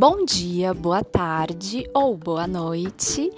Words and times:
Bom 0.00 0.24
dia, 0.24 0.72
boa 0.72 1.02
tarde 1.02 1.90
ou 1.92 2.16
boa 2.16 2.46
noite. 2.46 3.32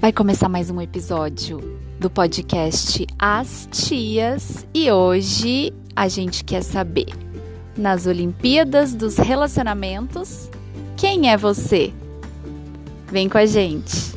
Vai 0.00 0.12
começar 0.12 0.48
mais 0.48 0.70
um 0.70 0.80
episódio 0.80 1.58
do 1.98 2.08
podcast 2.08 3.04
As 3.18 3.68
Tias 3.72 4.64
e 4.72 4.88
hoje 4.92 5.72
a 5.96 6.06
gente 6.06 6.44
quer 6.44 6.62
saber 6.62 7.08
nas 7.76 8.06
Olimpíadas 8.06 8.94
dos 8.94 9.16
Relacionamentos 9.16 10.48
quem 10.96 11.28
é 11.28 11.36
você? 11.36 11.92
Vem 13.06 13.28
com 13.28 13.38
a 13.38 13.44
gente. 13.44 14.14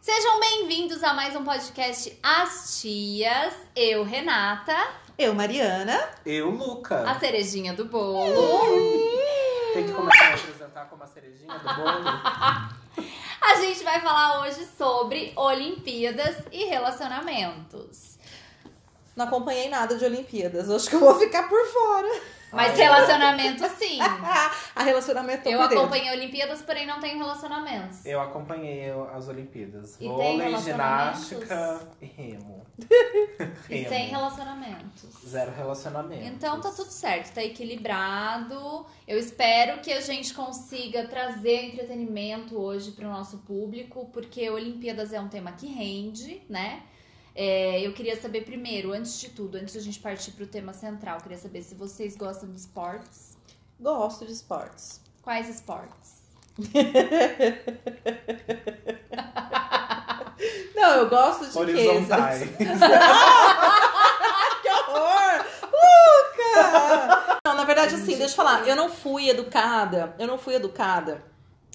Sejam 0.00 0.40
bem-vindos 0.40 1.04
a 1.04 1.14
mais 1.14 1.36
um 1.36 1.44
podcast 1.44 2.18
As 2.20 2.80
Tias. 2.80 3.54
Eu, 3.76 4.02
Renata. 4.02 4.74
Eu, 5.20 5.34
Mariana. 5.34 6.00
Eu, 6.24 6.48
Luca. 6.48 7.02
A 7.02 7.20
cerejinha 7.20 7.74
do 7.74 7.84
bolo. 7.84 8.32
Tem 9.74 9.84
que 9.84 9.92
começar 9.92 10.30
a 10.30 10.34
apresentar 10.34 10.86
como 10.86 11.04
a 11.04 11.06
cerejinha 11.06 11.58
do 11.58 11.74
bolo. 11.74 12.04
A 13.38 13.54
gente 13.56 13.84
vai 13.84 14.00
falar 14.00 14.40
hoje 14.40 14.66
sobre 14.78 15.34
Olimpíadas 15.36 16.36
e 16.50 16.64
relacionamentos. 16.64 18.18
Não 19.14 19.26
acompanhei 19.26 19.68
nada 19.68 19.94
de 19.98 20.06
Olimpíadas. 20.06 20.70
Acho 20.70 20.88
que 20.88 20.96
eu 20.96 21.00
vou 21.00 21.18
ficar 21.18 21.50
por 21.50 21.66
fora. 21.66 22.20
Mas 22.52 22.76
relacionamento 22.76 23.68
sim. 23.70 23.98
a 24.74 24.82
relacionamento 24.82 25.48
Eu 25.48 25.58
por 25.58 25.68
dentro. 25.68 25.84
acompanhei 25.84 26.10
Olimpíadas, 26.10 26.62
porém 26.62 26.86
não 26.86 27.00
tenho 27.00 27.18
relacionamentos. 27.18 28.04
Eu 28.04 28.20
acompanhei 28.20 28.90
as 29.14 29.28
Olimpíadas. 29.28 29.94
E 29.96 29.98
tem 29.98 30.08
Vôlei, 30.08 30.56
ginástica 30.58 31.80
e 32.00 32.06
remo. 32.06 32.66
E 33.68 33.84
sem 33.88 34.08
relacionamentos. 34.08 35.08
Zero 35.26 35.52
relacionamento. 35.52 36.24
Então 36.24 36.60
tá 36.60 36.70
tudo 36.70 36.90
certo, 36.90 37.32
tá 37.34 37.42
equilibrado. 37.42 38.86
Eu 39.06 39.18
espero 39.18 39.80
que 39.80 39.92
a 39.92 40.00
gente 40.00 40.34
consiga 40.34 41.06
trazer 41.06 41.66
entretenimento 41.66 42.58
hoje 42.58 42.92
pro 42.92 43.08
nosso 43.08 43.38
público, 43.38 44.10
porque 44.12 44.50
Olimpíadas 44.50 45.12
é 45.12 45.20
um 45.20 45.28
tema 45.28 45.52
que 45.52 45.66
rende, 45.66 46.42
né? 46.48 46.82
É, 47.34 47.80
eu 47.80 47.92
queria 47.92 48.20
saber 48.20 48.44
primeiro, 48.44 48.92
antes 48.92 49.18
de 49.20 49.30
tudo, 49.30 49.56
antes 49.56 49.74
da 49.74 49.80
gente 49.80 49.98
partir 50.00 50.32
pro 50.32 50.46
tema 50.46 50.72
central, 50.72 51.18
eu 51.18 51.22
queria 51.22 51.38
saber 51.38 51.62
se 51.62 51.74
vocês 51.74 52.16
gostam 52.16 52.50
de 52.50 52.58
esportes. 52.58 53.36
Gosto 53.78 54.26
de 54.26 54.32
esportes. 54.32 55.00
Quais 55.22 55.48
esportes? 55.48 56.20
Não, 60.74 60.94
eu 60.96 61.08
gosto 61.08 61.46
de 61.46 61.56
Horizontais. 61.58 62.42
que 62.56 62.64
horror! 64.70 65.44
Luca! 65.62 67.38
Não, 67.46 67.54
na 67.54 67.64
verdade, 67.64 67.94
assim, 67.94 68.16
deixa 68.16 68.32
eu 68.32 68.36
falar. 68.36 68.66
Eu 68.66 68.74
não 68.74 68.88
fui 68.88 69.28
educada, 69.28 70.16
eu 70.18 70.26
não 70.26 70.38
fui 70.38 70.54
educada 70.54 71.22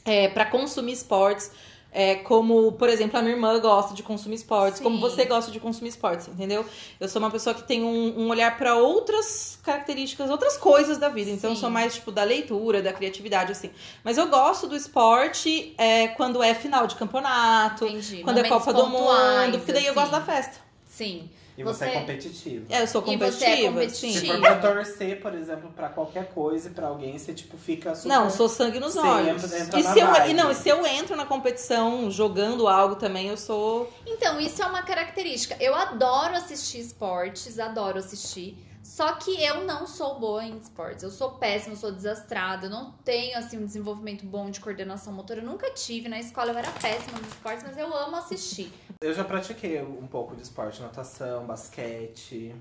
é, 0.03 0.27
para 0.29 0.45
consumir 0.45 0.93
esportes. 0.93 1.51
É, 1.97 2.15
como, 2.15 2.73
por 2.73 2.89
exemplo, 2.89 3.17
a 3.17 3.21
minha 3.21 3.33
irmã 3.35 3.57
gosta 3.57 3.93
de 3.93 4.03
consumir 4.03 4.35
esportes, 4.35 4.79
Sim. 4.79 4.83
como 4.83 4.99
você 4.99 5.23
gosta 5.23 5.49
de 5.49 5.61
consumir 5.61 5.87
esportes, 5.87 6.27
entendeu? 6.27 6.65
Eu 6.99 7.07
sou 7.07 7.21
uma 7.21 7.31
pessoa 7.31 7.55
que 7.55 7.63
tem 7.63 7.85
um, 7.85 8.19
um 8.19 8.27
olhar 8.27 8.57
para 8.57 8.75
outras 8.75 9.57
características, 9.63 10.29
outras 10.29 10.57
coisas 10.57 10.97
da 10.97 11.07
vida. 11.07 11.31
Então, 11.31 11.51
eu 11.51 11.55
Sim. 11.55 11.61
sou 11.61 11.69
mais, 11.69 11.95
tipo, 11.95 12.11
da 12.11 12.25
leitura, 12.25 12.81
da 12.81 12.91
criatividade, 12.91 13.53
assim. 13.53 13.71
Mas 14.03 14.17
eu 14.17 14.27
gosto 14.27 14.67
do 14.67 14.75
esporte 14.75 15.73
é, 15.77 16.09
quando 16.09 16.43
é 16.43 16.53
final 16.53 16.85
de 16.85 16.95
campeonato, 16.95 17.85
Entendi. 17.85 18.23
quando 18.23 18.39
é 18.39 18.43
Momentos 18.43 18.65
Copa 18.65 18.73
do 18.73 18.89
Mundo, 18.89 19.57
porque 19.59 19.71
daí 19.71 19.85
eu 19.85 19.93
assim. 19.93 19.99
gosto 20.01 20.11
da 20.11 20.21
festa. 20.21 20.57
Sim. 20.89 21.29
E 21.57 21.63
você, 21.63 21.85
Você- 21.85 21.91
é 21.91 21.99
competitivo. 21.99 22.65
É, 22.69 22.81
eu 22.81 22.87
sou 22.87 23.01
E 23.07 23.15
você 23.15 23.45
é 23.45 23.67
competitiva, 23.67 24.19
Se 24.19 24.27
for 24.27 24.39
pra 24.41 24.55
torcer, 24.59 25.21
por 25.21 25.33
exemplo, 25.33 25.69
pra 25.73 25.87
qualquer 25.87 26.25
coisa 26.33 26.67
e 26.67 26.71
pra 26.71 26.87
alguém, 26.87 27.17
você 27.17 27.33
tipo 27.33 27.57
fica 27.57 27.95
super. 27.95 28.09
Não, 28.09 28.29
sou 28.29 28.49
sangue 28.49 28.77
nos 28.79 28.95
olhos. 28.97 29.41
e, 29.43 29.83
se 29.83 29.99
eu, 29.99 30.07
vibe. 30.07 30.29
e 30.29 30.33
não, 30.33 30.51
e 30.51 30.55
se 30.55 30.67
eu 30.67 30.85
entro 30.85 31.15
na 31.15 31.25
competição 31.25 32.11
jogando 32.11 32.67
algo 32.67 32.95
também, 32.95 33.27
eu 33.27 33.37
sou. 33.37 33.89
Então, 34.05 34.39
isso 34.39 34.61
é 34.61 34.65
uma 34.65 34.81
característica. 34.81 35.55
Eu 35.61 35.73
adoro 35.75 36.35
assistir 36.35 36.79
esportes, 36.79 37.57
adoro 37.57 37.99
assistir. 37.99 38.57
Só 38.95 39.11
que 39.15 39.43
eu 39.43 39.65
não 39.65 39.85
sou 39.85 40.17
boa 40.17 40.41
em 40.45 40.55
esportes. 40.57 41.03
Eu 41.03 41.11
sou 41.11 41.31
péssima, 41.31 41.73
eu 41.73 41.77
sou 41.77 41.91
desastrada. 41.91 42.67
Eu 42.67 42.69
não 42.69 42.93
tenho, 43.03 43.37
assim, 43.37 43.57
um 43.57 43.65
desenvolvimento 43.65 44.25
bom 44.25 44.49
de 44.49 44.61
coordenação 44.61 45.11
motora. 45.11 45.41
Eu 45.41 45.45
nunca 45.45 45.69
tive. 45.71 46.07
Na 46.07 46.17
escola 46.17 46.53
eu 46.53 46.57
era 46.57 46.71
péssima 46.71 47.17
nos 47.19 47.27
esportes, 47.27 47.65
mas 47.67 47.77
eu 47.77 47.93
amo 47.93 48.15
assistir. 48.15 48.71
Eu 49.01 49.13
já 49.13 49.25
pratiquei 49.25 49.81
um 49.81 50.07
pouco 50.07 50.33
de 50.33 50.43
esporte, 50.43 50.81
natação, 50.81 51.45
basquete, 51.45 52.55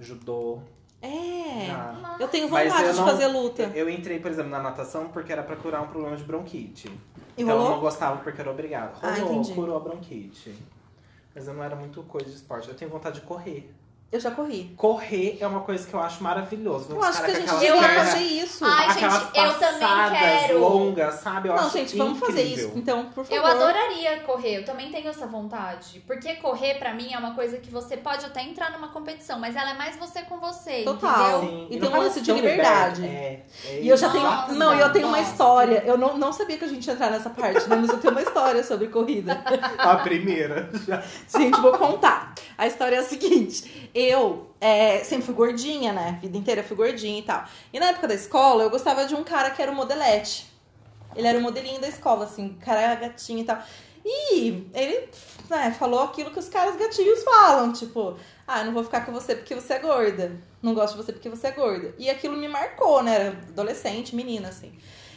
judô. 0.00 0.60
É. 1.02 1.66
Já. 1.66 2.16
Eu 2.18 2.28
tenho 2.28 2.48
vontade 2.48 2.84
eu 2.86 2.92
de 2.92 2.98
não- 3.00 3.06
fazer 3.06 3.26
luta. 3.26 3.62
Eu 3.74 3.90
entrei, 3.90 4.20
por 4.20 4.30
exemplo, 4.30 4.50
na 4.50 4.58
natação 4.58 5.08
porque 5.10 5.30
era 5.34 5.42
pra 5.42 5.56
curar 5.56 5.82
um 5.82 5.88
problema 5.88 6.16
de 6.16 6.24
bronquite. 6.24 6.88
E 7.36 7.42
então 7.42 7.50
eu 7.50 7.58
não 7.58 7.64
rolou? 7.66 7.80
gostava 7.82 8.22
porque 8.22 8.40
era 8.40 8.50
obrigado. 8.50 8.98
Ah, 9.02 9.10
Rolou, 9.16 9.34
entendi. 9.34 9.54
curou 9.54 9.76
a 9.76 9.80
bronquite. 9.80 10.56
Mas 11.34 11.46
eu 11.46 11.52
não 11.52 11.62
era 11.62 11.76
muito 11.76 12.02
coisa 12.04 12.30
de 12.30 12.36
esporte. 12.36 12.68
Eu 12.70 12.74
tenho 12.74 12.90
vontade 12.90 13.20
de 13.20 13.26
correr. 13.26 13.70
Eu 14.12 14.20
já 14.20 14.30
corri. 14.30 14.74
Correr 14.76 15.38
é 15.40 15.46
uma 15.46 15.60
coisa 15.60 15.88
que 15.88 15.94
eu 15.94 15.98
acho 16.00 16.22
maravilhoso. 16.22 16.88
Ver 16.88 16.96
Eu 16.96 17.02
acho 17.02 17.24
que 17.24 17.30
a 17.30 17.34
gente 17.34 17.54
devia 17.54 17.82
fazer 17.82 18.18
isso. 18.18 18.62
Ai, 18.62 18.90
aquelas 18.90 19.22
gente, 19.22 19.38
eu 19.38 19.54
também 19.54 20.20
quero. 20.20 20.58
longas, 20.60 21.14
sabe? 21.14 21.48
Eu 21.48 21.54
não, 21.54 21.62
acho 21.62 21.78
gente, 21.78 21.96
vamos 21.96 22.18
fazer 22.18 22.42
incrível. 22.42 22.68
isso. 22.68 22.78
Então, 22.78 23.06
por 23.06 23.24
favor. 23.24 23.34
Eu 23.34 23.46
adoraria 23.46 24.20
correr, 24.20 24.58
eu 24.58 24.64
também 24.66 24.92
tenho 24.92 25.08
essa 25.08 25.26
vontade. 25.26 26.02
Porque 26.06 26.34
correr, 26.34 26.74
pra 26.74 26.92
mim, 26.92 27.10
é 27.10 27.18
uma 27.18 27.34
coisa 27.34 27.56
que 27.56 27.70
você 27.70 27.96
pode 27.96 28.26
até 28.26 28.42
entrar 28.42 28.70
numa 28.72 28.88
competição, 28.88 29.38
mas 29.38 29.56
ela 29.56 29.70
é 29.70 29.74
mais 29.74 29.96
você 29.96 30.20
com 30.20 30.38
você, 30.38 30.82
Total. 30.82 31.44
entendeu? 31.44 31.48
Sim, 31.48 31.66
E 31.70 31.80
tem 31.80 31.88
um 31.88 31.98
lance 31.98 32.20
de 32.20 32.32
liberdade. 32.32 33.06
É, 33.06 33.42
é 33.64 33.80
E 33.80 33.88
eu 33.88 33.96
já 33.96 34.10
tenho. 34.10 34.24
Nossa, 34.24 34.52
não, 34.52 34.74
eu 34.74 34.92
tenho 34.92 35.08
uma 35.08 35.16
nossa. 35.16 35.30
história. 35.30 35.84
Eu 35.86 35.96
não, 35.96 36.18
não 36.18 36.34
sabia 36.34 36.58
que 36.58 36.66
a 36.66 36.68
gente 36.68 36.86
ia 36.86 36.92
entrar 36.92 37.10
nessa 37.10 37.30
parte, 37.30 37.66
né? 37.66 37.76
Mas 37.76 37.88
eu 37.88 37.98
tenho 37.98 38.12
uma 38.12 38.22
história 38.22 38.62
sobre 38.62 38.88
corrida. 38.88 39.42
A 39.78 39.96
primeira. 39.96 40.68
Já. 40.86 41.02
Gente, 41.34 41.58
vou 41.62 41.72
contar. 41.72 42.34
A 42.62 42.68
história 42.68 42.94
é 42.94 42.98
a 43.00 43.02
seguinte: 43.02 43.90
eu 43.92 44.46
é, 44.60 45.02
sempre 45.02 45.26
fui 45.26 45.34
gordinha, 45.34 45.92
né? 45.92 46.16
Vida 46.22 46.38
inteira 46.38 46.62
fui 46.62 46.76
gordinha 46.76 47.18
e 47.18 47.22
tal. 47.22 47.44
E 47.72 47.80
na 47.80 47.86
época 47.86 48.06
da 48.06 48.14
escola, 48.14 48.62
eu 48.62 48.70
gostava 48.70 49.04
de 49.04 49.16
um 49.16 49.24
cara 49.24 49.50
que 49.50 49.60
era 49.60 49.72
o 49.72 49.74
modelete. 49.74 50.46
Ele 51.16 51.26
era 51.26 51.36
o 51.36 51.42
modelinho 51.42 51.80
da 51.80 51.88
escola, 51.88 52.24
assim, 52.24 52.56
cara 52.60 52.94
gatinho 52.94 53.40
e 53.40 53.44
tal. 53.44 53.60
E 54.04 54.68
ele 54.72 55.08
né, 55.50 55.74
falou 55.76 56.02
aquilo 56.02 56.30
que 56.30 56.38
os 56.38 56.48
caras 56.48 56.76
gatinhos 56.76 57.24
falam, 57.24 57.72
tipo, 57.72 58.16
ah, 58.46 58.60
eu 58.60 58.66
não 58.66 58.72
vou 58.72 58.84
ficar 58.84 59.04
com 59.04 59.12
você 59.12 59.34
porque 59.34 59.56
você 59.56 59.74
é 59.74 59.78
gorda. 59.80 60.40
Não 60.62 60.72
gosto 60.72 60.96
de 60.96 61.02
você 61.02 61.12
porque 61.12 61.28
você 61.28 61.48
é 61.48 61.50
gorda. 61.50 61.92
E 61.98 62.08
aquilo 62.08 62.36
me 62.36 62.46
marcou, 62.46 63.02
né? 63.02 63.14
Era 63.14 63.28
adolescente, 63.30 64.14
menina, 64.14 64.50
assim. 64.50 64.72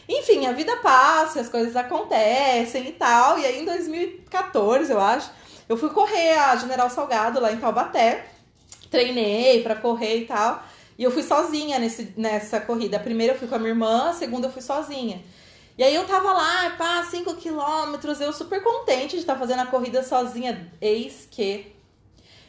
Enfim, 0.09 0.47
a 0.47 0.51
vida 0.51 0.77
passa, 0.77 1.41
as 1.41 1.49
coisas 1.49 1.75
acontecem 1.75 2.87
e 2.87 2.91
tal. 2.93 3.37
E 3.37 3.45
aí 3.45 3.61
em 3.61 3.65
2014, 3.65 4.91
eu 4.91 4.99
acho, 4.99 5.29
eu 5.67 5.77
fui 5.77 5.89
correr 5.89 6.37
a 6.37 6.55
General 6.55 6.89
Salgado 6.89 7.39
lá 7.39 7.51
em 7.51 7.57
Taubaté. 7.57 8.25
Treinei 8.89 9.61
pra 9.63 9.75
correr 9.75 10.17
e 10.19 10.25
tal. 10.25 10.63
E 10.97 11.03
eu 11.03 11.11
fui 11.11 11.23
sozinha 11.23 11.77
nesse, 11.79 12.13
nessa 12.15 12.59
corrida. 12.61 12.97
A 12.97 12.99
primeira 12.99 13.33
eu 13.33 13.37
fui 13.39 13.47
com 13.47 13.55
a 13.55 13.59
minha 13.59 13.71
irmã, 13.71 14.09
a 14.09 14.13
segunda 14.13 14.47
eu 14.47 14.51
fui 14.51 14.61
sozinha. 14.61 15.21
E 15.77 15.83
aí 15.83 15.93
eu 15.93 16.05
tava 16.05 16.31
lá, 16.31 16.69
pá, 16.77 17.03
5 17.03 17.35
quilômetros, 17.35 18.21
eu 18.21 18.31
super 18.31 18.63
contente 18.63 19.11
de 19.15 19.17
estar 19.17 19.35
fazendo 19.35 19.59
a 19.61 19.65
corrida 19.65 20.01
sozinha. 20.03 20.71
Eis 20.79 21.27
que 21.29 21.75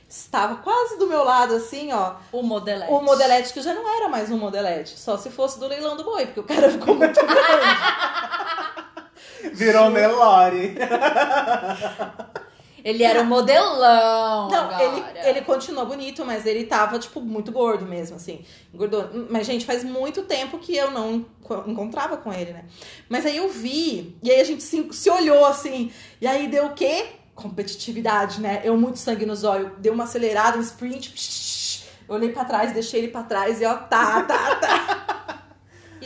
estava 0.08 0.56
quase 0.58 0.96
do 0.96 1.08
meu 1.08 1.24
lado, 1.24 1.54
assim, 1.56 1.92
ó, 1.92 2.14
O 2.30 2.40
modelete. 2.42 2.92
o 2.92 3.00
modelete 3.00 3.52
que 3.52 3.60
já 3.60 3.74
não 3.74 3.96
era 3.96 4.08
mais 4.08 4.30
um 4.30 4.38
modelete. 4.38 4.96
Só 4.96 5.16
se 5.18 5.28
fosse 5.30 5.58
do 5.58 5.66
leilão 5.66 5.96
do 5.96 6.04
boi, 6.04 6.26
porque 6.26 6.38
o 6.40 6.44
cara 6.44 6.70
ficou 6.70 6.94
muito 6.94 7.18
grande. 7.20 7.66
Virou 9.52 9.90
Nelore. 9.90 10.76
Ele 12.88 13.02
era 13.02 13.20
um 13.20 13.24
modelão 13.24 14.48
Não, 14.48 14.64
agora. 14.70 14.84
ele, 14.84 15.04
ele 15.28 15.40
continuou 15.42 15.86
bonito, 15.86 16.24
mas 16.24 16.46
ele 16.46 16.64
tava, 16.64 16.98
tipo, 17.00 17.20
muito 17.20 17.50
gordo 17.50 17.84
mesmo, 17.84 18.14
assim. 18.16 18.44
Engordou. 18.72 19.10
Mas, 19.28 19.44
gente, 19.46 19.66
faz 19.66 19.82
muito 19.82 20.22
tempo 20.22 20.56
que 20.58 20.76
eu 20.76 20.90
não 20.92 21.14
enco- 21.42 21.64
encontrava 21.66 22.16
com 22.16 22.32
ele, 22.32 22.52
né? 22.52 22.64
Mas 23.08 23.26
aí 23.26 23.38
eu 23.38 23.48
vi, 23.48 24.16
e 24.22 24.30
aí 24.30 24.40
a 24.40 24.44
gente 24.44 24.62
se, 24.62 24.86
se 24.92 25.10
olhou, 25.10 25.44
assim. 25.46 25.90
E 26.20 26.26
aí 26.28 26.46
deu 26.46 26.66
o 26.66 26.74
quê? 26.74 27.06
Competitividade, 27.34 28.40
né? 28.40 28.60
Eu 28.62 28.76
muito 28.76 28.98
sangue 29.00 29.26
nos 29.26 29.42
olhos. 29.42 29.72
Deu 29.78 29.92
uma 29.92 30.04
acelerada, 30.04 30.56
um 30.56 30.60
sprint. 30.60 31.84
Eu 32.08 32.14
olhei 32.14 32.30
pra 32.30 32.44
trás, 32.44 32.72
deixei 32.72 33.00
ele 33.00 33.08
pra 33.08 33.24
trás 33.24 33.60
e 33.60 33.64
ó, 33.66 33.74
tá, 33.74 34.22
tá, 34.22 34.54
tá. 34.56 35.05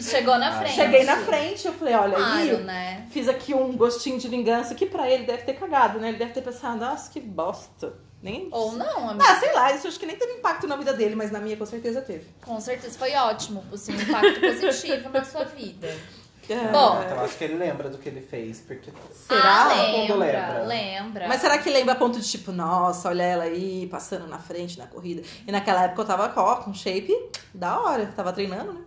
E 0.01 0.03
chegou 0.05 0.39
na 0.39 0.49
Ah, 0.49 0.59
frente. 0.61 0.75
Cheguei 0.75 1.05
na 1.05 1.17
frente, 1.19 1.67
eu 1.67 1.73
falei, 1.73 1.95
olha 1.95 2.17
Claro, 2.17 2.33
aí. 2.39 2.57
né? 2.63 3.07
Fiz 3.11 3.29
aqui 3.29 3.55
um 3.55 3.77
gostinho 3.77 4.19
de 4.19 4.29
vingança 4.29 4.75
que 4.75 4.87
pra 4.87 5.09
ele 5.11 5.25
deve 5.25 5.43
ter 5.43 5.55
cagado, 5.55 5.99
né? 6.01 6.09
Ele 6.09 6.19
deve 6.19 6.33
ter 6.33 6.43
pensado, 6.43 6.77
nossa, 6.79 7.11
que 7.11 7.21
bosta. 7.21 7.95
Nem. 8.23 8.49
Ou 8.53 8.73
não, 8.73 9.09
amiga. 9.11 9.25
Ah, 9.27 9.37
sei 9.41 9.51
lá, 9.55 9.73
isso 9.73 9.89
acho 9.89 9.99
que 9.99 10.05
nem 10.05 10.15
teve 10.17 10.33
impacto 10.35 10.67
na 10.67 10.77
vida 10.77 10.93
dele, 10.93 11.15
mas 11.15 11.31
na 11.31 11.41
minha 11.41 11.57
com 11.57 11.65
certeza 11.65 12.03
teve. 12.03 12.27
Com 12.45 12.61
certeza 12.61 12.99
foi 12.99 13.15
ótimo. 13.15 13.65
Assim, 13.73 13.93
um 13.97 14.01
impacto 14.01 14.41
positivo 14.41 15.09
na 15.09 15.25
sua 15.25 15.45
vida. 15.45 15.89
Bom. 16.73 17.01
Então 17.05 17.21
acho 17.21 17.39
que 17.39 17.45
ele 17.45 17.55
lembra 17.55 17.89
do 17.89 17.97
que 17.97 18.09
ele 18.09 18.21
fez, 18.21 18.61
porque 18.61 18.91
Será? 19.13 19.67
Ah, 19.67 19.69
Todo 19.69 19.99
mundo 19.99 20.17
lembra, 20.17 20.41
lembra. 20.49 20.65
lembra. 20.67 21.29
Mas 21.29 21.41
será 21.41 21.57
que 21.59 21.71
lembra 21.71 21.93
a 21.95 21.97
ponto 21.97 22.19
de 22.19 22.29
tipo, 22.29 22.51
nossa, 22.51 23.09
olha 23.09 23.23
ela 23.23 23.45
aí 23.45 23.87
passando 23.89 24.27
na 24.27 24.39
frente 24.39 24.77
na 24.77 24.87
corrida? 24.89 25.23
E 25.47 25.53
naquela 25.53 25.85
época 25.85 26.03
eu 26.03 26.07
tava 26.07 26.29
com 26.29 26.75
shape 26.75 27.17
da 27.55 27.81
hora, 27.81 28.05
tava 28.17 28.33
treinando, 28.33 28.73
né? 28.73 28.81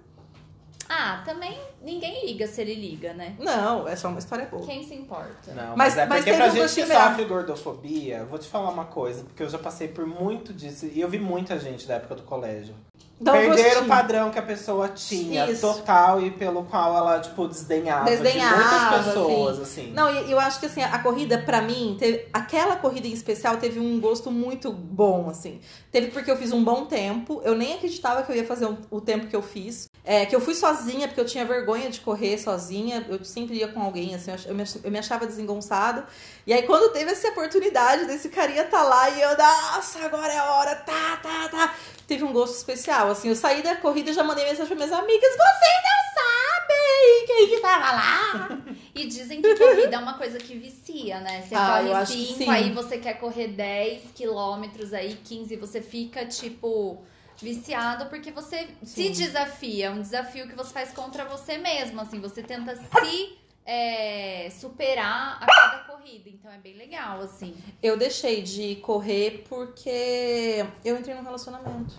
Ah, 0.90 1.22
também 1.26 1.58
ninguém 1.82 2.26
liga 2.26 2.46
se 2.48 2.62
ele 2.62 2.76
liga, 2.76 3.14
né? 3.14 3.36
Não, 3.40 3.88
é 3.88 3.96
só 3.96 4.10
uma 4.10 4.20
história 4.20 4.46
boa. 4.46 4.66
Quem 4.66 4.84
se 4.84 4.94
importa? 4.94 5.54
Não, 5.54 5.76
Mas- 5.78 5.96
mas, 5.96 5.98
é 5.98 6.06
mas 6.06 6.18
porque 6.20 6.32
teve 6.32 6.44
pra 6.44 6.50
gente 6.68 6.76
que 6.76 6.86
sofre 6.94 7.26
gordofobia, 7.26 8.26
vou 8.26 8.38
te 8.38 8.48
falar 8.48 8.70
uma 8.70 8.86
coisa, 8.86 9.24
porque 9.24 9.44
eu 9.44 9.50
já 9.50 9.58
passei 9.58 9.88
por 9.88 10.06
muito 10.06 10.54
disso 10.54 10.86
e 10.86 11.00
eu 11.00 11.10
vi 11.10 11.20
muita 11.20 11.58
gente 11.60 11.88
da 11.88 11.96
época 11.96 12.16
do 12.16 12.24
colégio. 12.24 12.76
Dá 13.24 13.32
um 13.32 13.36
Perder 13.36 13.64
gostinho. 13.64 13.84
o 13.86 13.88
padrão 13.88 14.30
que 14.32 14.38
a 14.38 14.42
pessoa 14.42 14.90
tinha, 14.90 15.50
Isso. 15.50 15.62
total, 15.62 16.22
e 16.22 16.30
pelo 16.32 16.66
qual 16.66 16.98
ela, 16.98 17.20
tipo, 17.22 17.48
desdenhava, 17.48 18.04
Desdenhava, 18.04 18.56
de 18.56 18.70
muitas 18.70 19.06
pessoas, 19.06 19.60
assim. 19.60 19.92
Não, 19.94 20.14
e 20.14 20.30
eu 20.30 20.40
acho 20.40 20.60
que 20.60 20.66
assim, 20.66 20.82
a 20.84 21.00
corrida, 21.00 21.38
pra 21.38 21.62
mim, 21.62 21.96
teve- 21.98 22.28
aquela 22.34 22.76
corrida 22.76 23.08
em 23.08 23.14
especial 23.14 23.56
teve 23.58 23.80
um 23.80 23.98
gosto 24.00 24.30
muito 24.30 24.72
bom, 24.74 25.30
assim. 25.30 25.62
Teve 25.90 26.08
porque 26.08 26.30
eu 26.30 26.36
fiz 26.36 26.52
um 26.52 26.62
bom 26.64 26.86
tempo, 26.86 27.42
eu 27.46 27.56
nem 27.56 27.76
acreditava 27.76 28.24
que 28.24 28.32
eu 28.32 28.36
ia 28.36 28.46
fazer 28.46 28.66
o, 28.66 28.78
o 28.92 29.00
tempo 29.00 29.28
que 29.28 29.36
eu 29.36 29.42
fiz. 29.42 29.88
É, 30.06 30.26
que 30.26 30.36
eu 30.36 30.42
fui 30.42 30.54
sozinha, 30.54 31.08
porque 31.08 31.22
eu 31.22 31.26
tinha 31.26 31.46
vergonha 31.46 31.90
de 31.90 32.02
correr 32.02 32.38
sozinha, 32.38 33.06
eu 33.08 33.24
sempre 33.24 33.56
ia 33.56 33.70
com 33.70 33.82
alguém, 33.82 34.14
assim, 34.14 34.32
eu 34.46 34.54
me, 34.54 34.64
eu 34.84 34.92
me 34.92 35.00
achava 35.00 35.26
desengonçado. 35.26 36.04
E 36.46 36.52
aí, 36.52 36.64
quando 36.64 36.92
teve 36.92 37.10
essa 37.12 37.30
oportunidade 37.30 38.04
desse 38.06 38.28
carinha 38.28 38.66
tá 38.66 38.84
lá 38.84 39.10
e 39.10 39.22
eu, 39.22 39.30
nossa, 39.38 40.00
agora 40.06 40.34
é 40.34 40.38
a 40.38 40.52
hora, 40.56 40.76
tá, 40.76 41.20
tá, 41.24 41.48
tá. 41.48 41.74
Teve 42.08 42.24
um 42.24 42.34
gosto 42.34 42.56
especial, 42.56 43.10
assim, 43.12 43.30
eu 43.30 43.36
saí 43.36 43.62
da 43.62 43.76
corrida 43.78 44.12
e 44.12 44.14
já 44.14 44.24
mandei 44.24 44.44
mensagem 44.46 44.68
para 44.68 44.76
minhas 44.76 44.92
amigas, 44.92 45.30
vocês 45.30 45.84
não 45.84 46.14
sabem 46.24 47.26
quem 47.28 47.50
que 47.50 47.60
tava 47.62 47.92
lá. 47.92 48.60
E 48.96 49.08
dizem 49.08 49.42
que 49.42 49.56
corrida 49.56 49.96
é 49.96 49.98
uma 50.00 50.14
coisa 50.20 50.38
que 50.38 50.56
vicia, 50.56 51.20
né? 51.20 51.42
Você 51.42 51.56
Ah, 51.56 51.80
corre 51.80 51.94
acho 51.94 52.14
que 52.14 52.26
5, 52.28 52.38
sim. 52.38 52.50
aí 52.50 52.72
você 52.72 53.00
quer 53.00 53.16
correr 53.16 53.48
10 53.48 54.12
quilômetros, 54.14 54.94
aí 54.94 55.18
15, 55.24 55.56
você 55.56 55.82
fica, 55.82 56.28
tipo, 56.28 57.02
viciado 57.38 58.06
porque 58.06 58.32
você 58.32 58.68
se 58.84 59.06
Sim. 59.08 59.12
desafia. 59.12 59.88
É 59.88 59.90
um 59.90 60.00
desafio 60.00 60.48
que 60.48 60.56
você 60.56 60.72
faz 60.72 60.92
contra 60.92 61.26
você 61.26 61.58
mesmo, 61.58 62.00
assim. 62.02 62.20
Você 62.22 62.44
tenta 62.44 62.76
se 62.76 63.36
é, 63.66 64.50
superar 64.52 65.38
a 65.42 65.46
cada 65.46 65.84
corrida. 65.86 66.30
Então 66.30 66.52
é 66.52 66.58
bem 66.58 66.76
legal, 66.76 67.22
assim. 67.22 67.56
Eu 67.82 67.98
deixei 67.98 68.42
de 68.42 68.76
correr 68.78 69.44
porque 69.48 70.66
eu 70.84 70.98
entrei 70.98 71.16
num 71.16 71.24
relacionamento. 71.24 71.96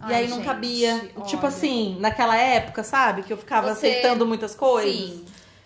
e 0.00 0.04
Ai, 0.04 0.14
aí 0.14 0.28
não 0.28 0.36
gente, 0.38 0.46
cabia. 0.46 0.98
Tipo 1.26 1.38
olha. 1.38 1.48
assim, 1.48 1.96
naquela 2.00 2.36
época, 2.36 2.82
sabe? 2.84 3.22
Que 3.22 3.32
eu 3.32 3.36
ficava 3.38 3.74
Você- 3.74 3.86
aceitando 3.88 4.26
muitas 4.26 4.54
coisas. 4.54 4.94
Sim. 4.94 5.24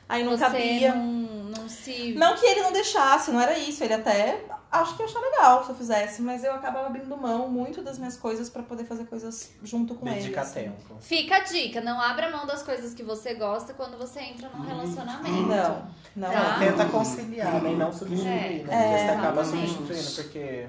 Aí 0.08 0.22
não 0.22 0.32
você 0.36 0.44
cabia. 0.44 0.94
Não, 0.94 1.04
não 1.04 1.68
se... 1.68 2.12
Não 2.12 2.36
que 2.36 2.46
ele 2.46 2.60
não 2.62 2.72
deixasse, 2.72 3.30
não 3.30 3.40
era 3.40 3.58
isso. 3.58 3.82
Ele 3.82 3.94
até 3.94 4.40
acho 4.70 4.96
que 4.96 5.02
ia 5.02 5.06
achar 5.08 5.20
legal 5.20 5.64
se 5.64 5.70
eu 5.70 5.76
fizesse, 5.76 6.22
mas 6.22 6.44
eu 6.44 6.52
acabava 6.52 6.86
abrindo 6.86 7.16
mão 7.16 7.48
muito 7.48 7.82
das 7.82 7.98
minhas 7.98 8.16
coisas 8.16 8.48
pra 8.50 8.62
poder 8.62 8.84
fazer 8.84 9.06
coisas 9.06 9.52
junto 9.62 9.94
com 9.94 10.06
ele. 10.06 10.16
Dedicar 10.16 10.42
assim. 10.42 10.64
tempo. 10.64 10.96
Fica 11.00 11.36
a 11.36 11.40
dica, 11.40 11.80
não 11.80 12.00
abra 12.00 12.30
mão 12.30 12.46
das 12.46 12.62
coisas 12.62 12.94
que 12.94 13.02
você 13.02 13.34
gosta 13.34 13.72
quando 13.74 13.96
você 13.96 14.20
entra 14.20 14.48
num 14.48 14.64
relacionamento. 14.64 15.46
Não, 15.46 15.86
não. 16.14 16.30
Tá. 16.32 16.58
Tenta 16.58 16.84
conciliar, 16.86 17.62
né? 17.62 17.72
E 17.72 17.76
não 17.76 17.92
substituir, 17.92 18.28
É, 18.28 18.48
né? 18.48 18.58
Porque 18.60 18.74
é, 18.74 18.98
você 18.98 19.12
acaba 19.12 19.40
exatamente. 19.40 19.72
substituindo, 19.72 20.22
porque... 20.22 20.66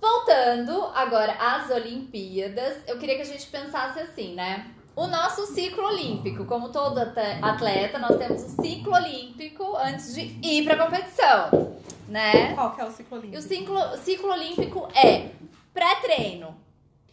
Voltando 0.00 0.84
agora 0.94 1.32
às 1.32 1.70
Olimpíadas, 1.70 2.76
eu 2.86 2.98
queria 2.98 3.16
que 3.16 3.22
a 3.22 3.26
gente 3.26 3.46
pensasse 3.46 3.98
assim, 3.98 4.34
né? 4.34 4.70
O 4.94 5.06
nosso 5.06 5.46
ciclo 5.46 5.84
olímpico, 5.84 6.46
como 6.46 6.70
todo 6.70 6.98
atleta, 6.98 7.98
nós 7.98 8.16
temos 8.16 8.42
o 8.44 8.62
ciclo 8.62 8.94
olímpico 8.94 9.76
antes 9.76 10.14
de 10.14 10.38
ir 10.42 10.64
pra 10.64 10.76
competição, 10.76 11.76
né? 12.08 12.54
Qual 12.54 12.74
que 12.74 12.80
é 12.80 12.84
o 12.84 12.90
ciclo 12.90 13.16
E 13.16 13.20
olímpico? 13.20 13.38
o 13.38 13.48
ciclo, 13.48 13.96
ciclo 13.98 14.30
olímpico 14.32 14.88
é 14.94 15.30
pré-treino, 15.74 16.56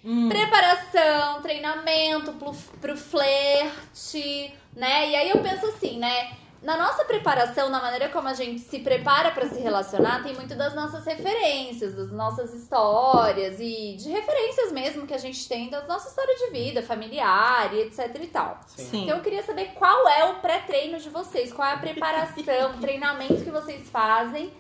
Hum. 0.06 0.28
preparação, 0.28 1.42
treinamento 1.42 2.34
pro, 2.34 2.51
pro 2.81 2.98
flerte, 2.98 4.54
né? 4.75 5.10
E 5.10 5.16
aí 5.16 5.30
eu 5.30 5.40
penso 5.42 5.66
assim, 5.68 5.98
né? 5.98 6.34
Na 6.62 6.78
nossa 6.78 7.04
preparação, 7.04 7.69
na 7.69 7.81
maneira 7.81 8.07
como 8.07 8.28
a 8.30 8.34
gente 8.34 8.62
se 8.62 8.80
prepara 8.80 9.31
pra 9.31 9.45
se 9.48 9.60
relacionar, 9.60 10.24
tem 10.24 10.34
muito 10.34 10.56
das 10.56 10.74
nossas 10.74 11.06
referências, 11.06 11.94
das 11.94 12.10
nossas 12.10 12.54
histórias 12.54 13.60
e 13.60 13.96
de 13.98 14.10
referências 14.10 14.72
mesmo 14.72 15.06
que 15.06 15.13
a 15.13 15.18
gente 15.18 15.46
tem 15.48 15.69
da 15.69 15.86
nossa 15.88 16.07
história 16.07 16.34
de 16.36 16.51
vida, 16.51 16.81
familiar 16.81 17.74
e 17.74 17.81
etc 17.81 18.10
e 18.22 18.28
tal. 18.28 18.60
Sim. 18.78 19.04
Então 19.04 19.18
eu 19.18 19.24
queria 19.24 19.44
saber 19.44 19.72
qual 19.75 20.07
é 20.07 20.24
o 20.25 20.36
pré-treino 20.36 20.98
de 21.00 21.10
vocês, 21.10 21.51
qual 21.51 21.68
é 21.68 21.74
a 21.74 21.78
preparação, 21.78 22.72
o 22.75 22.80
treinamento 22.80 23.44
que 23.44 23.51
vocês 23.51 23.89
fazem 23.89 24.54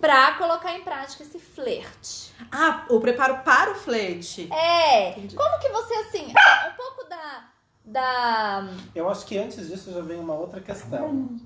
pra 0.00 0.32
colocar 0.34 0.74
em 0.74 0.82
prática 0.82 1.22
esse 1.22 1.38
flerte. 1.38 2.32
Ah, 2.50 2.86
o 2.88 3.00
preparo 3.00 3.38
para 3.38 3.72
o 3.72 3.74
flerte. 3.74 4.48
É, 4.52 5.10
Entendi. 5.10 5.36
como 5.36 5.58
que 5.58 5.68
você, 5.68 5.94
assim, 5.94 6.26
um 6.28 6.76
pouco 6.76 7.08
da. 7.08 7.48
da 7.84 8.68
Eu 8.94 9.08
acho 9.08 9.26
que 9.26 9.36
antes 9.38 9.68
disso 9.68 9.92
já 9.92 10.00
vem 10.00 10.18
uma 10.18 10.34
outra 10.34 10.60
questão. 10.60 11.38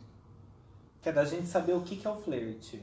Que 1.01 1.09
é 1.09 1.13
da 1.13 1.25
gente 1.25 1.47
saber 1.49 1.73
o 1.73 1.81
que 1.81 1.97
que 1.97 2.07
é 2.07 2.11
o 2.11 2.17
flerte. 2.17 2.81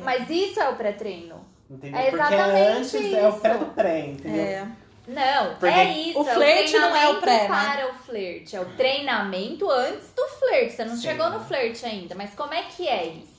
mas 0.00 0.28
isso 0.28 0.60
é 0.60 0.68
o 0.68 0.76
pré-treino. 0.76 1.44
Entendeu? 1.70 1.98
É 2.00 2.10
Porque 2.10 2.16
exatamente 2.34 2.76
antes 2.78 2.94
é 3.14 3.26
o 3.26 3.28
isso. 3.30 3.40
pré 3.40 3.56
do 3.58 3.66
pré, 3.66 4.06
entendeu? 4.06 4.42
É. 4.42 4.68
Não, 5.08 5.54
Porque 5.56 5.66
é 5.66 5.98
isso. 5.98 6.20
o 6.20 6.24
flerte 6.24 6.76
é 6.76 6.78
não 6.78 6.94
é 6.94 7.08
o 7.08 7.20
pré, 7.20 7.42
né? 7.42 7.48
para 7.48 7.90
o 7.90 7.94
flerte. 7.94 8.54
É 8.54 8.60
o 8.60 8.66
treinamento 8.76 9.68
antes 9.70 10.12
do 10.14 10.22
flerte. 10.38 10.74
Você 10.74 10.84
não 10.84 10.94
Sim. 10.96 11.02
chegou 11.02 11.30
no 11.30 11.40
flerte 11.40 11.84
ainda, 11.86 12.14
mas 12.14 12.34
como 12.34 12.52
é 12.54 12.62
que 12.64 12.86
é 12.86 13.06
isso? 13.06 13.31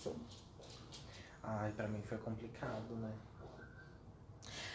Ai, 1.44 1.72
pra 1.72 1.88
mim 1.88 2.01
foi 2.07 2.18
complicado, 2.19 2.95
né? 3.01 3.12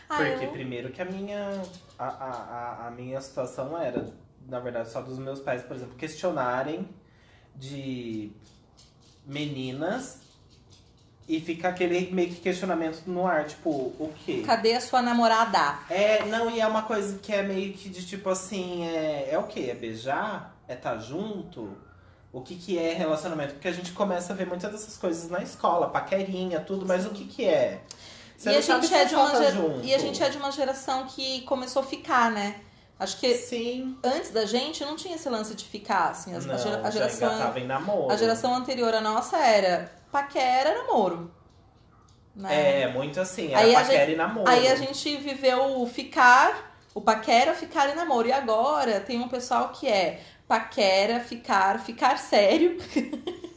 Ah, 0.09 0.17
Porque 0.17 0.45
eu- 0.45 0.53
primeiro 0.53 0.91
que 0.91 1.01
a 1.03 1.05
minha. 1.05 1.63
A, 1.99 2.07
a, 2.07 2.87
a, 2.87 2.91
minha 2.91 3.21
situação 3.21 3.77
era, 3.81 4.07
na 4.47 4.61
verdade, 4.61 4.91
só 4.91 5.01
dos 5.03 5.19
meus 5.19 5.41
pais, 5.41 5.63
por 5.63 5.77
exemplo, 5.77 5.97
questionarem 5.97 6.89
de 7.55 8.31
meninas 9.27 10.21
e 11.29 11.41
fica 11.41 11.69
aquele 11.69 12.11
meio 12.11 12.31
que 12.31 12.41
questionamento 12.41 13.03
no 13.07 13.27
ar, 13.27 13.47
tipo, 13.47 13.69
o 13.71 14.15
quê? 14.25 14.43
Cadê 14.47 14.75
a 14.75 14.81
sua 14.81 15.03
namorada? 15.03 15.81
É, 15.91 16.25
não, 16.27 16.51
e 16.51 16.61
é 16.61 16.67
uma 16.67 16.83
coisa 16.83 17.19
que 17.19 17.33
é 17.33 17.43
meio 17.43 17.75
que 17.75 17.89
de 17.91 18.07
tipo 18.07 18.31
assim, 18.31 18.85
é, 18.87 19.29
é 19.33 19.39
o 19.39 19.45
quê? 19.47 19.69
É 19.71 19.75
beijar? 19.75 20.57
É 20.67 20.75
estar 20.75 20.97
junto? 20.99 21.77
O 22.33 22.41
que 22.43 22.57
que 22.57 22.79
é 22.79 22.93
relacionamento? 22.93 23.55
Porque 23.55 23.69
a 23.69 23.73
gente 23.73 23.93
começa 23.93 24.33
a 24.33 24.37
ver 24.37 24.47
muitas 24.47 24.71
dessas 24.71 24.97
coisas 24.97 25.31
na 25.31 25.43
escola, 25.43 25.89
paquerinha, 25.89 26.61
tudo, 26.61 26.85
mas 26.87 27.07
o 27.07 27.11
que 27.11 27.25
que 27.25 27.45
é? 27.45 27.81
Você 28.37 28.51
E 28.51 28.57
a, 28.57 28.61
gente 28.61 28.95
é 28.95 29.05
de 29.07 29.15
uma 29.15 29.35
ger- 29.37 29.53
junto. 29.53 29.81
e 29.85 29.95
a 29.95 29.99
gente 29.99 30.23
é 30.23 30.29
de 30.29 30.37
uma 30.37 30.53
geração 30.53 31.07
que 31.07 31.41
começou 31.43 31.83
a 31.83 31.85
ficar, 31.85 32.31
né? 32.31 32.61
Acho 33.01 33.19
que 33.19 33.35
Sim. 33.35 33.97
antes 34.05 34.31
da 34.31 34.45
gente 34.45 34.85
não 34.85 34.95
tinha 34.97 35.15
esse 35.15 35.29
lance 35.29 35.55
de 35.55 35.65
ficar, 35.65 36.11
assim. 36.11 36.35
As- 36.37 36.45
não, 36.45 36.55
a, 36.55 36.59
gera- 36.59 36.79
a 36.81 36.85
já 36.85 36.91
geração, 36.91 37.33
engatava 37.33 37.61
em 37.61 37.67
namoro. 37.67 38.13
a 38.13 38.17
geração 38.17 38.55
anterior 38.55 38.95
à 38.95 39.01
nossa 39.01 39.39
era 39.39 39.91
paquera, 40.13 40.75
namoro. 40.83 41.33
Né? 42.37 42.83
É, 42.83 42.93
muito 42.93 43.19
assim, 43.21 43.53
era 43.53 43.61
Aí 43.61 43.73
paquera 43.75 44.11
e 44.11 44.17
namoro. 44.17 44.49
Aí 44.49 44.69
a 44.69 44.77
gente 44.77 45.17
viveu 45.17 45.81
o 45.81 45.87
ficar, 45.87 46.73
o 46.95 47.01
paquera, 47.01 47.55
ficar 47.55 47.89
e 47.91 47.95
namoro. 47.95 48.29
E 48.29 48.33
agora 48.33 49.01
tem 49.01 49.19
um 49.21 49.29
pessoal 49.29 49.71
que 49.71 49.89
é 49.89 50.21
paquera, 50.49 51.21
ficar, 51.21 51.79
ficar 51.79 52.19
sério. 52.19 52.79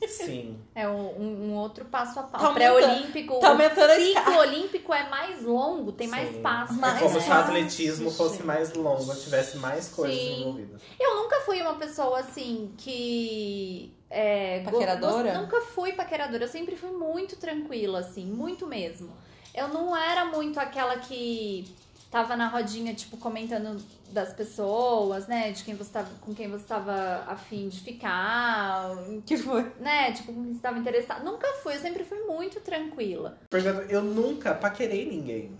Sim. 0.07 0.59
É 0.73 0.87
um, 0.87 1.49
um 1.49 1.55
outro 1.57 1.83
passo 1.83 2.17
a 2.17 2.23
passo. 2.23 2.45
Tá 2.45 2.49
o 2.49 2.53
pré-olímpico, 2.53 3.39
tá 3.41 3.53
o 3.53 3.57
ciclo 3.57 4.37
olímpico 4.37 4.93
é 4.93 5.09
mais 5.09 5.43
longo, 5.43 5.91
tem 5.91 6.07
mais 6.07 6.33
sim. 6.33 6.41
passos. 6.41 6.77
Mais 6.77 6.95
é 6.95 6.99
como 6.99 7.13
né? 7.15 7.19
se 7.19 7.29
o 7.29 7.33
atletismo 7.33 8.05
passos, 8.05 8.17
fosse 8.17 8.43
mais 8.43 8.73
longo, 8.73 9.13
tivesse 9.15 9.57
mais 9.57 9.89
coisas 9.89 10.17
Sim. 10.17 10.39
envolvidas. 10.41 10.81
Eu 10.97 11.17
nunca 11.17 11.41
fui 11.41 11.61
uma 11.61 11.73
pessoa 11.73 12.19
assim 12.19 12.73
que. 12.77 13.93
É, 14.09 14.61
Paqueradora? 14.61 15.41
Nunca 15.41 15.59
fui 15.59 15.91
paqueradora. 15.91 16.45
Eu 16.45 16.49
sempre 16.49 16.77
fui 16.77 16.91
muito 16.91 17.35
tranquila, 17.35 17.99
assim, 17.99 18.25
muito 18.25 18.65
mesmo. 18.65 19.11
Eu 19.53 19.67
não 19.67 19.95
era 19.95 20.23
muito 20.23 20.57
aquela 20.57 20.97
que 20.97 21.65
tava 22.11 22.35
na 22.35 22.47
rodinha, 22.49 22.93
tipo, 22.93 23.15
comentando 23.17 23.81
das 24.11 24.33
pessoas, 24.33 25.27
né? 25.27 25.51
De 25.51 25.63
quem 25.63 25.73
você 25.75 25.89
tava, 25.91 26.09
com 26.19 26.33
quem 26.35 26.49
você 26.49 26.65
tava 26.65 27.23
afim 27.25 27.69
de 27.69 27.79
ficar, 27.79 28.91
Que 29.25 29.37
foi? 29.37 29.65
né? 29.79 30.11
Tipo, 30.11 30.33
com 30.33 30.43
quem 30.43 30.53
você 30.53 30.59
tava 30.61 30.77
interessado. 30.77 31.23
Nunca 31.23 31.47
fui, 31.63 31.75
eu 31.75 31.79
sempre 31.79 32.03
fui 32.03 32.19
muito 32.27 32.59
tranquila. 32.59 33.37
Pergunta, 33.49 33.85
eu 33.89 34.03
nunca 34.03 34.53
paquerei 34.53 35.09
ninguém. 35.09 35.51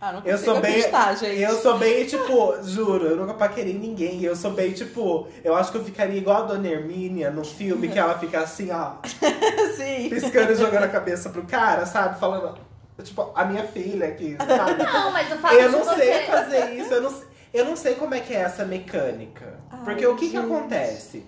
Ah, 0.00 0.12
não 0.12 0.22
Eu 0.24 0.38
sou 0.38 0.60
bem- 0.60 0.70
acreditar, 0.76 1.14
gente. 1.16 1.40
Eu 1.40 1.56
sou 1.60 1.76
bem, 1.76 2.06
tipo, 2.06 2.62
juro, 2.62 3.04
eu 3.06 3.16
nunca 3.16 3.34
paquerei 3.34 3.74
ninguém. 3.74 4.22
Eu 4.22 4.36
sou 4.36 4.52
bem, 4.52 4.72
tipo, 4.72 5.26
eu 5.42 5.56
acho 5.56 5.72
que 5.72 5.76
eu 5.78 5.84
ficaria 5.84 6.16
igual 6.16 6.44
a 6.44 6.46
Dona 6.46 6.68
Hermínia 6.68 7.32
no 7.32 7.44
filme, 7.44 7.88
que 7.88 7.98
ela 7.98 8.16
fica 8.16 8.40
assim, 8.40 8.70
ó, 8.70 8.92
Sim. 9.76 10.08
piscando 10.08 10.52
e 10.52 10.54
jogando 10.54 10.84
a 10.84 10.88
cabeça 10.88 11.30
pro 11.30 11.44
cara, 11.44 11.84
sabe? 11.84 12.18
Falando, 12.20 12.56
tipo, 13.02 13.30
a 13.34 13.44
minha 13.44 13.64
filha 13.64 14.08
aqui, 14.08 14.36
sabe? 14.44 14.82
Não, 14.82 15.12
mas 15.12 15.32
o 15.32 15.36
fato 15.38 15.54
Eu 15.54 15.70
não 15.72 15.84
você... 15.84 15.96
sei 15.96 16.22
fazer 16.26 16.74
isso, 16.74 16.92
eu 16.94 17.02
não 17.02 17.10
sei. 17.10 17.28
Eu 17.54 17.64
não 17.64 17.76
sei 17.76 17.94
como 17.94 18.14
é 18.14 18.20
que 18.20 18.34
é 18.34 18.40
essa 18.40 18.64
mecânica. 18.64 19.58
Ai, 19.70 19.80
Porque 19.84 20.06
o 20.06 20.14
que 20.16 20.26
que 20.28 20.36
gente. 20.36 20.44
acontece? 20.44 21.24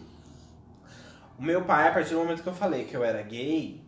O 1.39 1.43
meu 1.43 1.63
pai, 1.63 1.89
a 1.89 1.93
partir 1.93 2.11
do 2.11 2.19
momento 2.19 2.43
que 2.43 2.49
eu 2.49 2.53
falei 2.55 2.85
que 2.85 2.95
eu 2.95 3.03
era 3.03 3.23
gay, 3.23 3.81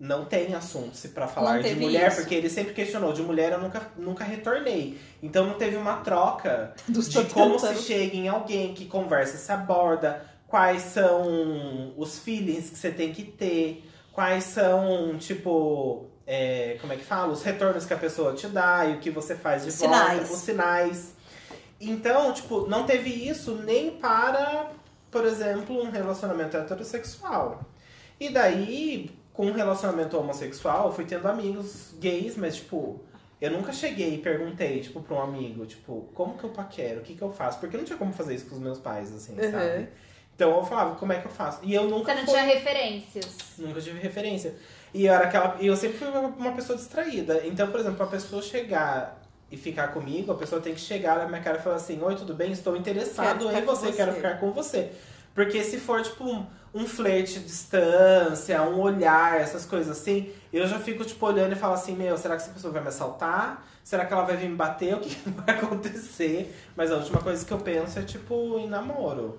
não 0.00 0.24
tem 0.24 0.52
assunto 0.54 0.96
se 0.96 1.10
pra 1.10 1.28
falar 1.28 1.62
de 1.62 1.74
mulher, 1.76 2.08
isso. 2.08 2.20
porque 2.20 2.34
ele 2.34 2.50
sempre 2.50 2.74
questionou. 2.74 3.12
De 3.12 3.22
mulher 3.22 3.52
eu 3.52 3.60
nunca, 3.60 3.82
nunca 3.96 4.24
retornei. 4.24 4.98
Então 5.22 5.46
não 5.46 5.54
teve 5.54 5.76
uma 5.76 5.98
troca 5.98 6.74
Dos 6.88 7.08
de 7.08 7.22
como 7.26 7.56
se 7.58 7.68
tentando. 7.68 7.82
chega 7.84 8.16
em 8.16 8.28
alguém, 8.28 8.74
que 8.74 8.86
conversa 8.86 9.36
se 9.36 9.52
aborda, 9.52 10.24
quais 10.48 10.82
são 10.82 11.94
os 11.96 12.18
feelings 12.18 12.68
que 12.70 12.76
você 12.76 12.90
tem 12.90 13.12
que 13.12 13.22
ter, 13.22 13.88
quais 14.12 14.42
são, 14.42 15.16
tipo, 15.18 16.06
é, 16.26 16.76
como 16.80 16.92
é 16.92 16.96
que 16.96 17.04
fala? 17.04 17.32
Os 17.32 17.42
retornos 17.42 17.84
que 17.84 17.92
a 17.94 17.96
pessoa 17.98 18.34
te 18.34 18.46
dá 18.48 18.86
e 18.86 18.94
o 18.94 18.98
que 19.00 19.10
você 19.10 19.34
faz 19.34 19.64
de 19.64 19.72
Sinais. 19.72 20.18
volta, 20.20 20.34
os 20.34 20.40
sinais. 20.40 21.14
Então, 21.80 22.32
tipo, 22.32 22.66
não 22.68 22.84
teve 22.86 23.10
isso 23.10 23.56
nem 23.56 23.90
para, 23.92 24.70
por 25.10 25.24
exemplo, 25.24 25.80
um 25.82 25.90
relacionamento 25.90 26.56
heterossexual. 26.56 27.62
E 28.18 28.30
daí, 28.30 29.10
com 29.32 29.46
um 29.46 29.52
relacionamento 29.52 30.16
homossexual, 30.16 30.86
eu 30.86 30.92
fui 30.92 31.04
tendo 31.04 31.26
amigos 31.28 31.94
gays, 31.98 32.36
mas, 32.36 32.56
tipo, 32.56 33.00
eu 33.40 33.50
nunca 33.50 33.72
cheguei 33.72 34.14
e 34.14 34.18
perguntei, 34.18 34.80
tipo, 34.80 35.00
pra 35.02 35.16
um 35.16 35.22
amigo, 35.22 35.66
tipo, 35.66 36.08
como 36.14 36.38
que 36.38 36.44
eu 36.44 36.50
paquero? 36.50 37.00
O 37.00 37.02
que 37.02 37.14
que 37.14 37.22
eu 37.22 37.30
faço? 37.32 37.58
Porque 37.58 37.76
eu 37.76 37.78
não 37.78 37.84
tinha 37.84 37.98
como 37.98 38.12
fazer 38.12 38.34
isso 38.36 38.46
com 38.46 38.54
os 38.54 38.60
meus 38.62 38.78
pais, 38.78 39.12
assim, 39.12 39.32
Uhum. 39.38 39.50
sabe? 39.50 39.88
Então 40.34 40.56
eu 40.56 40.64
falava, 40.64 40.96
como 40.96 41.12
é 41.12 41.20
que 41.20 41.26
eu 41.26 41.30
faço? 41.30 41.60
E 41.62 41.72
eu 41.74 41.84
nunca 41.84 42.12
Você 42.12 42.18
não 42.20 42.24
fui- 42.26 42.34
tinha 42.34 42.44
referências. 42.54 43.36
Nunca 43.58 43.80
tive 43.80 44.00
referência. 44.00 44.54
E 44.92 45.06
eu 45.06 45.12
era 45.14 45.24
aquela. 45.24 45.56
Eu 45.60 45.76
sempre 45.76 45.98
fui 45.98 46.08
uma, 46.08 46.52
pessoa 46.52 46.76
distraída. 46.76 47.42
Então, 47.46 47.68
por 47.70 47.80
exemplo, 47.80 48.02
a 48.04 48.08
pessoa 48.08 48.42
chegar 48.42 49.20
e 49.50 49.56
ficar 49.56 49.88
comigo, 49.88 50.32
a 50.32 50.34
pessoa 50.34 50.60
tem 50.60 50.74
que 50.74 50.80
chegar 50.80 51.18
na 51.18 51.26
minha 51.28 51.40
cara 51.40 51.58
e 51.58 51.62
falar 51.62 51.76
assim, 51.76 52.00
oi, 52.02 52.14
tudo 52.16 52.34
bem? 52.34 52.50
Estou 52.52 52.76
interessado 52.76 53.46
Quero 53.48 53.58
em 53.58 53.64
você, 53.64 53.86
você." 53.86 53.92
quero 53.92 54.12
ficar 54.12 54.40
com 54.40 54.50
você. 54.52 54.90
Porque 55.34 55.62
se 55.64 55.78
for, 55.78 56.00
tipo, 56.02 56.24
um, 56.24 56.46
um 56.72 56.86
flerte 56.86 57.40
de 57.40 57.44
distância, 57.46 58.62
um 58.62 58.80
olhar, 58.80 59.40
essas 59.40 59.66
coisas 59.66 59.98
assim, 59.98 60.32
eu 60.52 60.64
já 60.66 60.78
fico, 60.78 61.04
tipo, 61.04 61.26
olhando 61.26 61.52
e 61.52 61.56
falo 61.56 61.74
assim, 61.74 61.94
meu, 61.96 62.16
será 62.16 62.36
que 62.36 62.42
essa 62.42 62.52
pessoa 62.52 62.72
vai 62.72 62.82
me 62.82 62.88
assaltar? 62.88 63.66
Será 63.82 64.06
que 64.06 64.12
ela 64.12 64.22
vai 64.22 64.36
vir 64.36 64.48
me 64.48 64.54
bater? 64.56 64.94
O 64.94 65.00
que 65.00 65.12
que 65.14 65.30
vai 65.30 65.56
acontecer? 65.56 66.54
Mas 66.76 66.90
a 66.92 66.96
última 66.96 67.20
coisa 67.20 67.44
que 67.44 67.52
eu 67.52 67.58
penso 67.58 67.98
é, 67.98 68.02
tipo, 68.02 68.58
em 68.60 68.68
namoro. 68.68 69.38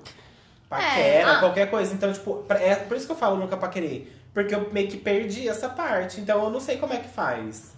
Paquera, 0.69 1.33
ah. 1.33 1.39
qualquer 1.39 1.69
coisa. 1.69 1.93
Então, 1.93 2.11
tipo, 2.11 2.45
é 2.49 2.75
por 2.75 2.97
isso 2.97 3.05
que 3.05 3.11
eu 3.11 3.17
falo 3.17 3.37
nunca 3.37 3.55
paquerei. 3.55 4.11
Porque 4.33 4.53
eu 4.53 4.71
meio 4.71 4.87
que 4.87 4.97
perdi 4.97 5.47
essa 5.47 5.69
parte. 5.69 6.19
Então 6.19 6.43
eu 6.43 6.49
não 6.49 6.59
sei 6.59 6.77
como 6.77 6.93
é 6.93 6.97
que 6.97 7.07
faz. 7.07 7.73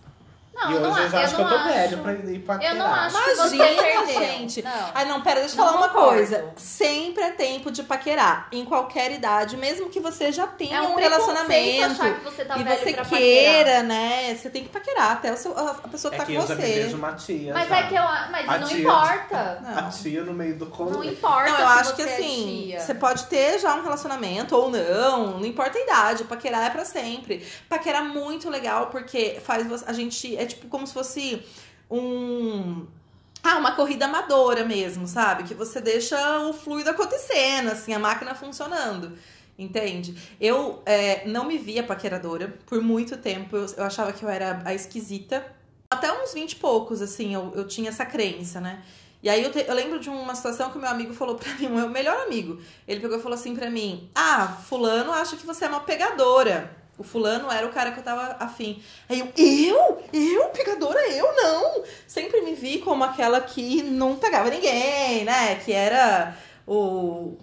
Não, 0.58 0.72
e 0.72 0.76
hoje 0.76 0.84
não, 0.84 0.98
eu 1.00 1.10
já 1.10 1.18
eu 1.20 1.24
acho 1.26 1.36
que 1.36 1.42
eu 1.42 1.46
não 1.46 1.52
tô 1.54 1.60
acho. 1.60 1.68
velho 1.74 1.98
pra 2.00 2.14
ir 2.14 2.40
paquerar. 2.40 2.74
Eu 2.76 2.80
não 2.80 2.94
acho 2.94 3.16
que 3.24 3.36
você 3.36 3.56
Imagina, 3.56 3.82
perdeu. 3.84 4.20
gente. 4.20 4.62
Não. 4.64 4.92
Ai, 4.94 5.06
não, 5.06 5.22
pera, 5.22 5.40
deixa 5.42 5.54
eu 5.56 5.58
Não 5.60 5.66
falar 5.66 5.78
uma 5.78 5.90
concordo. 5.90 6.16
coisa. 6.16 6.46
Sempre 6.58 7.24
é 7.24 7.30
tempo 7.32 7.70
de 7.72 7.84
paquerar. 7.84 8.48
Em 8.52 8.66
qualquer 8.66 9.12
idade, 9.12 9.56
mesmo 9.56 9.90
que 9.90 10.00
você 10.00 10.32
já 10.32 10.48
tenha 10.48 10.78
É 10.78 10.82
um, 10.82 10.94
um 10.94 10.96
relacionamento. 10.96 11.92
achar 12.02 12.16
que 12.16 12.24
você 12.24 12.44
tá 12.46 12.58
e 12.58 12.64
velho 12.64 12.80
você 12.80 12.94
pra 12.94 13.06
queira, 13.06 13.60
paquerar. 13.60 13.84
né? 13.84 14.36
Você 14.36 14.50
tem 14.50 14.64
que 14.64 14.70
paquerar 14.70 15.12
até 15.12 15.32
o 15.32 15.38
seu, 15.38 15.58
a 15.58 15.74
pessoa 15.90 16.10
que 16.12 16.16
É 16.16 16.20
tá 16.20 16.26
que 16.26 16.36
com 16.36 16.42
eu 16.42 16.48
já 16.48 16.56
me 16.56 16.62
você. 16.62 16.74
vejo 16.74 16.98
uma 16.98 17.14
tia. 17.14 17.54
Mas 17.54 17.70
já. 17.70 17.78
é 17.78 17.84
que 17.88 17.96
eu. 17.96 18.04
Mas 18.32 18.50
A 18.50 18.58
não 18.58 18.68
tia- 18.68 18.80
importa. 18.80 19.60
Não. 19.64 19.78
A 19.78 19.90
tia 19.90 20.24
no 20.24 20.34
meio 20.34 20.56
do 20.58 20.66
Não 20.66 20.72
colo. 20.72 21.04
importa. 21.04 21.52
Não, 21.52 21.60
eu 21.60 21.68
se 21.68 21.80
acho 21.80 21.96
que 21.96 22.04
você 22.04 22.10
é 22.10 22.14
assim, 22.16 22.64
tia. 22.68 22.80
você 22.80 22.94
pode 22.96 23.26
ter 23.26 23.60
já 23.60 23.76
um 23.76 23.84
relacionamento 23.84 24.56
ou 24.56 24.72
não, 24.72 25.38
não 25.40 25.46
importa 25.46 25.78
a 25.78 25.82
idade, 25.82 26.24
paquerar 26.24 26.66
é 26.66 26.70
pra 26.70 26.84
sempre. 26.84 27.46
Paquerar 27.70 28.02
é 28.04 28.08
muito 28.08 28.50
legal 28.50 28.88
porque 28.88 29.40
faz 29.46 29.66
você- 29.68 29.86
a 29.88 29.94
gente 29.94 30.36
é 30.36 30.47
tipo 30.48 30.68
como 30.68 30.88
se 30.88 30.94
fosse 30.94 31.42
um 31.90 32.86
ah, 33.44 33.58
uma 33.58 33.74
corrida 33.74 34.06
amadora 34.06 34.66
mesmo, 34.66 35.08
sabe? 35.08 35.44
Que 35.44 35.54
você 35.54 35.80
deixa 35.80 36.18
o 36.42 36.54
fluido 36.54 36.90
acontecendo, 36.90 37.70
assim, 37.70 37.94
a 37.94 38.00
máquina 38.00 38.36
funcionando. 38.36 39.18
Entende? 39.58 40.16
Eu 40.40 40.82
é, 40.86 41.26
não 41.28 41.46
me 41.46 41.58
via 41.58 41.82
paqueradora 41.84 42.54
por 42.66 42.82
muito 42.82 43.18
tempo. 43.18 43.56
Eu, 43.56 43.66
eu 43.78 43.84
achava 43.86 44.12
que 44.12 44.24
eu 44.24 44.30
era 44.30 44.62
a 44.66 44.74
esquisita. 44.74 45.46
Até 45.90 46.12
uns 46.12 46.34
20 46.34 46.52
e 46.52 46.56
poucos, 46.58 47.02
assim, 47.02 47.34
eu, 47.34 47.54
eu 47.56 47.66
tinha 47.66 47.90
essa 47.90 48.06
crença, 48.06 48.60
né? 48.60 48.84
E 49.24 49.30
aí 49.30 49.42
eu, 49.44 49.52
te- 49.52 49.66
eu 49.68 49.74
lembro 49.74 50.00
de 50.00 50.10
uma 50.10 50.36
situação 50.36 50.70
que 50.70 50.78
o 50.78 50.82
meu 50.82 50.90
amigo 50.90 51.14
falou 51.14 51.36
pra 51.36 51.54
mim, 51.56 51.70
meu 51.74 51.90
melhor 51.90 52.18
amigo. 52.26 52.60
Ele 52.88 53.00
pegou 53.00 53.18
e 53.18 53.22
falou 53.22 53.38
assim 53.38 53.56
pra 53.56 53.70
mim: 53.70 54.10
Ah, 54.14 54.48
fulano 54.68 55.12
acha 55.14 55.38
que 55.38 55.46
você 55.46 55.66
é 55.66 55.70
uma 55.70 55.80
pegadora. 55.80 56.76
O 56.98 57.04
fulano 57.04 57.52
era 57.52 57.66
o 57.68 57.72
cara 57.72 57.92
que 57.92 58.00
eu 58.00 58.04
tava 58.04 58.36
afim. 58.40 58.82
Aí 59.08 59.20
eu, 59.20 59.32
eu? 59.38 60.04
Eu? 60.12 60.50
Pegadora? 60.50 61.00
Eu 61.10 61.32
não! 61.36 61.84
Sempre 62.08 62.42
me 62.42 62.56
vi 62.56 62.80
como 62.80 63.04
aquela 63.04 63.40
que 63.40 63.84
não 63.84 64.16
pegava 64.16 64.50
ninguém, 64.50 65.24
né? 65.24 65.56
Que 65.64 65.72
era 65.74 66.36
o. 66.66 67.38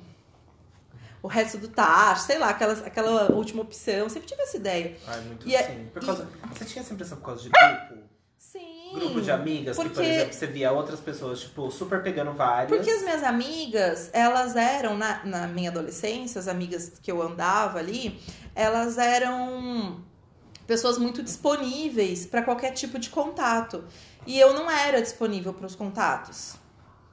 O 1.22 1.26
resto 1.28 1.56
do 1.56 1.68
tacho, 1.68 2.22
sei 2.26 2.36
lá, 2.36 2.50
aquela, 2.50 2.72
aquela 2.74 3.32
última 3.32 3.62
opção. 3.62 4.08
Sempre 4.10 4.28
tive 4.28 4.42
essa 4.42 4.56
ideia. 4.58 4.96
Ai, 5.06 5.20
muito 5.22 5.48
E 5.48 5.54
é- 5.56 5.62
sim. 5.62 5.88
Por 5.94 6.04
causa... 6.04 6.28
Você 6.52 6.64
tinha 6.66 6.82
essa 6.82 6.92
impressão 6.92 7.16
por 7.18 7.24
causa 7.26 7.42
de 7.44 7.48
grupo? 7.48 8.04
Sim. 8.52 8.90
Grupo 8.94 9.20
de 9.20 9.30
amigas, 9.30 9.76
que, 9.76 9.82
por 9.82 9.92
porque- 9.92 10.08
exemplo, 10.08 10.32
você 10.34 10.46
via 10.46 10.70
outras 10.70 11.00
pessoas, 11.00 11.40
tipo, 11.40 11.70
super 11.70 12.02
pegando 12.02 12.32
várias. 12.32 12.68
Porque 12.68 12.90
as 12.90 13.02
minhas 13.02 13.24
amigas, 13.24 14.10
elas 14.12 14.54
eram, 14.54 14.96
na, 14.96 15.24
na 15.24 15.46
minha 15.48 15.70
adolescência, 15.70 16.38
as 16.38 16.46
amigas 16.46 16.92
que 17.02 17.10
eu 17.10 17.20
andava 17.20 17.78
ali, 17.78 18.20
elas 18.54 18.96
eram 18.98 20.00
pessoas 20.66 20.98
muito 20.98 21.22
disponíveis 21.22 22.26
para 22.26 22.42
qualquer 22.42 22.72
tipo 22.72 22.98
de 22.98 23.10
contato. 23.10 23.84
E 24.26 24.38
eu 24.38 24.54
não 24.54 24.70
era 24.70 25.02
disponível 25.02 25.52
para 25.52 25.66
os 25.66 25.74
contatos. 25.74 26.54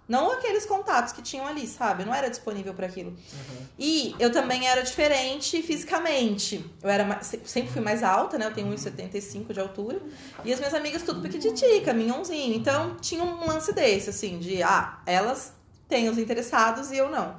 Não 0.08 0.30
aqueles 0.32 0.66
contatos 0.66 1.14
que 1.14 1.22
tinham 1.22 1.48
ali, 1.48 1.66
sabe? 1.66 2.04
Eu 2.04 2.08
não 2.08 2.14
era 2.14 2.30
disponível 2.30 2.74
para 2.74 2.86
aquilo. 2.88 3.12
Uhum. 3.12 3.66
E 3.80 4.14
eu 4.20 4.30
também 4.32 4.68
era 4.68 4.82
diferente 4.82 5.62
fisicamente. 5.62 6.66
Eu 6.84 6.90
era 6.90 7.06
mais- 7.06 7.32
sempre 7.46 7.72
fui 7.72 7.82
mais 7.82 8.04
alta, 8.04 8.38
né? 8.38 8.46
Eu 8.48 8.54
tenho 8.54 8.68
1,75 8.68 9.54
de 9.54 9.60
altura. 9.62 10.02
E 10.44 10.52
as 10.52 10.60
minhas 10.60 10.74
amigas 10.74 11.04
tudo 11.04 11.22
pequititica, 11.22 11.94
minhãozinho. 11.94 12.54
Então 12.56 12.98
tinha 13.00 13.24
um 13.24 13.48
lance 13.48 13.72
desse, 13.74 14.10
assim, 14.10 14.40
de 14.40 14.62
ah, 14.62 15.00
elas 15.06 15.54
têm 15.88 16.10
os 16.10 16.18
interessados 16.18 16.92
e 16.92 16.98
eu 16.98 17.10
não. 17.10 17.38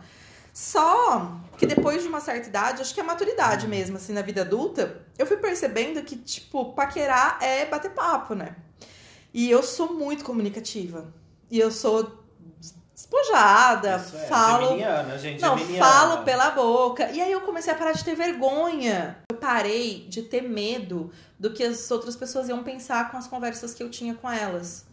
Só 0.54 1.38
que 1.58 1.66
depois 1.66 2.02
de 2.02 2.08
uma 2.08 2.20
certa 2.20 2.48
idade, 2.48 2.82
acho 2.82 2.94
que 2.94 3.00
é 3.00 3.02
maturidade 3.02 3.66
mesmo, 3.66 3.96
assim, 3.96 4.12
na 4.12 4.22
vida 4.22 4.42
adulta, 4.42 5.02
eu 5.18 5.26
fui 5.26 5.36
percebendo 5.36 6.02
que, 6.02 6.16
tipo, 6.16 6.72
paquerar 6.72 7.38
é 7.42 7.66
bater 7.66 7.90
papo, 7.92 8.34
né? 8.34 8.56
E 9.32 9.50
eu 9.50 9.62
sou 9.62 9.94
muito 9.94 10.24
comunicativa. 10.24 11.12
E 11.50 11.58
eu 11.58 11.70
sou 11.70 12.21
despojada, 12.94 13.96
Isso 13.96 14.16
é, 14.16 14.26
falo. 14.26 14.78
Gente, 15.18 15.40
Não, 15.40 15.58
geminiana. 15.58 15.86
falo 15.86 16.24
pela 16.24 16.50
boca. 16.50 17.10
E 17.10 17.20
aí 17.20 17.30
eu 17.32 17.40
comecei 17.42 17.72
a 17.72 17.76
parar 17.76 17.92
de 17.92 18.04
ter 18.04 18.14
vergonha. 18.14 19.18
Eu 19.30 19.36
parei 19.36 20.06
de 20.08 20.22
ter 20.22 20.42
medo 20.42 21.10
do 21.38 21.52
que 21.52 21.62
as 21.62 21.90
outras 21.90 22.16
pessoas 22.16 22.48
iam 22.48 22.62
pensar 22.62 23.10
com 23.10 23.16
as 23.16 23.26
conversas 23.26 23.74
que 23.74 23.82
eu 23.82 23.90
tinha 23.90 24.14
com 24.14 24.30
elas. 24.30 24.84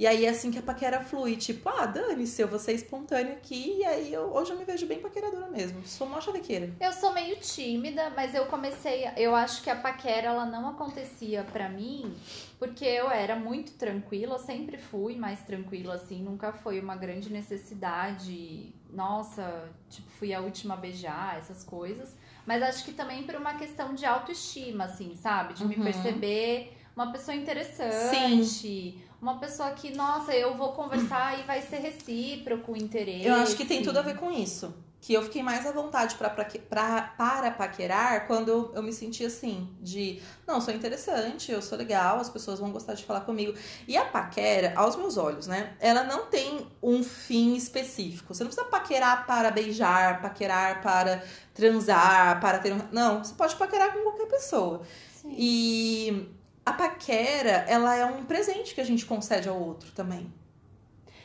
E 0.00 0.06
aí 0.06 0.24
é 0.24 0.30
assim 0.30 0.50
que 0.50 0.58
a 0.58 0.62
paquera 0.62 0.98
flui, 1.04 1.36
tipo, 1.36 1.68
ah, 1.68 1.84
dane-se, 1.84 2.40
eu 2.40 2.48
vou 2.48 2.58
ser 2.58 2.72
espontânea 2.72 3.34
aqui. 3.34 3.80
E 3.80 3.84
aí 3.84 4.10
eu, 4.10 4.32
hoje 4.34 4.50
eu 4.50 4.56
me 4.56 4.64
vejo 4.64 4.86
bem 4.86 4.98
paqueradora 4.98 5.46
mesmo. 5.48 5.86
Sou 5.86 6.08
mó 6.08 6.18
chavequeira. 6.18 6.70
Eu 6.80 6.90
sou 6.90 7.12
meio 7.12 7.36
tímida, 7.36 8.08
mas 8.16 8.34
eu 8.34 8.46
comecei. 8.46 9.06
Eu 9.14 9.34
acho 9.36 9.62
que 9.62 9.68
a 9.68 9.76
paquera 9.76 10.28
ela 10.28 10.46
não 10.46 10.66
acontecia 10.70 11.44
pra 11.52 11.68
mim 11.68 12.16
porque 12.58 12.86
eu 12.86 13.10
era 13.10 13.36
muito 13.36 13.72
tranquila, 13.72 14.36
eu 14.36 14.38
sempre 14.38 14.78
fui 14.78 15.16
mais 15.16 15.40
tranquila 15.40 15.94
assim, 15.96 16.22
nunca 16.22 16.50
foi 16.50 16.80
uma 16.80 16.96
grande 16.96 17.30
necessidade. 17.30 18.72
Nossa, 18.90 19.68
tipo, 19.90 20.08
fui 20.12 20.32
a 20.32 20.40
última 20.40 20.74
a 20.74 20.76
beijar, 20.78 21.36
essas 21.36 21.62
coisas. 21.62 22.16
Mas 22.46 22.62
acho 22.62 22.86
que 22.86 22.92
também 22.92 23.24
por 23.24 23.34
uma 23.34 23.54
questão 23.58 23.94
de 23.94 24.06
autoestima, 24.06 24.84
assim, 24.84 25.14
sabe? 25.14 25.52
De 25.52 25.64
me 25.66 25.76
Uhum. 25.76 25.84
perceber 25.84 26.74
uma 26.96 27.12
pessoa 27.12 27.34
interessante. 27.34 28.98
Uma 29.20 29.38
pessoa 29.38 29.70
que, 29.72 29.94
nossa, 29.94 30.32
eu 30.34 30.56
vou 30.56 30.72
conversar 30.72 31.38
e 31.38 31.42
vai 31.42 31.60
ser 31.62 31.76
recíproco 31.78 32.72
o 32.72 32.76
interesse. 32.76 33.26
Eu 33.26 33.34
acho 33.34 33.56
que 33.56 33.64
tem 33.66 33.82
tudo 33.82 33.98
a 33.98 34.02
ver 34.02 34.16
com 34.16 34.30
isso. 34.30 34.74
Que 35.02 35.14
eu 35.14 35.22
fiquei 35.22 35.42
mais 35.42 35.64
à 35.66 35.72
vontade 35.72 36.14
pra, 36.16 36.28
pra, 36.28 36.44
pra- 36.44 37.14
para 37.16 37.50
paquerar 37.52 38.26
quando 38.26 38.48
eu, 38.48 38.72
eu 38.74 38.82
me 38.82 38.92
senti 38.92 39.24
assim, 39.24 39.66
de 39.80 40.20
não, 40.46 40.60
sou 40.60 40.74
interessante, 40.74 41.50
eu 41.50 41.62
sou 41.62 41.78
legal, 41.78 42.18
as 42.18 42.28
pessoas 42.28 42.60
vão 42.60 42.70
gostar 42.70 42.92
de 42.92 43.02
falar 43.04 43.22
comigo. 43.22 43.54
E 43.88 43.96
a 43.96 44.04
paquera, 44.04 44.74
aos 44.76 44.96
meus 44.96 45.16
olhos, 45.16 45.46
né? 45.46 45.74
Ela 45.80 46.04
não 46.04 46.26
tem 46.26 46.66
um 46.82 47.02
fim 47.02 47.54
específico. 47.56 48.34
Você 48.34 48.44
não 48.44 48.50
precisa 48.50 48.68
paquerar 48.70 49.26
para 49.26 49.50
beijar, 49.50 50.20
paquerar 50.20 50.82
para 50.82 51.22
transar, 51.54 52.38
para 52.40 52.58
ter 52.58 52.72
um. 52.74 52.80
Não, 52.92 53.24
você 53.24 53.34
pode 53.34 53.56
paquerar 53.56 53.92
com 53.94 54.02
qualquer 54.02 54.26
pessoa. 54.26 54.82
Sim. 55.14 55.34
E 55.36 56.28
a 56.64 56.72
paquera, 56.72 57.64
ela 57.68 57.94
é 57.96 58.04
um 58.04 58.24
presente 58.24 58.74
que 58.74 58.80
a 58.80 58.84
gente 58.84 59.04
concede 59.06 59.48
ao 59.48 59.60
outro 59.60 59.90
também. 59.92 60.32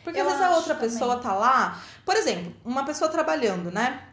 Porque 0.03 0.19
Eu 0.19 0.25
às 0.27 0.33
vezes 0.33 0.41
a 0.41 0.55
outra 0.55 0.75
também. 0.75 0.89
pessoa 0.89 1.17
tá 1.17 1.33
lá, 1.33 1.81
por 2.05 2.15
exemplo, 2.15 2.53
uma 2.63 2.85
pessoa 2.85 3.09
trabalhando, 3.09 3.71
né? 3.71 4.07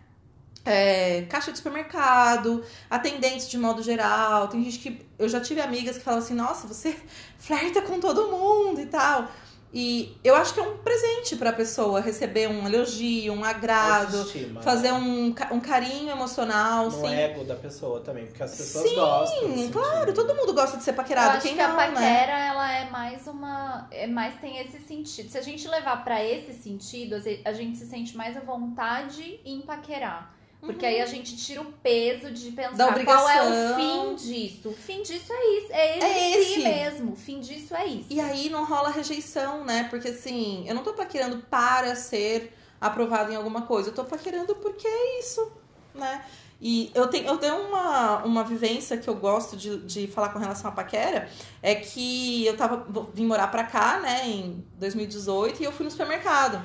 É, 0.65 1.23
caixa 1.29 1.51
de 1.51 1.59
supermercado, 1.59 2.65
atendentes 2.89 3.49
de 3.51 3.59
modo 3.59 3.83
geral. 3.83 4.49
Tem 4.49 4.63
gente 4.63 4.79
que. 4.79 5.07
Eu 5.19 5.29
já 5.29 5.41
tive 5.41 5.61
amigas 5.61 5.99
que 5.99 6.05
falam 6.05 6.21
assim: 6.21 6.35
nossa, 6.35 6.67
você 6.69 6.97
flerta 7.39 7.83
com 7.83 7.99
todo 8.01 8.29
mundo 8.31 8.81
e 8.81 8.87
tal. 8.87 9.29
E 9.75 10.15
eu 10.23 10.35
acho 10.35 10.53
que 10.53 10.61
é 10.61 10.63
um 10.63 10.77
presente 10.77 11.35
pra 11.37 11.51
pessoa 11.51 11.99
receber 12.01 12.47
um 12.47 12.67
elogio, 12.67 13.33
um 13.33 13.43
agrado, 13.43 14.19
Autoestima, 14.19 14.61
fazer 14.61 14.93
né? 14.93 14.99
um, 14.99 15.33
ca- 15.33 15.49
um 15.51 15.61
carinho 15.61 16.11
emocional, 16.11 16.91
No 16.91 17.07
assim. 17.07 17.15
ego 17.15 17.43
da 17.45 17.55
pessoa 17.55 18.01
também, 18.01 18.27
porque 18.27 18.43
as 18.43 18.55
pessoas 18.55 18.89
Sim, 18.91 18.95
gostam. 18.97 19.57
sentir. 19.57 19.73
claro, 19.73 20.13
todo 20.13 20.35
mundo 20.35 20.53
gosta 20.53 20.77
de 20.77 20.83
ser 20.85 20.91
Eu 20.91 20.95
paquerado. 20.97 21.31
acho 21.39 21.41
Quem 21.47 21.57
que 21.57 21.63
não, 21.63 21.71
a 21.71 21.87
né? 21.89 21.91
paquera, 21.95 22.39
ela 22.39 22.73
é 22.73 22.91
mais 22.91 23.27
uma. 23.27 23.89
É 23.91 24.07
mais 24.07 24.35
tem 24.41 24.59
esse 24.59 24.79
sentido. 24.81 25.31
Se 25.31 25.39
a 25.39 25.43
gente 25.43 25.67
levar 25.67 26.05
pra 26.05 26.23
esse 26.23 26.53
sentido, 26.53 27.17
a 27.45 27.53
gente 27.55 27.79
se 27.79 27.87
sente 27.87 28.15
mais 28.15 28.37
à 28.37 28.41
vontade 28.41 29.41
em 29.43 29.63
paquerar. 29.63 30.35
Porque 30.65 30.87
aí 30.87 31.01
a 31.01 31.07
gente 31.07 31.37
tira 31.37 31.61
o 31.61 31.73
peso 31.73 32.31
de 32.31 32.49
Uhum. 32.49 32.55
Pensar 32.55 33.05
qual 33.05 33.29
é 33.29 33.43
o 33.43 33.75
fim 33.75 34.15
disso. 34.15 34.69
O 34.69 34.73
fim 34.73 35.03
disso 35.03 35.33
é 35.33 35.59
isso. 35.59 35.67
É 35.73 35.97
ele 35.97 36.05
É 36.05 36.31
em 36.31 36.33
si 36.45 36.53
esse. 36.53 36.63
mesmo. 36.63 37.13
O 37.13 37.17
fim 37.17 37.41
disso 37.41 37.75
é 37.75 37.87
isso. 37.87 38.07
E 38.09 38.21
aí 38.21 38.49
não 38.49 38.65
rola 38.65 38.91
rejeição, 38.91 39.65
né? 39.65 39.89
Porque 39.91 40.09
assim, 40.09 40.65
eu 40.69 40.75
não 40.75 40.85
tô 40.85 40.93
paquerando 40.93 41.39
para 41.51 41.97
ser 41.97 42.57
aprovado 42.81 43.33
em 43.33 43.37
alguma 43.37 43.63
coisa. 43.63 43.91
Eu 43.91 43.95
tô 43.95 44.05
paquerando 44.05 44.55
porque 44.55 44.87
é 44.87 45.19
isso, 45.19 45.51
né? 45.95 46.25
E 46.65 46.93
eu 46.95 47.09
tenho, 47.09 47.27
eu 47.27 47.39
tenho 47.39 47.57
uma, 47.57 48.19
uma 48.25 48.45
vivência 48.45 48.97
que 48.97 49.11
eu 49.11 49.17
gosto 49.17 49.57
de, 49.57 49.79
de 49.79 50.07
falar 50.07 50.29
com 50.29 50.39
relação 50.39 50.71
à 50.71 50.73
paquera, 50.73 51.29
é 51.61 51.75
que 51.75 52.47
eu 52.47 52.57
tava, 52.57 52.87
vim 53.13 53.27
morar 53.27 53.49
pra 53.49 53.65
cá, 53.65 53.99
né, 53.99 54.29
em 54.29 54.65
2018, 54.79 55.61
e 55.61 55.65
eu 55.65 55.73
fui 55.73 55.85
no 55.85 55.91
supermercado. 55.91 56.63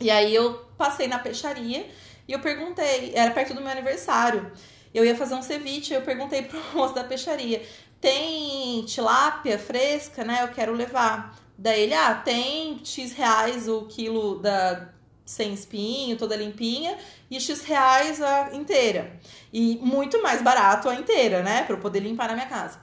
E 0.00 0.10
aí 0.10 0.34
eu 0.34 0.54
passei 0.76 1.06
na 1.06 1.20
peixaria 1.20 1.88
e 2.30 2.32
eu 2.32 2.38
perguntei, 2.38 3.10
era 3.12 3.32
perto 3.32 3.54
do 3.54 3.60
meu 3.60 3.72
aniversário. 3.72 4.52
Eu 4.94 5.04
ia 5.04 5.16
fazer 5.16 5.34
um 5.34 5.42
ceviche, 5.42 5.92
eu 5.92 6.02
perguntei 6.02 6.42
pro 6.42 6.62
moço 6.72 6.94
da 6.94 7.02
peixaria: 7.02 7.60
tem 8.00 8.84
tilápia 8.84 9.58
fresca, 9.58 10.22
né? 10.22 10.44
Eu 10.44 10.48
quero 10.48 10.72
levar. 10.72 11.36
Daí 11.58 11.82
ele, 11.82 11.94
ah, 11.94 12.14
tem 12.14 12.80
X 12.84 13.12
reais 13.14 13.68
o 13.68 13.84
quilo 13.86 14.38
da 14.38 14.90
sem 15.26 15.52
espinho, 15.52 16.16
toda 16.16 16.36
limpinha, 16.36 16.96
e 17.28 17.40
X 17.40 17.62
reais 17.62 18.22
a 18.22 18.54
inteira. 18.54 19.18
E 19.52 19.76
muito 19.82 20.22
mais 20.22 20.40
barato 20.40 20.88
a 20.88 20.94
inteira, 20.94 21.42
né? 21.42 21.64
Pra 21.64 21.74
eu 21.74 21.80
poder 21.80 21.98
limpar 21.98 22.28
na 22.28 22.34
minha 22.34 22.46
casa. 22.46 22.78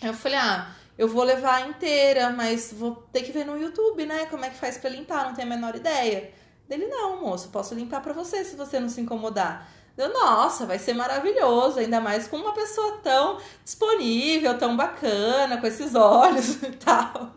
Eu 0.00 0.14
falei, 0.14 0.38
ah, 0.38 0.70
eu 0.96 1.08
vou 1.08 1.24
levar 1.24 1.64
a 1.64 1.66
inteira, 1.66 2.30
mas 2.30 2.72
vou 2.72 2.94
ter 3.12 3.22
que 3.22 3.32
ver 3.32 3.44
no 3.44 3.58
YouTube, 3.60 4.06
né? 4.06 4.26
Como 4.26 4.44
é 4.44 4.50
que 4.50 4.56
faz 4.56 4.78
pra 4.78 4.88
limpar, 4.88 5.24
não 5.24 5.34
tenho 5.34 5.48
a 5.48 5.56
menor 5.56 5.74
ideia. 5.74 6.32
Dele, 6.68 6.86
não, 6.86 7.22
moço, 7.22 7.48
posso 7.48 7.74
limpar 7.74 8.02
pra 8.02 8.12
você 8.12 8.44
se 8.44 8.54
você 8.54 8.78
não 8.78 8.90
se 8.90 9.00
incomodar. 9.00 9.66
Eu, 9.96 10.12
nossa, 10.12 10.66
vai 10.66 10.78
ser 10.78 10.92
maravilhoso, 10.92 11.80
ainda 11.80 12.00
mais 12.00 12.28
com 12.28 12.36
uma 12.36 12.52
pessoa 12.52 12.98
tão 13.02 13.38
disponível, 13.64 14.56
tão 14.58 14.76
bacana, 14.76 15.56
com 15.56 15.66
esses 15.66 15.94
olhos 15.94 16.62
e 16.62 16.70
tal. 16.72 17.32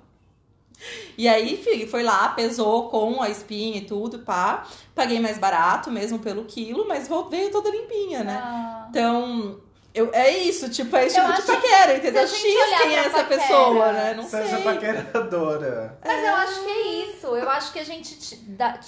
E 1.18 1.28
aí, 1.28 1.88
foi 1.90 2.04
lá, 2.04 2.30
pesou 2.30 2.90
com 2.90 3.22
a 3.22 3.30
espinha 3.30 3.78
e 3.78 3.86
tudo, 3.86 4.20
pá. 4.20 4.68
Paguei 4.94 5.20
mais 5.20 5.38
barato 5.38 5.90
mesmo 5.90 6.20
pelo 6.20 6.46
quilo, 6.46 6.88
mas 6.88 7.08
veio 7.30 7.52
toda 7.52 7.70
limpinha, 7.70 8.24
né? 8.24 8.38
Ah. 8.44 8.88
Então, 8.90 9.60
eu, 9.94 10.10
é 10.14 10.30
isso, 10.30 10.70
tipo, 10.70 10.96
é 10.96 11.06
esse 11.06 11.20
Eu 11.20 11.26
tipo 11.26 11.42
de 11.42 11.48
paquera, 11.48 11.98
entendeu? 11.98 12.28
X 12.28 12.42
quem 12.42 12.96
é 12.96 13.00
essa 13.00 13.10
paquera, 13.24 13.26
pessoa, 13.42 13.92
né? 13.92 14.14
Não 14.14 14.24
Seja 14.24 14.56
sei. 14.56 14.64
paqueradora. 14.64 15.98
Mas 16.06 16.24
eu 16.28 16.36
acho 16.36 16.64
que 16.64 16.70
é 16.70 16.82
isso. 17.06 17.28
Eu 17.28 17.50
acho 17.50 17.74
que 17.74 17.80
a 17.80 17.84
gente, 17.84 18.18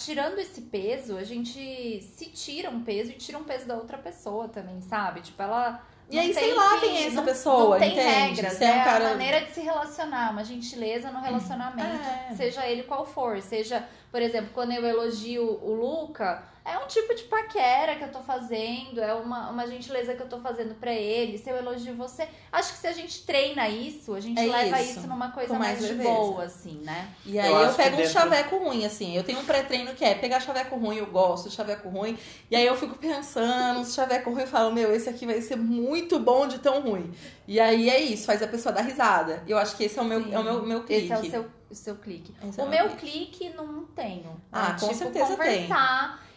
tirando 0.04 0.40
esse 0.40 0.62
peso, 0.62 1.18
a 1.18 1.24
gente 1.24 2.02
se 2.16 2.26
tira 2.28 2.70
um 2.70 2.84
peso 2.84 3.12
e 3.12 3.16
tira 3.16 3.38
um 3.38 3.44
peso 3.44 3.66
da 3.68 3.76
outra 3.76 3.98
pessoa 3.98 4.48
também, 4.48 4.82
sabe? 4.82 5.22
Tipo, 5.22 5.42
ela. 5.44 5.82
E 6.10 6.16
não 6.16 6.22
aí, 6.24 6.34
tem 6.34 6.44
sei 6.44 6.54
lá 6.54 6.74
que- 6.74 6.80
quem 6.82 6.98
é 6.98 7.08
essa 7.08 7.16
não- 7.16 7.24
pessoa, 7.26 7.70
Não 7.70 7.80
tem 7.80 7.94
entende? 7.94 8.10
regras, 8.42 8.54
Se 8.54 8.64
é 8.66 8.72
um 8.72 8.76
é 8.76 8.84
cara- 8.84 9.06
a 9.06 9.10
maneira 9.12 9.42
de 9.42 9.54
se 9.54 9.62
relacionar, 9.62 10.32
uma 10.32 10.44
gentileza 10.44 11.10
no 11.12 11.22
relacionamento, 11.22 12.08
É. 12.30 12.36
seja 12.36 12.68
ele 12.68 12.84
qual 12.84 13.06
for. 13.06 13.42
Seja, 13.42 13.88
por 14.12 14.22
exemplo, 14.22 14.50
quando 14.54 14.74
eu 14.74 14.86
elogio 14.86 15.44
o 15.64 15.74
Luca, 15.74 16.44
é 16.65 16.77
um 16.77 16.88
tipo 16.88 17.13
de 17.13 17.24
paquera 17.24 17.96
que 17.96 18.03
eu 18.03 18.12
tô 18.12 18.20
fazendo, 18.22 19.01
é 19.01 19.13
uma, 19.13 19.50
uma 19.50 19.67
gentileza 19.67 20.15
que 20.15 20.22
eu 20.22 20.29
tô 20.29 20.39
fazendo 20.39 20.75
pra 20.75 20.93
ele. 20.93 21.38
Se 21.38 21.50
eu 21.50 21.58
elogio 21.58 21.96
você, 21.96 22.27
acho 22.51 22.74
que 22.74 22.79
se 22.79 22.88
a 22.88 22.91
gente 22.93 23.25
treina 23.25 23.67
isso, 23.67 24.13
a 24.13 24.20
gente 24.20 24.39
É 24.39 24.46
leva 24.46 24.82
isso, 24.82 25.00
isso, 25.00 25.08
numa 25.08 25.32
coisa 25.32 25.50
com 25.50 25.60
mais 25.60 25.82
mais, 25.82 25.88
de 25.98 26.01
boa, 26.01 26.43
assim, 26.43 26.79
né? 26.84 27.10
E 27.25 27.38
aí 27.39 27.51
Eu 27.51 27.58
eu, 27.60 27.74
pego 27.74 27.95
um 27.95 27.97
dentro- 27.97 28.13
chaveco 28.13 28.58
ruim, 28.58 28.86
assim. 28.86 29.15
Eu 29.15 29.23
tenho 29.23 29.39
um 29.39 29.45
pré-treino 29.45 29.93
que 29.93 30.06
é 30.06 30.15
pegar 30.15 30.39
chaveco 30.39 30.76
ruim, 30.78 30.97
eu 30.97 31.08
gosto 31.08 31.49
de 31.49 31.56
chaveco 31.56 31.89
ruim. 31.89 32.17
E 32.49 32.56
aí 32.56 32.65
eu 32.65 32.76
fico 32.78 32.95
pensando 32.97 33.80
nos 33.80 33.93
chaveco 33.93 34.32
ruim 34.32 34.43
e 34.43 34.47
falo, 34.47 34.71
meu, 34.73 34.93
esse 34.95 35.10
aqui 35.10 35.26
vai 35.26 35.41
ser 35.41 35.58
muito 35.58 36.19
bom 36.19 36.47
de 36.47 36.60
tão 36.60 36.82
ruim. 36.82 37.13
E 37.47 37.60
aí 37.60 37.89
é 37.89 37.99
isso, 37.99 38.26
faz 38.26 38.41
a 38.41 38.47
pessoa 38.47 38.71
dar 38.73 38.82
risada. 38.84 39.43
Eu 39.47 39.58
acho 39.58 39.76
que 39.76 39.84
esse 39.84 39.99
é 39.99 40.02
o 40.02 40.06
meu, 40.06 40.23
Sim. 40.23 40.34
é 40.34 40.39
o 40.39 40.43
meu, 40.43 40.63
meu 40.65 40.84
clique. 40.84 41.04
Esse 41.04 41.12
é 41.13 41.17
o 41.19 41.30
seu, 41.30 41.45
o 41.69 41.76
seu 41.76 41.95
clique. 41.97 42.34
Esse 42.47 42.60
é 42.60 42.63
o 42.63 42.67
o 42.67 42.69
meu 42.69 42.88
meu 42.88 42.95
clique 42.95 43.49
não 43.49 43.84
tenho. 43.88 44.39
Ah, 44.52 44.69
É, 44.78 44.80
com 44.80 44.88
tipo, 44.88 44.93
certeza 44.95 45.36
tem. 45.36 45.67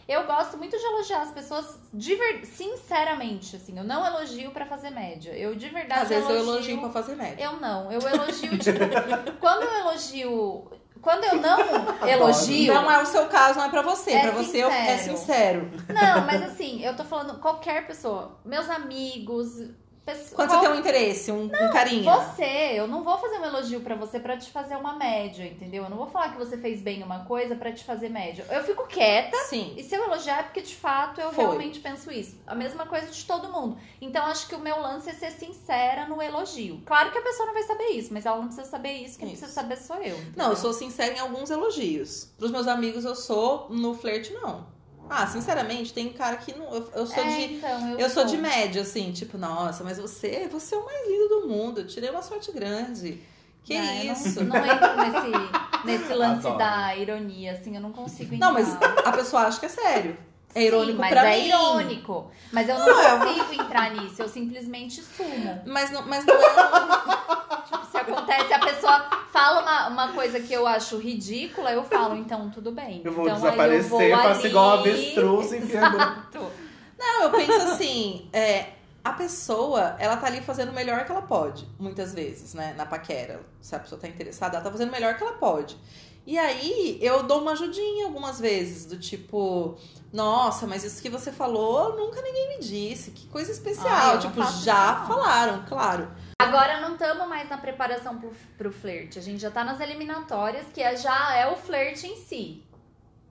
Eu 0.07 0.25
gosto 0.25 0.57
muito 0.57 0.77
de 0.77 0.83
elogiar 0.85 1.21
as 1.21 1.31
pessoas 1.31 1.79
ver... 1.93 2.45
sinceramente, 2.45 3.57
assim. 3.57 3.77
Eu 3.77 3.83
não 3.83 4.05
elogio 4.05 4.51
pra 4.51 4.65
fazer 4.65 4.89
média. 4.89 5.31
Eu 5.31 5.53
de 5.53 5.67
verdade 5.67 6.03
Às 6.03 6.09
vezes 6.09 6.29
eu 6.29 6.35
elogio... 6.37 6.53
elogio 6.53 6.79
pra 6.79 6.89
fazer 6.89 7.15
média. 7.15 7.43
Eu 7.43 7.59
não. 7.59 7.91
Eu 7.91 7.99
elogio, 7.99 8.57
tipo... 8.57 8.79
quando 9.39 9.63
eu 9.63 9.79
elogio... 9.79 10.71
Quando 11.01 11.23
eu 11.25 11.35
não 11.35 11.59
elogio... 12.07 12.73
Não 12.73 12.89
é 12.89 13.01
o 13.01 13.05
seu 13.05 13.27
caso, 13.27 13.59
não 13.59 13.65
é 13.65 13.69
pra 13.69 13.81
você. 13.81 14.11
É 14.11 14.21
pra 14.21 14.31
você 14.31 14.63
eu- 14.63 14.69
é 14.69 14.97
sincero. 14.97 15.17
sincero. 15.17 15.71
Não, 15.89 16.25
mas 16.25 16.41
assim, 16.51 16.83
eu 16.83 16.95
tô 16.95 17.03
falando 17.03 17.39
qualquer 17.39 17.85
pessoa. 17.85 18.39
Meus 18.45 18.69
amigos... 18.69 19.61
Pessoa, 20.07 20.37
Quando 20.37 20.51
você 20.51 20.59
tem 20.61 20.69
um 20.69 20.79
interesse, 20.79 21.31
um, 21.33 21.43
um 21.47 21.71
carinho. 21.73 22.05
Você, 22.05 22.71
eu 22.75 22.87
não 22.87 23.03
vou 23.03 23.17
fazer 23.17 23.39
um 23.39 23.43
elogio 23.43 23.81
pra 23.81 23.93
você 23.93 24.17
pra 24.17 24.37
te 24.37 24.49
fazer 24.51 24.77
uma 24.77 24.93
média, 24.93 25.45
entendeu? 25.45 25.83
Eu 25.83 25.89
não 25.89 25.97
vou 25.97 26.07
falar 26.07 26.29
que 26.31 26.37
você 26.37 26.57
fez 26.57 26.81
bem 26.81 27.03
uma 27.03 27.25
coisa 27.25 27.57
pra 27.57 27.73
te 27.73 27.83
fazer 27.83 28.07
média. 28.07 28.45
Eu 28.49 28.63
fico 28.63 28.87
quieta 28.87 29.35
Sim. 29.49 29.73
e 29.75 29.83
se 29.83 29.93
eu 29.93 30.05
elogiar 30.05 30.39
é 30.39 30.43
porque 30.43 30.61
de 30.61 30.73
fato 30.73 31.19
eu 31.19 31.33
Foi. 31.33 31.43
realmente 31.43 31.81
penso 31.81 32.09
isso. 32.09 32.39
A 32.47 32.55
mesma 32.55 32.85
coisa 32.85 33.07
de 33.07 33.25
todo 33.25 33.51
mundo. 33.51 33.77
Então 33.99 34.25
acho 34.27 34.47
que 34.47 34.55
o 34.55 34.59
meu 34.59 34.79
lance 34.79 35.09
é 35.09 35.13
ser 35.13 35.31
sincera 35.31 36.07
no 36.07 36.21
elogio. 36.21 36.81
Claro 36.85 37.11
que 37.11 37.17
a 37.17 37.21
pessoa 37.21 37.47
não 37.47 37.53
vai 37.53 37.63
saber 37.63 37.87
isso, 37.89 38.13
mas 38.13 38.25
ela 38.25 38.37
não 38.37 38.45
precisa 38.47 38.69
saber 38.69 38.93
isso, 38.93 39.19
quem 39.19 39.27
Isso. 39.27 39.39
precisa 39.41 39.51
saber 39.61 39.75
sou 39.75 39.97
eu. 39.97 40.15
Não, 40.15 40.15
eu 40.15 40.21
entendeu? 40.21 40.55
sou 40.55 40.71
sincera 40.71 41.13
em 41.15 41.19
alguns 41.19 41.49
elogios. 41.49 42.31
Pros 42.37 42.49
meus 42.49 42.69
amigos 42.69 43.03
eu 43.03 43.13
sou, 43.13 43.67
no 43.69 43.93
flerte 43.93 44.31
não. 44.31 44.76
Ah, 45.09 45.25
sinceramente, 45.27 45.93
tem 45.93 46.09
cara 46.13 46.37
que 46.37 46.53
não. 46.57 46.73
Eu, 46.73 46.89
eu 46.95 47.07
sou 47.07 47.23
É, 47.23 47.27
de. 47.47 47.53
então, 47.55 47.91
eu, 47.91 47.99
Eu 47.99 48.09
sou 48.09 48.25
de 48.25 48.37
média, 48.37 48.81
assim, 48.81 49.11
tipo, 49.11 49.37
nossa, 49.37 49.83
mas 49.83 49.97
você, 49.97 50.47
você 50.51 50.75
é 50.75 50.77
o 50.77 50.85
mais 50.85 51.07
lindo 51.07 51.27
do 51.29 51.47
mundo. 51.47 51.81
Eu 51.81 51.87
tirei 51.87 52.09
uma 52.09 52.21
sorte 52.21 52.51
grande. 52.51 53.21
Que 53.63 53.75
Ah, 53.75 53.95
eu 54.03 54.05
não- 54.05 54.13
isso? 54.13 54.43
Não, 54.45 54.55
entro 54.55 54.95
nesse, 54.97 55.57
nesse 55.85 56.13
lance 56.13 56.39
Adoro. 56.47 56.57
da 56.57 56.95
ironia, 56.95 57.51
assim, 57.53 57.75
eu 57.75 57.81
não 57.81 57.91
consigo 57.91 58.33
entrar. 58.33 58.47
Não, 58.47 58.53
mas 58.53 58.75
a 59.05 59.11
pessoa 59.11 59.43
acha 59.43 59.59
que 59.59 59.65
é 59.65 59.69
sério. 59.69 60.17
É 60.55 60.63
irônico 60.63 60.93
Sim, 60.93 60.97
mas 60.99 61.09
pra 61.09 61.25
é 61.35 61.39
mim. 61.41 61.47
irônico. 61.49 62.31
Mas 62.51 62.69
eu 62.69 62.79
não, 62.79 62.85
Não, 62.85 63.01
é- 63.01 63.35
consigo 63.35 63.61
entrar 63.61 63.91
nisso, 63.91 64.21
eu 64.21 64.29
simplesmente 64.29 65.01
sumo. 65.03 65.61
Mas 65.65 65.91
não, 65.91 66.01
mas 66.07 66.25
não 66.25 66.33
é. 66.33 66.39
Tipo, 67.67 67.85
se 67.91 67.97
acontece, 67.97 68.53
a 68.53 68.59
pessoa 68.59 69.09
fala 69.37 69.61
uma, 69.61 69.87
uma 69.87 70.13
coisa 70.13 70.39
que 70.39 70.51
eu 70.53 70.65
acho 70.65 70.97
ridícula, 70.97 71.71
eu 71.71 71.83
falo, 71.83 72.15
então 72.15 72.49
tudo 72.49 72.71
bem. 72.71 73.01
Eu 73.03 73.11
vou 73.11 73.25
então, 73.25 73.35
aí 73.37 73.41
desaparecer, 73.43 73.89
vou 73.89 74.09
faço 74.09 74.39
ali- 74.39 74.49
igual 74.49 74.67
um 74.69 74.79
avestruz 74.79 75.53
enfiando. 75.53 75.95
Exato. 75.95 76.51
Não, 76.97 77.23
eu 77.23 77.29
penso 77.31 77.61
assim, 77.61 78.27
é, 78.33 78.69
a 79.03 79.13
pessoa, 79.13 79.95
ela 79.99 80.17
tá 80.17 80.27
ali 80.27 80.41
fazendo 80.41 80.69
o 80.69 80.73
melhor 80.73 81.05
que 81.05 81.11
ela 81.11 81.21
pode, 81.21 81.67
muitas 81.79 82.13
vezes, 82.13 82.53
né? 82.55 82.73
Na 82.75 82.85
paquera. 82.85 83.39
Se 83.61 83.75
a 83.75 83.79
pessoa 83.79 84.01
tá 84.01 84.07
interessada, 84.07 84.55
ela 84.57 84.63
tá 84.63 84.71
fazendo 84.71 84.89
o 84.89 84.91
melhor 84.91 85.15
que 85.15 85.23
ela 85.23 85.33
pode. 85.33 85.77
E 86.25 86.37
aí, 86.37 86.97
eu 87.01 87.23
dou 87.23 87.41
uma 87.41 87.51
ajudinha 87.51 88.05
algumas 88.05 88.37
vezes, 88.39 88.85
do 88.85 88.97
tipo, 88.99 89.77
nossa, 90.11 90.67
mas 90.67 90.83
isso 90.83 91.01
que 91.01 91.09
você 91.09 91.31
falou, 91.31 91.95
nunca 91.95 92.21
ninguém 92.21 92.57
me 92.57 92.59
disse. 92.59 93.11
Que 93.11 93.27
coisa 93.27 93.49
Ah, 93.51 93.53
especial. 93.53 94.13
eu 94.15 94.19
tipo, 94.19 94.43
já 94.63 95.05
falaram, 95.07 95.63
claro. 95.69 96.11
Agora 96.39 96.79
não 96.81 96.93
estamos 96.93 97.27
mais 97.27 97.49
na 97.49 97.57
preparação 97.57 98.19
pro, 98.19 98.31
pro 98.57 98.71
flerte. 98.71 99.17
A 99.17 99.21
gente 99.21 99.41
já 99.41 99.49
tá 99.49 99.63
nas 99.63 99.79
eliminatórias, 99.79 100.67
que 100.71 100.81
é- 100.81 100.95
já 100.95 101.35
é 101.35 101.47
o 101.47 101.55
flerte 101.55 102.05
em 102.05 102.15
si. 102.15 102.63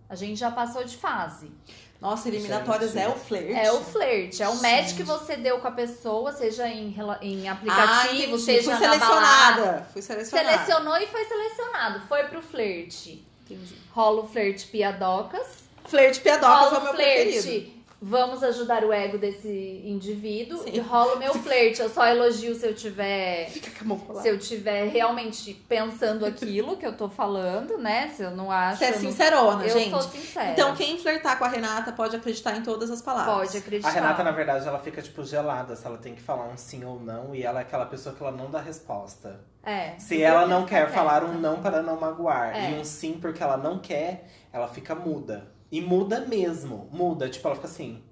A 0.08 0.16
gente 0.16 0.38
já 0.38 0.50
passou 0.50 0.82
de 0.82 0.96
fase. 0.96 1.52
Nossa, 2.00 2.28
eliminatórias 2.28 2.92
Gente. 2.92 3.04
é 3.04 3.08
o 3.08 3.14
flerte. 3.14 3.52
É 3.54 3.72
o 3.72 3.80
flerte, 3.80 4.42
é 4.42 4.48
o 4.48 4.56
match 4.56 4.88
Gente. 4.88 4.94
que 4.96 5.02
você 5.02 5.36
deu 5.36 5.60
com 5.60 5.68
a 5.68 5.70
pessoa, 5.70 6.32
seja 6.32 6.68
em, 6.68 6.94
em 7.22 7.48
ah, 7.48 7.52
aplicativo, 7.52 8.14
entendi. 8.22 8.38
seja 8.42 8.76
Fui 8.76 8.86
na 8.86 8.96
balada. 8.96 9.06
selecionada. 9.06 9.88
Fui 9.92 10.02
selecionada. 10.02 10.52
Selecionou 10.52 10.96
e 10.98 11.06
foi 11.06 11.24
selecionado. 11.24 12.00
Foi 12.06 12.24
pro 12.24 12.42
flerte. 12.42 13.24
Entendi. 13.44 13.76
Rola 13.92 14.22
o 14.24 14.28
flerte 14.28 14.66
piadocas. 14.66 15.64
Flerte 15.86 16.20
piadocas 16.20 16.66
é 16.66 16.68
rola 16.68 16.78
o 16.80 16.82
meu 16.84 16.94
flerte 16.94 17.32
preferido. 17.32 17.75
Vamos 18.00 18.42
ajudar 18.42 18.84
o 18.84 18.92
ego 18.92 19.16
desse 19.18 19.82
indivíduo 19.84 20.58
Sim. 20.58 20.70
e 20.74 20.78
rola 20.80 21.14
o 21.14 21.18
meu 21.18 21.32
flerte. 21.34 21.80
Eu 21.80 21.88
só 21.88 22.06
elogio 22.06 22.54
se 22.54 22.66
eu 22.66 22.74
tiver 22.74 23.48
Fica 23.50 23.70
com 23.70 23.84
a 23.84 23.88
mão 23.88 23.98
colada. 23.98 24.22
se 24.22 24.28
eu 24.28 24.38
tiver 24.38 24.84
realmente 24.88 25.54
pensando 25.68 26.24
aquilo 26.26 26.76
que 26.76 26.86
eu 26.86 26.96
tô 26.96 27.08
falando, 27.08 27.78
né? 27.78 28.08
Se 28.14 28.22
eu 28.22 28.30
não 28.30 28.50
acho. 28.50 28.78
Você 28.78 28.84
é 28.84 28.88
eu 28.88 28.92
não- 28.94 29.00
sincerona, 29.00 29.64
eu 29.64 29.78
gente. 29.78 29.90
sou 29.90 30.02
sincera. 30.02 30.50
Então, 30.50 30.74
quem 30.76 30.98
flertar 30.98 31.38
com 31.38 31.44
a 31.44 31.48
Renata 31.48 31.92
pode 31.92 32.14
acreditar 32.16 32.56
em 32.56 32.62
todas 32.62 32.90
as 32.90 33.00
palavras. 33.02 33.34
pode 33.48 33.56
acreditar. 33.58 33.88
A 33.88 33.92
Renata, 33.92 34.22
na 34.22 34.30
verdade, 34.30 34.66
ela 34.68 34.78
fica, 34.78 35.00
tipo, 35.00 35.24
gelada 35.24 35.74
se 35.74 35.86
ela 35.86 35.98
tem 35.98 36.14
que 36.14 36.20
falar 36.22 36.46
um 36.48 36.56
sim 36.56 36.84
ou 36.84 37.00
não. 37.00 37.34
E 37.34 37.42
ela 37.42 37.60
é 37.60 37.62
aquela 37.62 37.86
pessoa 37.86 38.14
que 38.14 38.22
ela 38.22 38.32
não 38.32 38.50
dá 38.50 38.60
resposta. 38.60 39.40
É. 39.64 39.94
Se 39.98 40.20
eu 40.20 40.28
ela 40.28 40.46
não 40.46 40.64
quer 40.64 40.88
falar 40.90 41.20
quieta. 41.22 41.34
um 41.36 41.40
não 41.40 41.60
para 41.60 41.82
não 41.82 41.98
magoar 41.98 42.54
É. 42.54 42.70
e 42.70 42.74
um 42.78 42.84
sim 42.84 43.18
porque 43.20 43.42
ela 43.42 43.56
não 43.56 43.78
quer, 43.80 44.28
ela 44.52 44.68
fica 44.68 44.94
muda. 44.94 45.48
E 45.76 45.80
muda 45.80 46.20
mesmo. 46.20 46.88
Muda. 46.90 47.28
Tipo, 47.28 47.48
ela 47.48 47.56
fica 47.56 47.66
assim. 47.68 48.02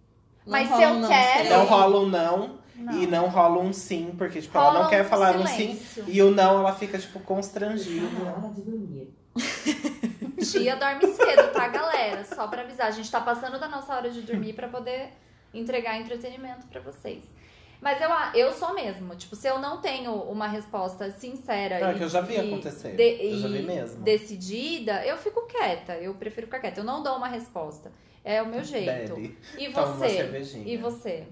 Não 0.44 0.53
Mas 0.53 0.68
se 0.68 0.83
eu 0.83 0.94
não, 0.94 1.09
quero-. 1.09 1.48
Não 1.48 1.64
rola 1.64 2.00
um 2.00 2.07
não, 2.09 2.59
Não. 2.77 3.03
e 3.03 3.07
não 3.07 3.29
rola 3.29 3.62
um 3.62 3.72
sim, 3.72 4.14
porque, 4.18 4.42
tipo, 4.42 4.57
ela 4.59 4.66
Rola 4.68 4.83
não 4.83 4.90
quer 4.90 5.03
um 5.03 5.09
falar 5.09 5.37
um 5.37 5.46
sim. 5.46 5.74
silêncio. 5.74 6.05
E 6.07 6.22
o 6.22 6.31
não, 6.31 6.59
ela 6.59 6.74
fica, 6.74 6.98
tipo, 6.98 7.18
constrangida. 7.20 8.07
hora 8.37 8.53
de 8.53 8.61
dormir. 8.62 9.14
Dia 10.53 10.77
dorme 10.77 11.07
cedo, 11.14 11.53
tá, 11.53 11.68
galera? 11.68 12.24
Só 12.24 12.46
pra 12.46 12.62
avisar. 12.62 12.87
A 12.87 12.90
gente 12.90 13.11
tá 13.11 13.20
passando 13.20 13.59
da 13.59 13.66
nossa 13.68 13.94
hora 13.94 14.11
de 14.11 14.20
dormir 14.20 14.53
pra 14.53 14.68
poder 14.68 15.11
entregar 15.55 15.98
entretenimento 15.98 16.66
pra 16.66 16.81
vocês. 16.81 17.24
Mas 17.81 18.01
eu, 18.01 18.09
eu 18.35 18.53
sou 18.53 18.75
mesmo. 18.75 19.15
Tipo, 19.15 19.37
se 19.37 19.47
eu 19.47 19.59
não 19.59 19.81
tenho 19.81 20.13
uma 20.15 20.47
resposta 20.49 21.11
sincera 21.11 21.81
Não, 21.81 21.89
é 21.89 21.93
e, 21.93 21.99
que 21.99 22.05
eu 22.05 22.09
já 22.09 22.21
vi 22.21 22.37
acontecer. 22.39 22.97
de- 22.97 23.33
eu 23.33 23.37
já 23.39 23.49
vi 23.49 23.63
mesmo. 23.63 24.03
decidida, 24.03 25.05
eu 25.07 25.17
fico 25.19 25.47
quieta. 25.47 25.95
Eu 25.97 26.15
prefiro 26.15 26.47
ficar 26.47 26.61
quieta. 26.61 26.81
Eu 26.81 26.85
não 26.85 27.03
dou 27.03 27.17
uma 27.17 27.29
resposta. 27.29 27.93
É 28.25 28.41
o 28.43 28.47
meu 28.47 28.63
jeito. 28.65 29.15
Bebe. 29.15 29.39
E 29.59 29.69
você? 29.69 30.63
E 30.65 30.77
você? 30.79 31.27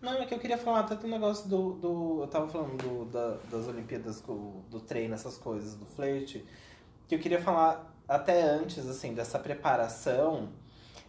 Não, 0.00 0.14
é 0.14 0.24
que 0.24 0.32
eu 0.32 0.38
queria 0.38 0.56
falar 0.56 0.80
até 0.80 0.94
do 0.94 1.06
negócio 1.08 1.48
do. 1.48 1.72
do 1.74 2.18
eu 2.22 2.28
tava 2.28 2.48
falando 2.48 2.76
do, 2.76 3.04
da- 3.06 3.36
das 3.50 3.66
Olimpíadas, 3.66 4.20
do, 4.20 4.62
do 4.70 4.80
treino, 4.80 5.14
essas 5.14 5.36
coisas, 5.36 5.74
do 5.74 5.84
flerte. 5.84 6.44
Que 7.08 7.16
eu 7.16 7.18
queria 7.18 7.40
falar 7.40 7.92
até 8.08 8.40
antes, 8.40 8.88
assim, 8.88 9.12
dessa 9.14 9.38
preparação. 9.38 10.48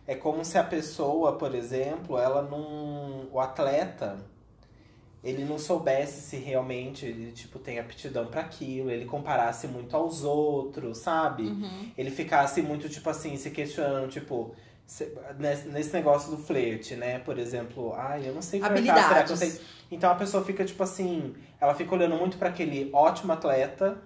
É 0.07 0.15
como 0.15 0.43
se 0.43 0.57
a 0.57 0.63
pessoa, 0.63 1.37
por 1.37 1.55
exemplo, 1.55 2.17
ela 2.17 2.41
não. 2.41 3.27
O 3.31 3.39
atleta, 3.39 4.17
ele 5.23 5.45
não 5.45 5.59
soubesse 5.59 6.21
se 6.21 6.37
realmente 6.37 7.05
ele, 7.05 7.31
tipo, 7.31 7.59
tem 7.59 7.77
aptidão 7.79 8.25
para 8.25 8.41
aquilo, 8.41 8.89
ele 8.89 9.05
comparasse 9.05 9.67
muito 9.67 9.95
aos 9.95 10.23
outros, 10.23 10.97
sabe? 10.97 11.43
Uhum. 11.43 11.91
ele 11.97 12.09
ficasse 12.09 12.61
muito, 12.61 12.89
tipo 12.89 13.07
assim, 13.09 13.37
se 13.37 13.51
questionando, 13.51 14.09
tipo, 14.09 14.55
se- 14.85 15.15
nesse, 15.37 15.67
nesse 15.67 15.93
negócio 15.93 16.31
do 16.31 16.37
flerte, 16.43 16.95
né? 16.95 17.19
Por 17.19 17.37
exemplo, 17.37 17.93
ai, 17.95 18.27
eu 18.27 18.33
não 18.33 18.41
sei 18.41 18.61
flertar, 18.61 19.07
será 19.07 19.23
que 19.23 19.31
eu 19.31 19.37
sei? 19.37 19.59
Então 19.91 20.09
a 20.09 20.15
pessoa 20.15 20.43
fica, 20.43 20.65
tipo 20.65 20.81
assim, 20.81 21.35
ela 21.59 21.75
fica 21.75 21.93
olhando 21.93 22.15
muito 22.15 22.37
para 22.37 22.49
aquele 22.49 22.89
ótimo 22.91 23.31
atleta, 23.31 24.01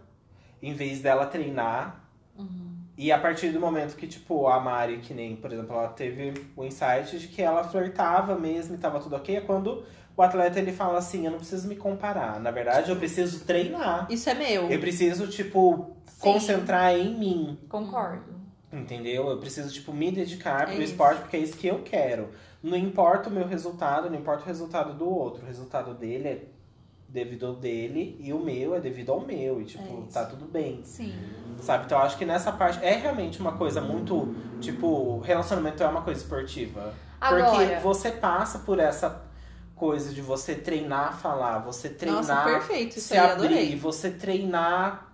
em 0.61 0.73
vez 0.73 1.01
dela 1.01 1.25
treinar. 1.27 2.03
Uhum. 2.37 2.64
E 2.97 3.11
a 3.11 3.19
partir 3.19 3.49
do 3.49 3.59
momento 3.59 3.95
que, 3.95 4.07
tipo, 4.07 4.47
a 4.47 4.59
Mari, 4.59 4.99
que 4.99 5.13
nem, 5.13 5.35
por 5.35 5.51
exemplo, 5.51 5.75
ela 5.75 5.89
teve 5.89 6.33
o 6.55 6.63
insight 6.63 7.19
de 7.19 7.27
que 7.27 7.41
ela 7.41 7.63
flertava 7.63 8.35
mesmo 8.37 8.75
e 8.75 8.77
tava 8.77 8.99
tudo 8.99 9.15
ok, 9.17 9.35
é 9.35 9.41
quando 9.41 9.83
o 10.15 10.21
atleta 10.21 10.59
ele 10.59 10.71
fala 10.71 10.97
assim, 10.99 11.25
eu 11.25 11.31
não 11.31 11.39
preciso 11.39 11.67
me 11.67 11.75
comparar. 11.75 12.39
Na 12.39 12.51
verdade, 12.51 12.89
eu 12.89 12.95
preciso 12.95 13.43
treinar. 13.43 14.07
Isso 14.09 14.29
é 14.29 14.33
meu. 14.33 14.69
Eu 14.69 14.79
preciso, 14.79 15.27
tipo, 15.27 15.95
concentrar 16.19 16.93
em 16.97 17.17
mim. 17.17 17.59
Concordo. 17.67 18.33
Entendeu? 18.71 19.29
Eu 19.29 19.37
preciso, 19.39 19.73
tipo, 19.73 19.91
me 19.93 20.09
dedicar 20.11 20.63
É 20.63 20.65
pro 20.67 20.73
isso. 20.75 20.91
esporte 20.91 21.21
porque 21.21 21.35
é 21.35 21.39
isso 21.39 21.57
que 21.57 21.67
eu 21.67 21.81
quero. 21.83 22.29
Não 22.63 22.77
importa 22.77 23.29
o 23.29 23.31
meu 23.31 23.45
resultado, 23.47 24.09
não 24.09 24.17
importa 24.17 24.43
o 24.43 24.47
resultado 24.47 24.93
do 24.97 25.07
outro. 25.07 25.43
O 25.43 25.45
resultado 25.45 25.93
dele 25.93 26.27
é 26.27 26.43
devido 27.07 27.45
ao 27.47 27.53
dele 27.55 28.17
e 28.19 28.33
o 28.33 28.39
meu 28.39 28.75
é 28.75 28.79
devido 28.79 29.11
ao 29.11 29.21
meu. 29.21 29.61
E, 29.61 29.65
tipo, 29.65 30.05
É 30.09 30.13
tá 30.13 30.25
tudo 30.25 30.45
bem. 30.45 30.81
Sim. 30.83 31.13
Sabe? 31.61 31.85
Então 31.85 31.97
eu 31.97 32.03
acho 32.03 32.17
que 32.17 32.25
nessa 32.25 32.51
parte 32.51 32.83
é 32.83 32.95
realmente 32.95 33.39
uma 33.39 33.53
coisa 33.53 33.79
muito. 33.81 34.35
Tipo, 34.59 35.19
relacionamento 35.19 35.81
é 35.83 35.87
uma 35.87 36.01
coisa 36.01 36.21
esportiva. 36.21 36.93
Porque 37.19 37.41
Agora, 37.41 37.79
você 37.79 38.11
passa 38.11 38.59
por 38.59 38.79
essa 38.79 39.23
coisa 39.75 40.13
de 40.13 40.21
você 40.21 40.55
treinar, 40.55 41.17
falar, 41.17 41.59
você 41.59 41.89
treinar 41.89 42.21
Nossa, 42.21 42.43
perfeito. 42.43 42.97
Isso 42.97 43.07
se 43.09 43.13
aí, 43.17 43.19
abrir, 43.31 43.45
adorei. 43.45 43.75
você 43.75 44.09
treinar, 44.11 45.11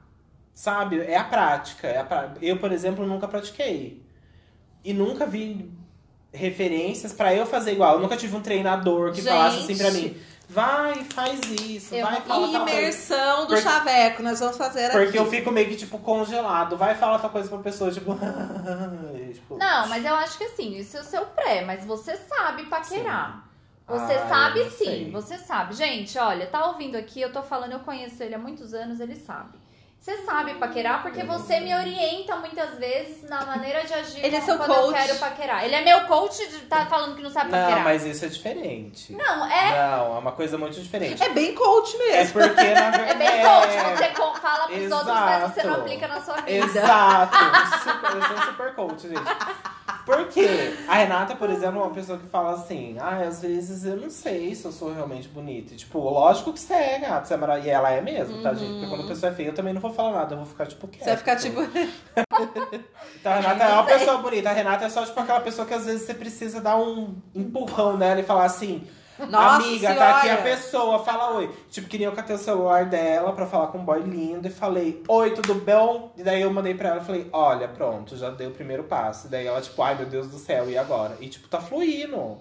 sabe? 0.54 1.00
É 1.02 1.18
a 1.18 1.24
prática. 1.24 1.88
É 1.88 2.00
a 2.00 2.04
pra- 2.04 2.34
Eu, 2.42 2.58
por 2.58 2.72
exemplo, 2.72 3.06
nunca 3.06 3.28
pratiquei. 3.28 4.04
E 4.84 4.94
nunca 4.94 5.26
vi 5.28 5.72
referências 6.34 7.14
pra 7.14 7.34
eu 7.36 7.46
fazer 7.46 7.74
igual. 7.74 7.96
Eu 7.96 8.00
nunca 8.02 8.18
tive 8.18 8.36
um 8.36 8.42
treinador 8.42 9.12
que 9.12 9.22
falasse 9.22 9.60
assim 9.60 9.78
pra 9.78 9.92
mim: 9.92 10.16
vai, 10.52 11.04
faz 11.06 11.40
isso, 11.62 11.96
Eu 11.96 12.06
vai, 12.06 12.22
fala 12.22 12.48
tal 12.52 12.66
coisa. 12.66 12.72
Imersão 12.72 13.42
do 13.42 13.48
Porque- 13.48 13.62
chaveco, 13.62 14.22
nós 14.24 14.40
vamos 14.40 14.58
fazer 14.58 14.92
Porque 14.92 15.08
aqui. 15.10 15.18
eu 15.18 15.26
fico 15.30 15.52
meio 15.52 15.68
que, 15.70 15.76
tipo, 15.78 15.98
congelado. 16.00 16.78
Vai 16.78 16.96
falar 16.96 17.20
tal 17.20 17.30
coisa 17.30 17.50
pra 17.50 17.58
pessoa, 17.60 17.92
tipo. 17.92 18.12
tipo 19.34 19.58
Não, 19.58 19.88
mas 19.88 20.06
eu 20.06 20.16
acho 20.16 20.38
que 20.38 20.44
assim, 20.46 20.76
isso 20.78 20.98
é 20.98 21.02
o 21.02 21.04
seu 21.04 21.26
pré, 21.26 21.64
mas 21.66 21.86
você 21.86 22.16
sabe 22.16 22.64
paquerar. 22.66 23.50
Você 23.88 24.14
Ah, 24.14 24.28
sabe 24.30 24.64
sim, 24.70 24.86
sei. 24.86 25.12
você 25.12 25.38
sabe. 25.38 25.74
Gente, 25.76 26.18
olha, 26.18 26.48
tá 26.48 26.66
ouvindo 26.68 26.96
aqui, 26.96 27.20
eu 27.20 27.32
tô 27.34 27.42
falando, 27.44 27.74
eu 27.74 27.80
conheço 27.80 28.24
ele 28.24 28.34
há 28.36 28.38
muitos 28.38 28.74
anos, 28.74 29.00
ele 29.02 29.16
sabe. 29.16 29.60
Você 30.02 30.18
sabe 30.26 30.56
paquerar 30.56 31.04
porque 31.04 31.22
você 31.24 31.60
me 31.60 31.72
orienta 31.76 32.36
muitas 32.38 32.74
vezes 32.80 33.22
na 33.30 33.46
maneira 33.46 33.84
de 33.84 33.94
agir 33.94 34.26
Ele 34.26 34.36
é 34.36 34.40
quando 34.42 34.46
seu 34.46 34.56
eu 34.76 34.82
coach. 34.84 34.94
quero 34.98 35.20
paquerar. 35.20 35.64
Ele 35.64 35.76
é 35.76 35.82
meu 35.84 36.02
coach 36.08 36.48
de 36.48 36.58
tá 36.62 36.88
falando 36.88 37.16
que 37.16 37.22
não 37.22 37.30
sabe 37.30 37.52
Não, 37.52 37.60
paquerar. 37.60 37.84
mas 37.84 38.04
isso 38.04 38.26
é 38.26 38.28
diferente. 38.28 39.14
Não, 39.14 39.46
é, 39.46 39.72
Não, 39.92 40.16
é 40.16 40.18
uma 40.18 40.32
coisa 40.32 40.58
muito 40.58 40.82
diferente. 40.82 41.22
É 41.22 41.30
bem 41.30 41.54
coach 41.54 41.96
É 41.96 42.18
mesmo. 42.18 42.34
porque, 42.34 42.56
na 42.56 42.88
é 42.88 42.92
verdade. 42.92 43.14
bem 43.20 43.42
coach. 43.44 43.98
Você 43.98 44.08
co- 44.08 44.36
fala 44.42 44.68
pros 44.68 44.92
outros, 44.92 45.06
mas 45.14 45.42
você 45.54 45.62
não 45.64 45.70
Exato. 45.70 45.82
aplica 45.82 46.08
na 46.08 46.22
sua 46.22 46.36
vida. 46.38 46.50
Exato. 46.52 47.38
Super, 47.84 48.16
eu 48.16 48.24
sou 48.24 48.38
um 48.38 48.42
super 48.42 48.74
coach, 48.74 49.02
gente. 49.08 49.22
Por 50.06 50.28
quê? 50.28 50.76
A 50.88 50.96
Renata, 50.96 51.36
por 51.36 51.50
exemplo, 51.50 51.80
é 51.80 51.84
uma 51.84 51.94
pessoa 51.94 52.18
que 52.18 52.28
fala 52.28 52.54
assim: 52.54 52.98
ah, 53.00 53.18
às 53.28 53.42
vezes 53.42 53.86
eu 53.86 53.98
não 53.98 54.10
sei 54.10 54.54
se 54.56 54.66
eu 54.66 54.72
sou 54.72 54.94
realmente 54.94 55.28
bonita. 55.28 55.74
E, 55.74 55.78
tipo, 55.78 56.00
lógico 56.00 56.54
que 56.54 56.60
você 56.60 56.74
é, 56.74 57.00
gata. 57.00 57.26
Você 57.26 57.34
é 57.34 57.66
E 57.66 57.70
ela 57.70 57.92
é 57.92 58.02
mesmo, 58.02 58.42
tá, 58.42 58.54
gente? 58.54 58.72
Porque 58.72 58.88
quando 58.88 59.04
a 59.04 59.08
pessoa 59.08 59.32
é 59.32 59.36
feia, 59.36 59.48
eu 59.48 59.54
também 59.54 59.74
não 59.74 59.82
vou 59.82 59.94
falar 59.94 60.12
nada. 60.12 60.34
Eu 60.34 60.38
vou 60.40 60.48
ficar, 60.48 60.66
tipo, 60.66 60.88
quieto. 60.88 61.04
Você 61.04 61.10
vai 61.10 61.18
ficar 61.18 61.36
tipo. 61.36 61.62
Então 63.20 63.34
a 63.34 63.36
Renata 63.36 63.64
é 63.64 63.74
uma 63.74 63.84
pessoa 63.86 64.18
bonita. 64.18 64.50
A 64.50 64.54
Renata 64.54 64.86
é 64.86 64.90
só, 64.90 65.06
tipo, 65.06 65.20
aquela 65.20 65.42
pessoa 65.42 65.68
que 65.68 65.74
às 65.76 65.86
vezes 65.86 66.08
você 66.08 66.14
precisa 66.14 66.60
dar 66.60 66.76
um 66.78 67.16
empurrão 67.36 67.96
nela 67.96 68.20
e 68.20 68.24
falar 68.24 68.46
assim. 68.46 68.88
Nossa 69.30 69.56
Amiga, 69.56 69.96
tá 69.96 70.10
aqui 70.18 70.30
a 70.30 70.38
Senhora! 70.38 70.42
pessoa, 70.44 71.00
fala 71.00 71.36
oi. 71.38 71.50
Tipo, 71.70 71.88
que 71.88 71.98
nem 71.98 72.08
eu 72.08 72.12
catei 72.14 72.36
o 72.36 72.40
celular 72.40 72.86
dela 72.86 73.34
pra 73.34 73.46
falar 73.46 73.68
com 73.68 73.78
um 73.78 73.86
boy 73.86 74.00
lindo 74.02 74.48
e 74.48 74.52
falei, 74.52 75.04
oi, 75.08 75.32
tudo 75.32 75.56
bom? 75.56 76.12
E 76.18 76.24
daí 76.24 76.42
eu 76.42 76.52
mandei 76.52 76.74
pra 76.74 76.90
ela 76.90 77.02
e 77.02 77.06
falei, 77.06 77.30
olha, 77.32 77.68
pronto, 77.68 78.16
já 78.18 78.30
dei 78.30 78.48
o 78.48 78.52
primeiro 78.52 78.84
passo. 78.84 79.28
E 79.28 79.30
daí 79.30 79.48
ela, 79.48 79.62
tipo, 79.62 79.82
ai 79.82 79.96
meu 79.96 80.06
Deus 80.06 80.28
do 80.28 80.38
céu, 80.38 80.70
e 80.70 80.78
agora? 80.78 81.16
E 81.20 81.28
tipo, 81.28 81.48
tá 81.48 81.60
fluindo. 81.60 82.38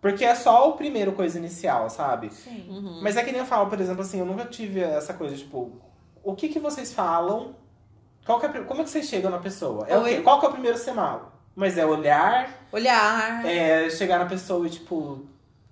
Porque 0.00 0.24
é 0.24 0.34
só 0.34 0.68
o 0.68 0.72
primeiro 0.74 1.12
coisa 1.12 1.38
inicial, 1.38 1.90
sabe? 1.90 2.30
Sim. 2.32 2.66
Uhum. 2.68 3.00
Mas 3.02 3.16
é 3.16 3.24
que 3.24 3.32
nem 3.32 3.40
eu 3.40 3.46
falo, 3.46 3.68
por 3.68 3.80
exemplo, 3.80 4.02
assim, 4.02 4.20
eu 4.20 4.26
nunca 4.26 4.44
tive 4.44 4.80
essa 4.80 5.12
coisa, 5.12 5.34
tipo, 5.36 5.72
o 6.22 6.34
que 6.34 6.48
que 6.48 6.60
vocês 6.60 6.92
falam? 6.92 7.56
Qual 8.24 8.38
que 8.38 8.46
é, 8.46 8.48
como 8.48 8.80
é 8.80 8.84
que 8.84 8.90
vocês 8.90 9.06
chegam 9.08 9.30
na 9.30 9.38
pessoa? 9.38 9.86
É 9.88 9.96
o 9.98 10.04
quê? 10.04 10.20
Qual 10.20 10.38
que 10.38 10.46
é 10.46 10.48
o 10.48 10.52
primeiro 10.52 10.78
sinal? 10.78 11.32
Mas 11.56 11.76
é 11.76 11.84
olhar, 11.84 12.48
Olhar. 12.70 13.44
é 13.44 13.90
chegar 13.90 14.20
na 14.20 14.26
pessoa 14.26 14.64
e, 14.66 14.70
tipo, 14.70 15.26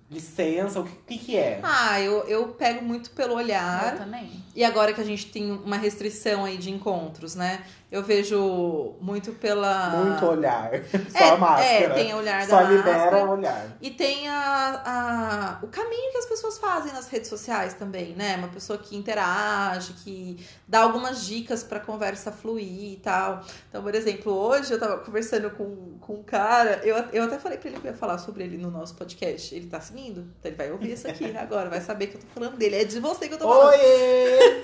licença, 0.09 0.79
o 0.79 0.83
que, 0.85 0.95
que 1.07 1.17
que 1.17 1.37
é? 1.37 1.59
Ah, 1.63 1.99
eu, 1.99 2.23
eu 2.27 2.47
pego 2.49 2.83
muito 2.83 3.11
pelo 3.11 3.33
Eu 3.33 3.37
olhar. 3.37 3.97
também. 3.97 4.31
E 4.55 4.63
agora 4.63 4.93
que 4.93 5.01
a 5.01 5.05
gente 5.05 5.27
tem 5.27 5.51
uma 5.51 5.77
restrição 5.77 6.45
aí 6.45 6.57
de 6.57 6.71
encontros, 6.71 7.35
né? 7.35 7.63
Eu 7.89 8.03
vejo 8.03 8.95
muito 8.99 9.31
pela. 9.31 9.89
Muito 9.91 10.25
olhar. 10.25 10.71
Só 11.09 11.17
é, 11.23 11.29
a 11.29 11.37
máscara. 11.37 11.69
É, 11.69 11.89
tem 11.91 12.13
o 12.13 12.17
olhar 12.17 12.45
Só 12.45 12.57
da 12.57 12.63
libera 12.63 12.97
máscara. 12.97 13.25
o 13.25 13.29
olhar. 13.31 13.65
E 13.81 13.91
tem 13.91 14.27
a, 14.27 14.81
a- 14.85 15.59
o 15.65 15.67
caminho 15.67 16.11
que 16.11 16.17
as 16.17 16.25
pessoas 16.25 16.57
fazem 16.57 16.91
nas 16.91 17.07
redes 17.07 17.29
sociais 17.29 17.75
também, 17.75 18.13
né? 18.13 18.35
Uma 18.35 18.49
pessoa 18.49 18.77
que 18.77 18.93
interage, 18.93 19.93
que 20.03 20.45
dá 20.67 20.81
algumas 20.81 21.25
dicas 21.25 21.63
pra 21.63 21.79
conversa 21.79 22.29
fluir 22.29 22.91
e 22.93 22.97
tal. 23.01 23.41
Então, 23.69 23.81
por 23.81 23.95
exemplo, 23.95 24.33
hoje 24.33 24.73
eu 24.73 24.79
tava 24.79 24.97
conversando 24.97 25.49
com, 25.51 25.97
com 26.01 26.15
um 26.15 26.23
cara, 26.23 26.81
eu, 26.83 26.93
eu 27.13 27.23
até 27.23 27.39
falei 27.39 27.57
pra 27.57 27.69
ele 27.69 27.79
que 27.79 27.87
eu 27.87 27.91
ia 27.91 27.97
falar 27.97 28.17
sobre 28.17 28.43
ele 28.43 28.57
no 28.57 28.69
nosso 28.69 28.95
podcast. 28.95 29.55
Ele 29.55 29.67
tá 29.67 29.79
seguindo? 29.79 30.27
Então 30.39 30.49
ele 30.51 30.57
vai 30.57 30.69
ouvir 30.73 30.91
isso 30.91 31.07
aqui 31.07 31.37
agora, 31.37 31.69
vai 31.69 31.79
saber 31.79 32.07
que 32.07 32.17
eu 32.17 32.21
tô 32.21 32.27
falando 32.33 32.57
dele. 32.57 32.75
É 32.81 32.83
de 32.83 32.99
você 32.99 33.29
que 33.29 33.35
eu 33.35 33.37
tô 33.37 33.47
falando. 33.47 33.69
Oi! 33.79 34.61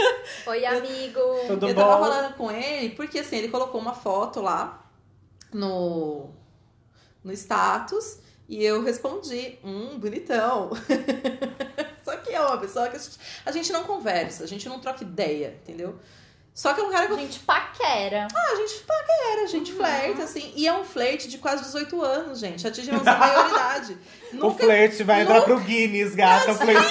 Oi, 0.47 0.65
amigo. 0.65 1.19
Tudo 1.47 1.69
eu 1.69 1.73
bom? 1.73 1.81
tava 1.81 1.99
falando 2.05 2.33
com 2.35 2.51
ele, 2.51 2.89
porque 2.89 3.12
assim, 3.19 3.37
ele 3.37 3.49
colocou 3.49 3.79
uma 3.79 3.93
foto 3.93 4.41
lá 4.41 4.85
no, 5.53 6.29
no 7.23 7.31
status 7.33 8.19
e 8.47 8.63
eu 8.63 8.83
respondi, 8.83 9.57
hum, 9.63 9.97
bonitão. 9.99 10.71
Só 12.03 12.17
que 12.17 12.33
é 12.33 12.41
uma 12.41 12.57
pessoa 12.57 12.89
que 12.89 12.95
a 12.97 12.99
gente, 12.99 13.17
a 13.45 13.51
gente 13.51 13.71
não 13.71 13.83
conversa, 13.83 14.43
a 14.43 14.47
gente 14.47 14.67
não 14.67 14.79
troca 14.79 15.03
ideia, 15.03 15.57
entendeu? 15.61 15.97
Só 16.53 16.71
que 16.73 16.81
é 16.81 16.83
um 16.83 16.91
cara 16.91 17.07
que 17.07 17.13
A 17.13 17.15
eu 17.15 17.19
gente 17.19 17.39
paquera. 17.39 18.27
Ah, 18.31 18.51
a 18.51 18.55
gente 18.57 18.75
paquera, 18.83 19.43
a 19.43 19.47
gente 19.47 19.71
Uhum. 19.71 19.77
flerta, 19.77 20.23
assim. 20.23 20.53
E 20.55 20.67
é 20.67 20.73
um 20.73 20.83
flerte 20.83 21.27
de 21.27 21.39
quase 21.39 21.63
18 21.63 21.99
anos, 22.03 22.39
gente. 22.39 22.67
Atingimos 22.67 23.05
a 23.07 23.15
maioridade. 23.15 23.97
O 24.33 24.35
Nunca... 24.37 24.63
flerte 24.63 25.03
vai 25.03 25.21
entrar 25.21 25.41
pro 25.41 25.59
Guinness, 25.59 26.15
gata. 26.15 26.51
O 26.51 26.55
flerte 26.55 26.81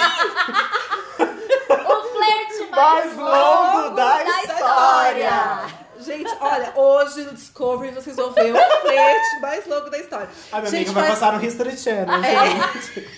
O 1.69 2.03
flerte 2.13 2.71
mais 2.71 3.17
mais, 3.17 3.17
longo 3.17 3.97
da 3.97 4.25
história. 4.45 5.82
Gente, 6.05 6.31
olha, 6.41 6.73
hoje 6.77 7.23
no 7.25 7.33
Discovery 7.35 7.93
vocês 7.95 8.17
vão 8.17 8.33
ver 8.33 8.53
o 8.53 8.81
flerte 8.81 9.41
mais 9.41 9.67
longo 9.67 9.89
da 9.91 9.99
história. 9.99 10.29
A 10.51 10.59
minha 10.59 10.71
Gente, 10.71 10.87
amiga 10.89 10.93
vai 10.93 11.07
faz- 11.09 11.19
passar 11.21 11.33
no 11.39 11.45
History 11.45 11.77
Channel, 11.77 12.25
É. 12.25 12.47
gente. 12.51 13.09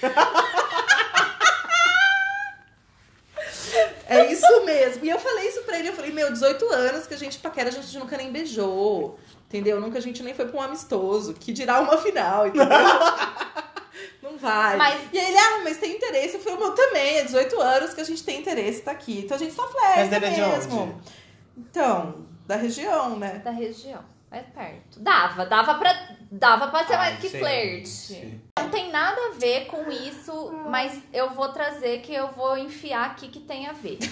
É 4.07 4.31
isso 4.33 4.65
mesmo. 4.65 5.05
E 5.05 5.11
eu 5.11 5.19
falei 5.19 5.49
isso 5.49 5.63
pra 5.63 5.79
ele. 5.79 5.89
Eu 5.89 5.95
falei, 5.95 6.13
meu, 6.13 6.31
18 6.33 6.69
anos 6.73 7.07
que 7.07 7.15
a 7.15 7.19
gente 7.19 7.39
paquera, 7.39 7.69
a 7.69 7.73
gente 7.73 7.99
nunca 7.99 8.17
nem 8.17 8.31
beijou. 8.31 9.19
Entendeu? 9.49 9.81
Nunca 9.81 9.99
a 9.99 10.01
gente 10.01 10.23
nem 10.23 10.35
foi 10.35 10.47
pra 10.47 10.59
um 10.59 10.63
amistoso. 10.63 11.35
Que 11.35 11.53
dirá 11.53 11.81
uma 11.81 11.97
final, 11.97 12.47
entendeu? 12.47 12.67
Não 14.23 14.37
vai. 14.39 14.77
Mas- 14.77 15.01
E 15.13 15.19
aí 15.19 15.27
ele, 15.29 15.39
ah, 15.39 15.61
mas 15.65 15.79
tem 15.79 15.93
interesse. 15.97 16.35
Eu 16.35 16.41
falei, 16.41 16.59
o 16.59 16.61
meu 16.61 16.71
também. 16.73 17.19
É 17.19 17.25
18 17.25 17.61
anos 17.61 17.95
que 17.95 18.01
a 18.01 18.05
gente 18.05 18.23
tem 18.23 18.41
interesse, 18.41 18.83
tá 18.83 18.91
aqui. 18.91 19.21
Então 19.25 19.37
a 19.37 19.41
gente 19.41 19.55
só 19.55 19.67
flerta 19.69 19.97
Mas 20.01 20.13
ele 20.13 20.27
é 20.27 20.31
de 20.31 20.41
mesmo. 20.41 20.81
onde? 20.83 20.95
Então, 21.57 22.27
da 22.47 22.57
região, 22.57 23.19
né? 23.19 23.39
Da 23.39 23.51
região. 23.51 24.03
É 24.31 24.41
perto. 24.41 24.99
Dava, 24.99 25.47
dava 25.47 25.75
pra, 25.75 26.09
dava 26.31 26.69
pra 26.69 26.85
ser 26.85 26.95
Ai, 26.95 26.99
mais 26.99 27.21
que 27.21 27.29
flerte. 27.29 28.41
Tem 28.75 28.91
nada 28.91 29.21
a 29.29 29.31
ver 29.39 29.67
com 29.67 29.91
isso, 29.91 30.53
mas 30.69 31.01
eu 31.13 31.31
vou 31.31 31.49
trazer 31.49 32.01
que 32.01 32.13
eu 32.15 32.29
vou 32.29 32.59
enfiar 32.59 33.07
aqui 33.07 33.29
que 33.29 33.41
tem 33.41 33.67
a 33.67 33.73
ver. 33.73 33.99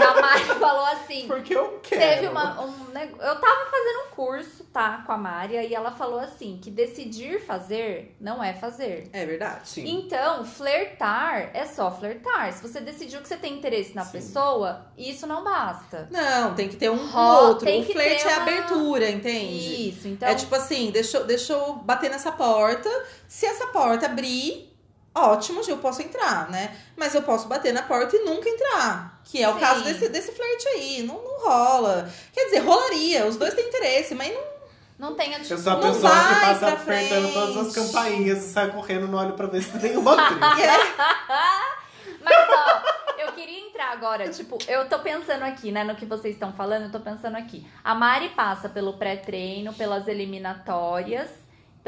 A 0.00 0.20
Mari 0.20 0.44
falou 0.58 0.84
assim. 0.86 1.26
Porque 1.26 1.54
eu 1.54 1.78
quero. 1.82 2.00
Teve 2.00 2.28
uma, 2.28 2.60
um 2.64 2.74
Eu 2.98 3.40
tava 3.40 3.70
fazendo 3.70 4.06
um 4.06 4.10
curso, 4.14 4.64
tá, 4.72 5.02
com 5.06 5.12
a 5.12 5.16
Mária, 5.18 5.62
e 5.64 5.74
ela 5.74 5.90
falou 5.92 6.18
assim: 6.18 6.58
que 6.62 6.70
decidir 6.70 7.40
fazer 7.44 8.16
não 8.20 8.42
é 8.42 8.52
fazer. 8.54 9.08
É 9.12 9.24
verdade. 9.24 9.68
Sim. 9.68 9.86
Então, 9.88 10.44
flertar 10.44 11.50
é 11.54 11.64
só 11.66 11.90
flertar. 11.90 12.52
Se 12.52 12.62
você 12.66 12.80
decidiu 12.80 13.20
que 13.20 13.28
você 13.28 13.36
tem 13.36 13.54
interesse 13.54 13.94
na 13.94 14.04
Sim. 14.04 14.12
pessoa, 14.12 14.86
isso 14.96 15.26
não 15.26 15.42
basta. 15.44 16.08
Não, 16.10 16.54
tem 16.54 16.68
que 16.68 16.76
ter 16.76 16.90
um 16.90 17.06
Ro- 17.10 17.46
outro. 17.48 17.64
tem 17.66 17.82
O 17.82 17.86
que 17.86 17.92
flerte 17.92 18.22
ter 18.24 18.30
é 18.30 18.32
uma- 18.34 18.42
abertura, 18.42 19.10
entende? 19.10 19.88
Isso, 19.90 20.08
então. 20.08 20.28
É 20.28 20.34
tipo 20.34 20.54
assim, 20.54 20.90
deixa, 20.90 21.20
deixa 21.24 21.52
eu 21.52 21.74
bater 21.74 22.10
nessa 22.10 22.32
porta. 22.32 22.88
Se 23.28 23.46
essa 23.46 23.66
porta 23.68 24.06
abrir, 24.06 24.74
ótimo, 25.14 25.60
eu 25.68 25.78
posso 25.78 26.02
entrar, 26.02 26.50
né? 26.50 26.74
Mas 26.96 27.14
eu 27.14 27.22
posso 27.22 27.46
bater 27.46 27.72
na 27.72 27.82
porta 27.82 28.16
e 28.16 28.24
nunca 28.24 28.48
entrar. 28.48 29.20
Que 29.24 29.42
é 29.42 29.48
o 29.48 29.54
Sim. 29.54 29.60
caso 29.60 29.84
desse, 29.84 30.08
desse 30.08 30.32
flerte 30.32 30.68
aí. 30.68 31.02
Não, 31.02 31.22
não 31.22 31.38
rola. 31.44 32.10
Quer 32.32 32.46
dizer, 32.46 32.60
rolaria. 32.60 33.26
Os 33.26 33.36
dois 33.36 33.52
têm 33.52 33.68
interesse, 33.68 34.14
mas 34.14 34.32
não. 34.32 35.10
não 35.10 35.14
tem 35.14 35.34
a 35.34 35.38
Eu 35.38 35.58
sou 35.58 35.72
a 35.72 35.76
Não 35.76 35.82
pessoa 35.82 36.10
que 36.10 36.40
passa 36.40 36.68
apertando 36.68 37.32
todas 37.32 37.56
as 37.68 37.74
campainhas 37.74 38.44
e 38.44 38.48
sai 38.50 38.72
correndo, 38.72 39.06
não 39.06 39.18
olho 39.18 39.34
pra 39.34 39.46
ver 39.46 39.62
se 39.62 39.78
tem 39.78 39.90
nenhuma 39.90 40.16
trilha. 40.16 40.40
Mas 42.22 42.48
ó, 42.50 42.82
eu 43.18 43.32
queria 43.32 43.60
entrar 43.68 43.92
agora, 43.92 44.28
tipo, 44.30 44.58
eu 44.66 44.88
tô 44.88 44.98
pensando 45.00 45.42
aqui, 45.44 45.70
né, 45.70 45.84
no 45.84 45.94
que 45.94 46.06
vocês 46.06 46.34
estão 46.34 46.52
falando, 46.52 46.84
eu 46.84 46.90
tô 46.90 47.00
pensando 47.00 47.36
aqui. 47.36 47.66
A 47.84 47.94
Mari 47.94 48.30
passa 48.30 48.68
pelo 48.68 48.94
pré-treino, 48.94 49.72
pelas 49.74 50.08
eliminatórias, 50.08 51.28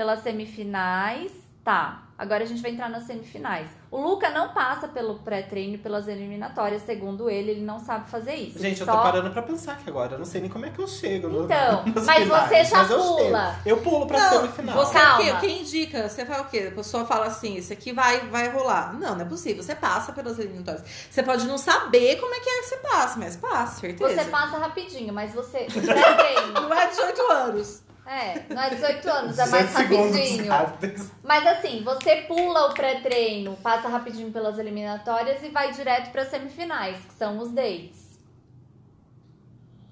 pelas 0.01 0.23
semifinais, 0.23 1.31
tá. 1.63 2.05
Agora 2.17 2.43
a 2.43 2.47
gente 2.47 2.61
vai 2.63 2.71
entrar 2.71 2.89
nas 2.89 3.05
semifinais. 3.05 3.69
O 3.91 3.99
Luca 4.01 4.31
não 4.31 4.49
passa 4.55 4.89
pelo 4.89 5.19
pré-treino 5.19 5.75
e 5.75 5.79
pelas 5.79 6.09
eliminatórias, 6.09 6.83
segundo 6.83 7.29
ele, 7.29 7.51
ele 7.51 7.61
não 7.61 7.79
sabe 7.79 8.09
fazer 8.11 8.35
isso. 8.35 8.59
Gente, 8.59 8.81
eu 8.81 8.87
Só- 8.87 8.97
tô 8.97 9.03
parando 9.03 9.31
pra 9.31 9.43
pensar 9.43 9.73
aqui 9.73 9.89
agora. 9.91 10.15
Eu 10.15 10.19
não 10.19 10.25
sei 10.25 10.41
nem 10.41 10.49
como 10.49 10.65
é 10.65 10.71
que 10.71 10.79
eu 10.79 10.87
chego. 10.89 11.29
no- 11.29 11.45
Então, 11.45 11.85
nas 11.95 12.07
mas 12.07 12.23
finais, 12.23 12.49
você 12.49 12.65
já 12.65 12.77
mas 12.79 12.91
eu 12.91 12.99
pula. 12.99 13.53
chego. 13.57 13.69
Eu 13.69 13.77
pulo 13.83 14.07
pra 14.07 14.19
Não, 14.19 14.31
semifinal. 14.41 14.77
Você 14.77 14.99
Calma. 14.99 15.23
é 15.23 15.33
o 15.35 15.41
quê? 15.41 15.47
Quem 15.47 15.61
indica? 15.61 16.09
Você 16.09 16.25
fala 16.25 16.43
o 16.43 16.49
quê? 16.49 16.69
A 16.73 16.75
pessoa 16.75 17.05
fala 17.05 17.27
assim, 17.27 17.57
isso 17.57 17.73
aqui 17.75 17.93
vai, 17.93 18.21
vai 18.29 18.49
rolar. 18.49 18.95
Não, 18.95 19.15
não 19.15 19.21
é 19.21 19.29
possível. 19.29 19.63
Você 19.63 19.75
passa 19.75 20.13
pelas 20.13 20.39
eliminatórias. 20.39 20.83
Você 21.11 21.23
pode 21.23 21.47
não 21.47 21.59
saber 21.59 22.17
como 22.21 22.35
é 22.35 22.41
que 22.41 22.49
é 22.49 22.61
que 22.61 22.67
você 22.69 22.77
passa, 22.79 23.19
mas 23.19 23.37
passa, 23.37 23.81
certeza. 23.81 24.15
Você 24.25 24.31
passa 24.31 24.57
rapidinho, 24.57 25.13
mas 25.13 25.35
você. 25.35 25.67
Pré-treino. 25.73 26.53
Não 26.55 26.73
é 26.73 26.87
18 26.87 27.33
anos. 27.33 27.83
É, 28.11 28.43
não 28.53 28.61
é 28.61 28.71
18 28.71 29.09
anos, 29.09 29.39
é 29.39 29.47
mais 29.47 29.67
17 29.71 29.73
segundos, 29.73 30.17
rapidinho. 30.17 30.47
sabe? 30.47 31.11
Mas 31.23 31.47
assim, 31.47 31.85
você 31.85 32.17
pula 32.23 32.67
o 32.67 32.75
pré-treino, 32.75 33.57
passa 33.63 33.89
rapidinho 33.89 34.33
pelas 34.33 34.59
eliminatórias 34.59 35.41
e 35.45 35.49
vai 35.49 35.71
direto 35.71 36.11
para 36.11 36.25
semifinais, 36.27 36.97
que 37.05 37.15
são 37.15 37.39
os 37.39 37.53
dates. 37.53 38.19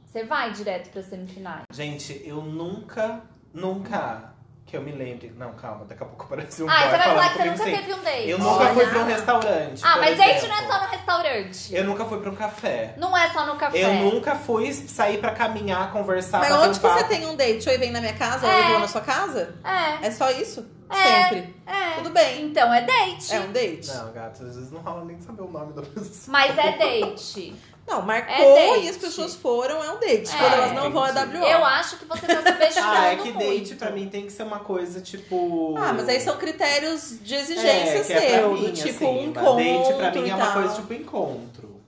Você 0.05 0.25
vai 0.25 0.51
direto 0.51 0.91
para 0.91 1.01
semifinais. 1.05 1.63
Gente, 1.73 2.21
eu 2.25 2.43
nunca, 2.43 3.23
nunca 3.55 4.35
que 4.69 4.77
eu 4.77 4.83
me 4.83 4.93
lembre. 4.93 5.33
Não, 5.37 5.55
calma, 5.55 5.87
daqui 5.87 6.03
a 6.03 6.07
pouco 6.07 6.25
aparece 6.29 6.63
um 6.63 6.69
ah, 6.71 6.75
boy 6.77 6.83
você 6.91 6.97
vai 6.99 7.01
falar 7.09 7.29
que 7.31 7.35
você 7.35 7.39
comigo 7.39 7.57
nunca 7.59 7.63
assim. 7.71 7.77
teve 7.79 7.95
um 7.95 8.03
date. 8.05 8.29
Eu 8.31 8.39
nunca 8.39 8.51
Olha. 8.65 8.75
fui 8.75 8.87
pra 8.87 8.99
um 8.99 9.05
restaurante. 9.07 9.81
Ah, 9.83 9.97
mas 9.97 10.19
date 10.19 10.31
exemplo. 10.37 10.49
não 10.49 10.57
é 10.57 10.67
só 10.73 10.81
no 10.81 10.87
restaurante. 10.89 11.75
Eu 11.75 11.85
nunca 11.85 12.05
fui 12.05 12.21
pra 12.21 12.31
um 12.31 12.35
café. 12.37 12.95
Não 12.99 13.17
é 13.17 13.29
só 13.31 13.47
no 13.47 13.57
café. 13.57 13.79
Eu 13.83 13.93
nunca 13.95 14.35
fui 14.37 14.73
sair 14.75 15.19
pra 15.19 15.31
caminhar, 15.33 15.91
conversar, 15.91 16.41
Mas 16.41 16.53
onde 16.53 16.79
um 16.79 16.81
que 16.81 16.87
você 16.89 17.05
tem 17.05 17.27
um 17.27 17.35
date? 17.35 17.67
Ou 17.67 17.75
ele 17.75 17.83
vem 17.85 17.91
na 17.91 18.01
minha 18.01 18.15
casa, 18.15 18.47
ou 18.47 18.53
É. 18.53 18.65
eu 18.65 18.69
vou 18.69 18.81
na 18.81 18.89
sua 18.89 19.01
casa? 19.01 19.55
É, 19.65 20.07
É 20.07 20.11
só 20.11 20.31
isso? 20.31 20.67
É. 20.91 21.23
Sempre. 21.25 21.55
é. 21.67 21.95
Tudo 21.97 22.11
bem. 22.11 22.45
Então 22.45 22.73
é 22.73 22.83
date. 22.83 23.35
É 23.35 23.41
um 23.41 23.53
date? 23.53 23.89
Não, 23.89 24.13
gato, 24.13 24.43
às 24.45 24.55
vezes 24.55 24.71
não 24.71 24.81
rola 24.81 25.05
nem 25.05 25.21
saber 25.21 25.43
o 25.43 25.51
nome 25.51 25.73
da 25.73 25.83
pessoa. 25.83 26.11
Mas 26.29 26.57
é 26.59 26.73
date. 26.79 27.55
Não, 27.89 28.03
marcou 28.03 28.35
É 28.59 28.81
e 28.81 28.89
as 28.89 28.97
pessoas 28.99 29.35
foram, 29.35 29.83
é 29.83 29.91
um 29.93 29.99
date. 29.99 30.31
É. 30.35 30.39
Quando 30.39 30.53
elas 30.53 30.73
não 30.75 30.91
vão, 30.91 31.07
é. 31.07 31.13
WO. 31.13 31.37
Eu 31.47 31.65
acho 31.65 31.97
que 31.97 32.05
você 32.05 32.27
tá 32.27 32.37
subestimando 32.53 32.97
Ah, 32.97 33.07
é 33.13 33.17
que 33.17 33.33
muito. 33.33 33.39
date 33.39 33.75
pra 33.77 33.91
mim 33.91 34.09
tem 34.09 34.27
que 34.27 34.33
ser 34.33 34.43
uma 34.43 34.59
coisa 34.59 35.01
tipo. 35.01 35.75
Ah, 35.79 35.93
mas 35.95 36.09
aí 36.09 36.21
são 36.21 36.37
critérios 36.37 37.19
de 37.23 37.35
é, 37.35 37.41
exigência 37.41 38.13
é 38.15 38.21
pra 38.21 38.39
seu. 38.41 38.53
mim, 38.53 38.61
do 38.65 38.73
tipo, 38.73 38.89
assim, 38.91 39.07
um 39.07 39.25
encontro 39.31 39.55
Date 39.57 39.95
pra 39.95 40.11
mim 40.13 40.27
e 40.27 40.31
é 40.31 40.35
uma 40.35 40.53
coisa 40.53 40.75
tipo 40.75 40.93
encontro. 40.95 41.79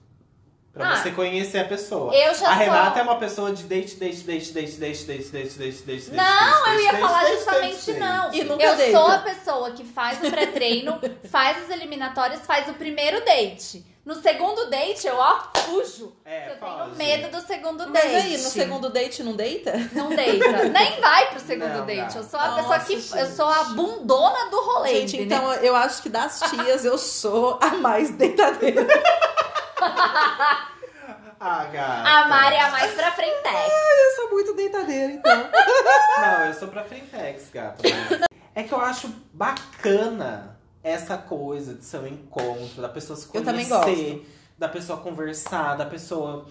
Pra 0.73 0.93
Ah, 0.93 0.95
você 0.95 1.11
conhecer 1.11 1.59
a 1.59 1.65
pessoa. 1.65 2.15
eu 2.15 2.33
já 2.33 2.47
a 2.47 2.55
sou- 2.55 2.63
Renata 2.63 2.99
é 3.01 3.03
uma 3.03 3.17
pessoa 3.17 3.51
de 3.51 3.63
date, 3.63 3.95
date, 3.97 4.21
date, 4.23 4.53
date, 4.53 4.77
date, 4.77 5.03
date, 5.05 5.29
date, 5.29 5.57
date, 5.57 5.81
date, 5.83 6.11
Não, 6.11 6.23
date, 6.63 6.69
eu 6.69 6.79
ia 6.79 6.91
date, 6.93 7.01
falar 7.01 7.23
date, 7.23 7.35
justamente 7.35 7.93
não. 7.99 8.33
E 8.33 8.43
nunca 8.45 8.63
eu 8.63 8.75
deita. 8.77 8.97
sou 8.97 9.07
a 9.07 9.17
pessoa 9.17 9.71
que 9.71 9.83
faz 9.83 10.17
o 10.23 10.31
pré-treino, 10.31 10.97
faz 11.29 11.61
as 11.63 11.69
eliminatórias, 11.71 12.39
faz 12.45 12.69
o 12.69 12.73
primeiro 12.73 13.19
date. 13.25 13.85
No 14.03 14.15
segundo 14.15 14.67
date, 14.69 15.05
eu 15.05 15.15
ó, 15.15 15.41
fujo. 15.57 16.11
É, 16.25 16.49
eu 16.51 16.55
tenho 16.59 16.95
medo 16.95 17.29
do 17.29 17.45
segundo 17.45 17.87
Mas 17.87 18.01
date. 18.03 18.15
aí, 18.15 18.31
no 18.37 18.49
segundo 18.49 18.89
date 18.89 19.21
não 19.23 19.33
deita? 19.35 19.73
Não 19.93 20.09
deita. 20.09 20.63
Nem 20.69 20.99
vai 20.99 21.29
pro 21.29 21.39
segundo 21.39 21.69
Não, 21.77 21.85
date. 21.85 21.97
gata. 21.99 22.17
Eu 22.17 22.23
sou 22.23 22.39
a 22.39 22.47
Nossa, 22.47 22.61
pessoa 22.63 22.79
que. 22.79 22.99
gente. 22.99 23.17
Eu 23.19 23.27
sou 23.27 23.47
a 23.47 23.63
bundona 23.65 24.49
do 24.49 24.59
rolê. 24.59 25.01
Gente, 25.01 25.21
então 25.21 25.53
eu 25.53 25.75
acho 25.75 26.01
que 26.01 26.09
das 26.09 26.39
tias 26.49 26.83
eu 26.83 26.97
sou 26.97 27.59
a 27.61 27.67
mais 27.75 28.09
deitadeira. 28.11 28.87
Ah, 31.43 31.63
gata. 31.73 32.07
A 32.07 32.27
Mari 32.27 32.55
é 32.55 32.61
a 32.61 32.69
mais 32.69 32.93
pra 32.93 33.11
frente. 33.13 33.31
Eu 33.41 34.15
sou 34.15 34.29
muito 34.29 34.53
deitadeira, 34.53 35.11
então. 35.13 35.49
Não, 36.21 36.45
eu 36.45 36.53
sou 36.53 36.67
pra 36.67 36.83
Frentex, 36.83 37.49
gata. 37.51 37.77
mas- 37.81 38.21
É 38.53 38.61
que 38.61 38.71
eu 38.71 38.79
acho 38.79 39.07
bacana 39.33 40.59
essa 40.83 41.17
coisa 41.17 41.73
de 41.73 41.85
ser 41.85 41.99
um 41.99 42.07
encontro, 42.07 42.81
da 42.81 42.89
pessoa 42.89 43.17
se 43.17 43.27
conhecer, 43.27 44.27
da 44.57 44.67
pessoa 44.67 44.99
conversar, 44.99 45.75
da 45.75 45.85
pessoa 45.85 46.45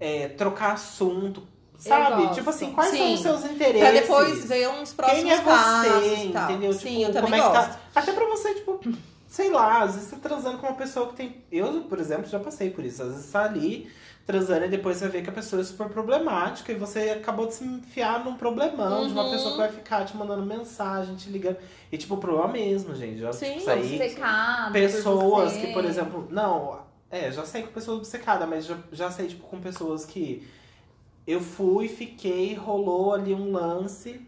é, 0.00 0.28
trocar 0.28 0.72
assunto. 0.72 1.42
Sabe? 1.76 2.32
Tipo 2.34 2.50
assim, 2.50 2.72
quais 2.72 2.90
são 2.90 2.98
Sim. 2.98 3.14
os 3.14 3.20
seus 3.20 3.44
interesses? 3.44 3.80
pra 3.80 3.90
depois 3.90 4.44
ver 4.46 4.68
uns 4.68 4.92
próximos 4.92 5.22
Quem 5.22 5.32
é 5.32 5.40
você, 5.42 6.24
entendeu? 6.26 6.72
Sim, 6.72 6.88
tipo, 6.88 7.00
eu 7.02 7.12
também 7.12 7.22
como 7.22 7.34
é 7.34 7.40
que 7.40 7.48
gosto. 7.48 7.70
tá. 7.70 8.00
Até 8.00 8.12
pra 8.12 8.24
você, 8.26 8.54
tipo, 8.54 8.80
sei 9.28 9.50
lá, 9.50 9.82
às 9.82 9.94
vezes 9.96 10.08
você 10.08 10.16
transando 10.16 10.58
com 10.58 10.68
uma 10.68 10.76
pessoa 10.76 11.08
que 11.08 11.16
tem. 11.16 11.44
Eu, 11.50 11.82
por 11.82 11.98
exemplo, 11.98 12.26
já 12.26 12.38
passei 12.38 12.70
por 12.70 12.84
isso. 12.84 13.02
Às 13.02 13.08
vezes 13.08 13.24
você 13.26 13.32
tá 13.32 13.44
ali 13.44 13.90
transando 14.26 14.64
e 14.64 14.68
depois 14.68 14.96
você 14.96 15.08
vê 15.08 15.20
que 15.20 15.28
a 15.28 15.32
pessoa 15.32 15.60
é 15.60 15.64
super 15.64 15.88
problemática 15.88 16.72
e 16.72 16.76
você 16.76 17.10
acabou 17.10 17.46
de 17.46 17.54
se 17.54 17.64
enfiar 17.64 18.24
num 18.24 18.36
problemão 18.36 19.06
de 19.06 19.12
uma 19.12 19.24
Uhum. 19.24 19.30
pessoa 19.30 19.50
que 19.52 19.58
vai 19.58 19.68
ficar 19.72 20.04
te 20.06 20.16
mandando 20.16 20.44
mensagem, 20.46 21.14
te 21.14 21.28
ligando. 21.28 21.58
E, 21.92 21.98
tipo, 21.98 22.14
o 22.14 22.18
problema 22.18 22.48
mesmo, 22.48 22.94
gente. 22.94 23.18
Já 23.18 23.32
Sim, 23.32 23.52
tipo, 23.52 23.64
saí 23.64 23.98
por 23.98 24.72
pessoas 24.72 25.56
que, 25.56 25.66
por 25.74 25.84
exemplo, 25.84 26.26
não, 26.30 26.80
é, 27.10 27.30
já 27.30 27.44
sei 27.44 27.62
com 27.62 27.72
pessoas 27.72 27.98
obcecadas, 27.98 28.48
mas 28.48 28.64
já, 28.64 28.78
já 28.90 29.10
sei, 29.10 29.26
tipo, 29.28 29.46
com 29.46 29.60
pessoas 29.60 30.06
que 30.06 30.46
eu 31.26 31.40
fui, 31.40 31.86
fiquei, 31.88 32.54
rolou 32.54 33.12
ali 33.14 33.34
um 33.34 33.52
lance, 33.52 34.20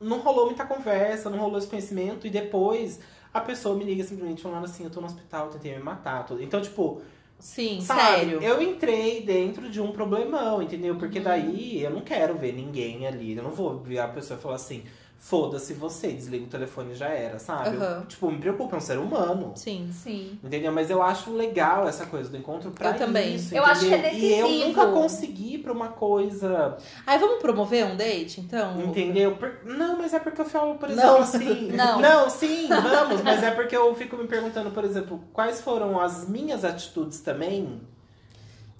não 0.00 0.20
rolou 0.20 0.46
muita 0.46 0.64
conversa, 0.64 1.28
não 1.28 1.38
rolou 1.38 1.58
esse 1.58 1.66
conhecimento, 1.66 2.26
e 2.26 2.30
depois 2.30 3.00
a 3.34 3.40
pessoa 3.40 3.76
me 3.76 3.84
liga 3.84 4.04
simplesmente 4.04 4.42
falando 4.42 4.64
assim, 4.64 4.84
eu 4.84 4.90
tô 4.90 5.00
no 5.00 5.06
hospital, 5.06 5.48
tentei 5.48 5.76
me 5.76 5.82
matar. 5.82 6.26
Então, 6.40 6.60
tipo, 6.60 7.02
Sim, 7.38 7.80
sabe, 7.80 8.00
sério. 8.00 8.42
eu 8.42 8.60
entrei 8.60 9.22
dentro 9.22 9.70
de 9.70 9.80
um 9.80 9.92
problemão, 9.92 10.60
entendeu? 10.60 10.94
Uhum. 10.94 10.98
Porque 10.98 11.20
daí 11.20 11.80
eu 11.82 11.90
não 11.90 12.00
quero 12.00 12.36
ver 12.36 12.52
ninguém 12.52 13.06
ali, 13.06 13.36
eu 13.36 13.42
não 13.44 13.52
vou 13.52 13.78
ver 13.78 14.00
a 14.00 14.08
pessoa 14.08 14.38
e 14.38 14.42
falar 14.42 14.56
assim, 14.56 14.82
foda-se 15.20 15.74
você, 15.74 16.12
desliga 16.12 16.44
o 16.44 16.48
telefone 16.48 16.92
e 16.92 16.94
já 16.94 17.08
era, 17.08 17.38
sabe? 17.40 17.76
Eu, 17.76 17.82
Aham. 17.82 18.04
tipo, 18.08 18.30
me 18.30 18.38
preocupa, 18.38 18.76
é 18.76 18.78
um 18.78 18.80
ser 18.80 18.98
humano. 18.98 19.52
Sim. 19.56 19.90
Sim. 19.92 20.38
Entendeu? 20.42 20.70
Mas 20.72 20.88
eu 20.90 21.02
acho 21.02 21.32
legal 21.34 21.88
essa 21.88 22.06
coisa 22.06 22.30
do 22.30 22.36
encontro 22.36 22.70
pra 22.70 22.90
Eu 22.90 22.96
também. 22.96 23.34
isso. 23.34 23.54
Eu 23.54 23.64
acho 23.64 23.84
que 23.86 23.92
é 23.92 23.98
entendeu? 23.98 24.18
E 24.18 24.32
eu 24.38 24.46
decisivo. 24.46 24.68
nunca 24.68 24.86
consegui 24.92 25.54
ir 25.54 25.58
pra 25.58 25.72
uma 25.72 25.88
coisa. 25.88 26.78
Aí 27.06 27.18
vamos 27.18 27.40
promover 27.42 27.84
um 27.84 27.96
date, 27.96 28.40
então? 28.40 28.80
Entendeu? 28.80 29.36
Por- 29.36 29.58
Não, 29.64 29.98
mas 29.98 30.14
é 30.14 30.20
porque 30.20 30.40
eu 30.40 30.44
falo, 30.46 30.76
por 30.76 30.88
exemplo, 30.88 31.10
Não. 31.10 31.18
assim. 31.20 31.72
Não. 31.76 32.00
Não, 32.00 32.30
sim, 32.30 32.68
vamos. 32.68 33.20
Mas 33.22 33.42
é 33.42 33.50
porque 33.50 33.76
eu 33.76 33.92
fico 33.96 34.16
me 34.16 34.26
perguntando, 34.28 34.70
por 34.70 34.84
exemplo, 34.84 35.20
quais 35.32 35.60
foram 35.60 36.00
as 36.00 36.28
minhas 36.28 36.64
atitudes 36.64 37.20
também. 37.20 37.80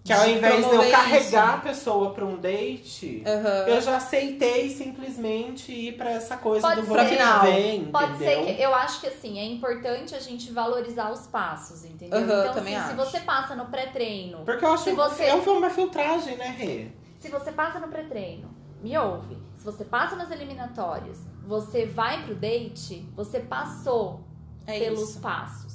Que 0.09 0.13
ao 0.15 0.29
invés 0.29 0.67
de 0.69 0.75
eu 0.75 0.91
carregar 0.91 1.21
isso. 1.21 1.37
a 1.39 1.59
pessoa 1.59 2.11
pra 2.15 2.25
um 2.25 2.37
date, 2.37 3.23
Aham. 3.27 3.67
eu 3.69 3.81
já 3.81 3.97
aceitei 3.99 4.71
simplesmente 4.71 5.73
ir 5.73 5.97
pra 5.97 6.11
essa 6.11 6.37
coisa 6.37 6.67
Pode 6.67 6.81
do 6.81 6.87
ser. 6.87 6.93
vamos 6.95 7.11
Final. 7.13 7.43
ver, 7.43 7.89
Pode 7.93 8.13
entendeu? 8.15 8.45
ser 8.47 8.55
que. 8.57 8.63
Eu 8.63 8.75
acho 8.75 9.01
que 9.01 9.07
assim, 9.07 9.39
é 9.39 9.45
importante 9.45 10.15
a 10.15 10.21
gente 10.21 10.51
valorizar 10.53 11.11
os 11.13 11.27
passos, 11.27 11.85
entendeu? 11.85 12.19
Aham, 12.19 12.41
então, 12.43 12.55
também 12.55 12.75
assim, 12.77 12.95
se 12.95 13.01
acho. 13.01 13.11
você 13.11 13.21
passa 13.21 13.55
no 13.55 13.67
pré-treino, 13.67 14.39
Porque 14.45 14.65
eu 14.65 14.73
acho 14.73 14.85
Se 14.85 14.93
você- 14.93 15.25
que 15.25 15.31
é 15.31 15.35
uma 15.35 15.71
filtragem, 15.71 16.37
né, 16.37 16.55
Rê? 16.59 16.89
se 17.19 17.29
você 17.29 17.53
passa 17.53 17.79
no 17.79 17.89
pré-treino, 17.89 18.49
me 18.83 18.97
ouve. 18.97 19.37
Se 19.59 19.65
você 19.65 19.85
passa 19.85 20.15
nas 20.17 20.31
eliminatórias, 20.31 21.19
você 21.47 21.85
vai 21.85 22.25
pro 22.25 22.35
date, 22.35 23.05
você 23.17 23.41
passou 23.41 24.21
É 24.67 24.79
pelos 24.79 25.11
isso. 25.11 25.21
passos. 25.21 25.68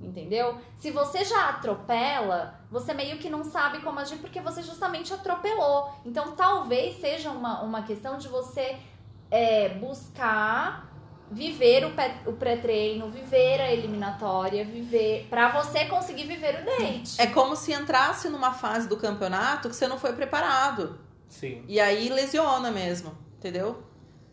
Entendeu? 0.00 0.58
Se 0.78 0.90
você 0.90 1.24
já 1.24 1.50
atropela, 1.50 2.58
você 2.70 2.94
meio 2.94 3.18
que 3.18 3.28
não 3.28 3.44
sabe 3.44 3.80
como 3.80 4.00
agir 4.00 4.16
porque 4.16 4.40
você 4.40 4.62
justamente 4.62 5.12
atropelou. 5.12 5.92
Então 6.06 6.32
talvez 6.32 6.98
seja 7.00 7.30
uma, 7.30 7.60
uma 7.62 7.82
questão 7.82 8.16
de 8.16 8.26
você 8.26 8.78
é, 9.30 9.68
buscar 9.68 10.90
viver 11.30 11.84
o, 12.26 12.32
pré-treino, 12.32 13.08
viver 13.08 13.60
a 13.60 13.72
eliminatória, 13.72 14.64
viver. 14.64 15.28
pra 15.30 15.48
você 15.52 15.84
conseguir 15.84 16.24
viver 16.24 16.62
o 16.62 16.64
date. 16.64 17.20
É 17.20 17.26
como 17.26 17.54
se 17.54 17.72
entrasse 17.72 18.28
numa 18.28 18.52
fase 18.52 18.88
do 18.88 18.96
campeonato 18.96 19.68
que 19.68 19.76
você 19.76 19.86
não 19.86 19.98
foi 19.98 20.12
preparado. 20.12 20.98
Sim. 21.28 21.64
E 21.68 21.78
aí 21.78 22.08
lesiona 22.08 22.72
mesmo, 22.72 23.16
entendeu? 23.36 23.84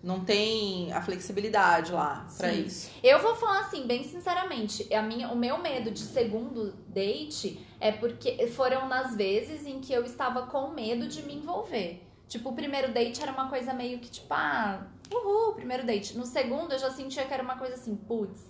Não 0.08 0.24
tem 0.24 0.90
a 0.94 1.02
flexibilidade 1.02 1.92
lá 1.92 2.26
pra 2.38 2.50
Sim. 2.54 2.62
isso. 2.62 2.92
Eu 3.04 3.22
vou 3.22 3.36
falar 3.36 3.60
assim, 3.60 3.86
bem 3.86 4.06
sinceramente, 4.06 4.88
a 4.94 5.02
minha, 5.02 5.28
o 5.28 5.36
meu 5.36 5.58
medo 5.58 5.92
de 5.92 6.00
segundo 6.00 6.72
date 6.88 7.60
é 7.78 7.92
porque 7.92 8.48
foram 8.48 8.88
nas 8.88 9.18
vezes 9.18 9.66
em 9.66 9.82
que 9.82 9.92
eu 9.92 10.06
estava 10.06 10.44
com 10.44 10.70
medo 10.70 11.10
de 11.10 11.24
me 11.24 11.36
envolver. 11.36 12.02
Tipo, 12.26 12.52
o 12.52 12.54
primeiro 12.54 12.94
date 12.94 13.22
era 13.22 13.34
uma 13.34 13.50
coisa 13.50 13.74
meio 13.74 14.00
que 14.00 14.10
tipo, 14.10 14.34
ah, 14.34 14.88
uhul, 15.14 15.56
primeiro 15.56 15.86
date. 15.86 16.18
No 16.18 16.26
segundo 16.26 16.72
eu 16.72 16.80
já 16.80 16.90
sentia 16.90 17.26
que 17.26 17.34
era 17.34 17.44
uma 17.44 17.58
coisa 17.58 17.74
assim, 17.74 17.94
putz, 17.94 18.42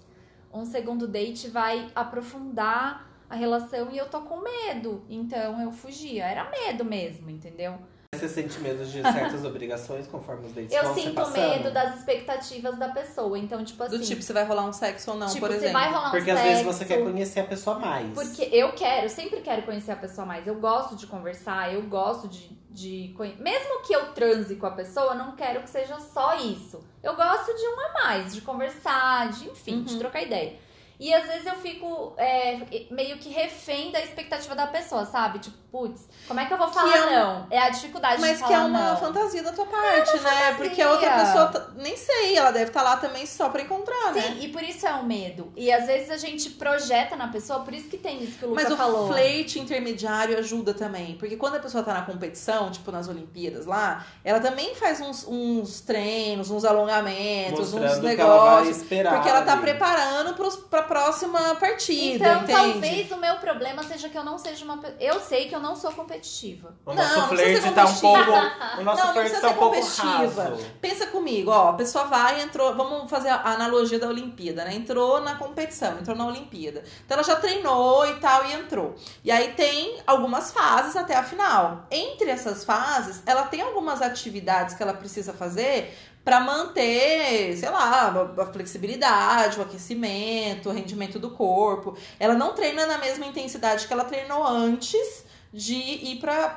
um 0.54 0.64
segundo 0.64 1.08
date 1.08 1.48
vai 1.48 1.92
aprofundar 1.96 3.12
a 3.28 3.36
relação 3.36 3.90
e 3.92 3.98
eu 3.98 4.08
tô 4.08 4.22
com 4.22 4.42
medo. 4.42 5.04
Então 5.10 5.60
eu 5.60 5.72
fugia. 5.72 6.24
Era 6.24 6.48
medo 6.52 6.86
mesmo, 6.86 7.32
entendeu? 7.32 7.80
Você 8.16 8.30
sente 8.30 8.58
medo 8.62 8.86
de 8.86 9.02
certas 9.02 9.44
obrigações 9.46 10.08
conforme 10.08 10.48
os 10.48 10.54
dates 10.54 10.74
Eu 10.74 10.84
vão 10.84 10.94
se 10.94 11.02
sinto 11.02 11.16
passando? 11.16 11.50
medo 11.50 11.72
das 11.74 11.98
expectativas 11.98 12.78
da 12.78 12.88
pessoa. 12.90 13.38
Então, 13.38 13.64
tipo 13.66 13.84
assim. 13.84 13.98
Do 13.98 14.04
tipo, 14.04 14.22
se 14.22 14.32
vai 14.32 14.46
rolar 14.46 14.64
um 14.66 14.72
sexo 14.74 15.12
ou 15.12 15.18
não, 15.18 15.28
tipo, 15.28 15.42
por 15.42 15.50
se 15.52 15.58
exemplo. 15.58 15.74
vai 15.74 15.92
rolar 15.92 16.08
um 16.08 16.12
Porque 16.12 16.32
às 16.32 16.40
sexo, 16.40 16.52
vezes 16.64 16.66
você 16.78 16.86
quer 16.86 17.04
conhecer 17.04 17.40
a 17.42 17.44
pessoa 17.44 17.78
mais. 17.80 18.14
Porque 18.14 18.44
eu 18.52 18.72
quero, 18.72 19.06
eu 19.06 19.10
sempre 19.10 19.42
quero 19.42 19.64
conhecer 19.64 19.92
a 19.92 19.96
pessoa 19.98 20.26
mais. 20.26 20.48
Eu 20.48 20.56
gosto 20.56 20.96
de 20.96 21.06
conversar, 21.06 21.74
eu 21.74 21.82
gosto 21.84 22.30
de, 22.30 22.48
de 22.72 23.14
conhe- 23.18 23.36
Mesmo 23.40 23.82
que 23.86 23.94
eu 23.94 24.14
transe 24.14 24.56
com 24.56 24.66
a 24.68 24.72
pessoa, 24.72 25.08
eu 25.08 25.16
não 25.16 25.36
quero 25.36 25.62
que 25.64 25.70
seja 25.70 26.00
só 26.00 26.36
isso. 26.38 26.80
Eu 27.04 27.14
gosto 27.16 27.54
de 27.54 27.62
um 27.68 27.80
a 27.82 27.94
mais, 28.06 28.34
de 28.34 28.40
conversar, 28.42 29.30
de 29.32 29.50
enfim, 29.50 29.84
de 29.84 29.94
Uhum. 29.94 30.00
trocar 30.00 30.22
ideia. 30.24 30.56
E 31.00 31.14
às 31.14 31.28
vezes 31.28 31.46
eu 31.46 31.56
fico 31.56 32.14
é, 32.18 32.60
meio 32.90 33.18
que 33.18 33.30
refém 33.30 33.92
da 33.92 34.02
expectativa 34.02 34.56
da 34.56 34.66
pessoa, 34.68 35.06
sabe? 35.06 35.38
Tipo, 35.40 35.56
putz, 35.72 36.08
como 36.28 36.40
é 36.40 36.46
que 36.46 36.54
eu 36.54 36.58
vou 36.58 36.70
falar 36.70 36.96
é 36.98 37.02
um- 37.06 37.12
não? 37.20 37.48
É 37.52 37.60
a 37.60 37.70
dificuldade 37.70 38.20
Mas 38.20 38.40
de 38.40 38.44
que 38.46 38.52
é 38.52 38.56
falar 38.56 38.66
uma 38.68 38.90
não. 38.92 38.98
fantasia 38.98 39.44
da 39.44 39.52
tua 39.52 39.66
parte, 39.68 40.14
né? 40.14 40.20
fantasia. 40.20 40.56
Porque 40.56 40.82
a 40.82 40.92
outra 40.92 41.12
pessoa, 41.20 41.46
tá- 41.48 41.68
nem 41.76 41.96
sei, 41.96 42.36
ela 42.36 42.50
deve 42.50 42.66
estar 42.72 42.82
lá 42.82 42.98
também 42.98 43.28
só 43.28 43.50
pra 43.50 43.62
encontrar, 43.62 44.12
né? 44.14 44.22
Sim, 44.22 44.40
e 44.42 44.48
por 44.48 44.64
isso 44.64 44.88
é 44.88 44.94
o 44.94 45.04
medo. 45.04 45.54
E 45.56 45.72
às 45.72 45.86
vezes 45.86 46.10
a 46.10 46.18
gente 46.18 46.50
projeta 46.52 47.16
na 47.16 47.28
pessoa, 47.28 47.60
por 47.60 47.74
isso 47.76 47.88
que 47.90 47.98
tem 47.98 48.24
isso 48.24 48.40
que 48.40 48.46
o 48.46 48.50
Luca 48.50 48.64
Mas 48.64 48.72
o 48.72 48.76
falou. 48.78 49.08
flerte 49.08 49.60
intermediário 49.60 50.38
ajuda 50.40 50.74
também. 50.74 51.16
Porque 51.18 51.36
quando 51.38 51.58
a 51.58 51.60
pessoa 51.60 51.84
tá 51.84 51.94
na 51.94 52.02
competição, 52.02 52.72
tipo 52.72 52.92
nas 52.92 53.08
Olimpíadas 53.08 53.68
lá, 53.68 54.04
ela 54.24 54.40
também 54.40 54.74
faz 54.74 55.00
uns, 55.00 55.28
uns 55.28 55.80
treinos, 55.82 56.50
uns 56.50 56.66
alongamentos, 56.66 57.72
Mostrando 57.72 57.86
uns 57.86 57.98
o 57.98 58.02
que 58.02 58.22
ela 58.22 58.38
vai 58.38 58.46
negócios. 58.56 58.78
esperar. 58.78 59.14
Porque 59.14 59.30
ela 59.30 59.42
tá 59.44 59.54
ali. 59.54 59.62
preparando 59.62 60.34
pros, 60.34 60.56
pra 60.56 60.87
próxima 60.88 61.56
partida, 61.56 62.16
Então, 62.16 62.44
entende? 62.44 62.72
talvez 62.72 63.12
o 63.12 63.18
meu 63.18 63.36
problema 63.36 63.84
seja 63.84 64.10
que 64.10 64.18
eu 64.18 64.24
não 64.24 64.38
seja 64.38 64.66
uma. 64.66 64.80
Eu 65.00 65.20
sei 65.20 65.48
que 65.48 65.56
eu 65.56 65.60
não 65.60 65.76
sou 65.76 65.92
competitiva. 65.92 66.76
O 66.86 66.94
Não, 66.94 67.04
nosso 67.04 67.20
não 67.20 67.28
precisa 67.28 67.62
flerte 67.62 67.68
ser 67.68 67.74
tá 67.76 67.86
um 67.86 67.96
pouco. 67.96 68.26
competitiva. 68.26 68.78
O 68.80 68.84
nosso 68.84 68.98
Não, 69.00 69.08
não 69.08 69.14
flerte 69.14 69.30
precisa 69.30 69.42
tá 69.42 69.48
um 69.48 69.50
ser 69.54 69.60
pouco 69.60 69.76
competitiva. 69.76 70.44
raso. 70.44 70.66
Pensa 70.82 71.08
comigo, 71.08 71.52
ó, 71.52 71.70
a 71.70 71.74
pessoa 71.74 72.06
vai, 72.06 72.42
entrou, 72.42 72.74
vamos 72.76 73.10
fazer 73.10 73.30
a 73.30 73.42
analogia 73.52 74.00
da 74.00 74.08
Olimpíada, 74.08 74.64
né? 74.66 74.74
Entrou 74.76 75.22
na 75.22 75.36
competição, 75.36 75.98
entrou 76.00 76.16
na 76.16 76.26
Olimpíada. 76.26 76.84
Então 77.06 77.16
ela 77.18 77.24
já 77.28 77.36
treinou 77.36 78.06
e 78.08 78.16
tal 78.16 78.46
e 78.46 78.54
entrou. 78.54 78.96
E 79.24 79.32
aí 79.32 79.54
tem 79.54 79.98
algumas 80.08 80.52
fases 80.52 80.96
até 80.96 81.16
a 81.16 81.24
final. 81.24 81.86
Entre 81.92 82.30
essas 82.30 82.64
fases, 82.64 83.22
ela 83.26 83.44
tem 83.44 83.62
algumas 83.62 84.02
atividades 84.02 84.76
que 84.76 84.82
ela 84.84 84.94
precisa 84.94 85.34
fazer 85.34 85.98
pra 86.28 86.42
manter, 86.42 87.56
sei 87.56 87.70
lá, 87.70 88.14
a- 88.38 88.46
flexibilidade, 88.48 89.60
o 89.60 89.62
aquecimento, 89.62 90.68
o 90.68 90.74
rendimento 90.74 91.18
do 91.18 91.32
corpo. 91.32 91.96
Ela 92.20 92.34
não 92.34 92.54
treina 92.54 92.86
na 92.86 92.98
mesma 92.98 93.26
intensidade 93.26 93.88
que 93.88 93.94
ela 93.94 94.04
treinou 94.04 94.46
antes 94.46 95.24
de 95.54 95.74
ir 95.76 96.20
pra, 96.20 96.50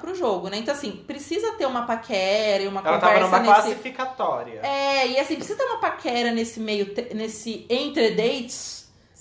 pro 0.00 0.14
jogo, 0.14 0.48
né? 0.48 0.58
Então, 0.58 0.72
assim, 0.72 0.92
precisa 0.92 1.50
ter 1.54 1.66
uma 1.66 1.84
paquera 1.84 2.62
e 2.62 2.68
uma 2.68 2.78
Ela 2.78 3.00
tava 3.00 3.14
conversa 3.14 3.26
numa 3.26 3.38
nesse... 3.40 3.62
classificatória. 3.62 4.60
É, 4.62 5.08
e 5.08 5.18
assim, 5.18 5.34
precisa 5.34 5.58
ter 5.58 5.64
uma 5.64 5.80
paquera 5.80 6.30
nesse 6.30 6.60
meio, 6.60 6.94
nesse 7.12 7.66
entre 7.68 8.12
dates, 8.12 8.75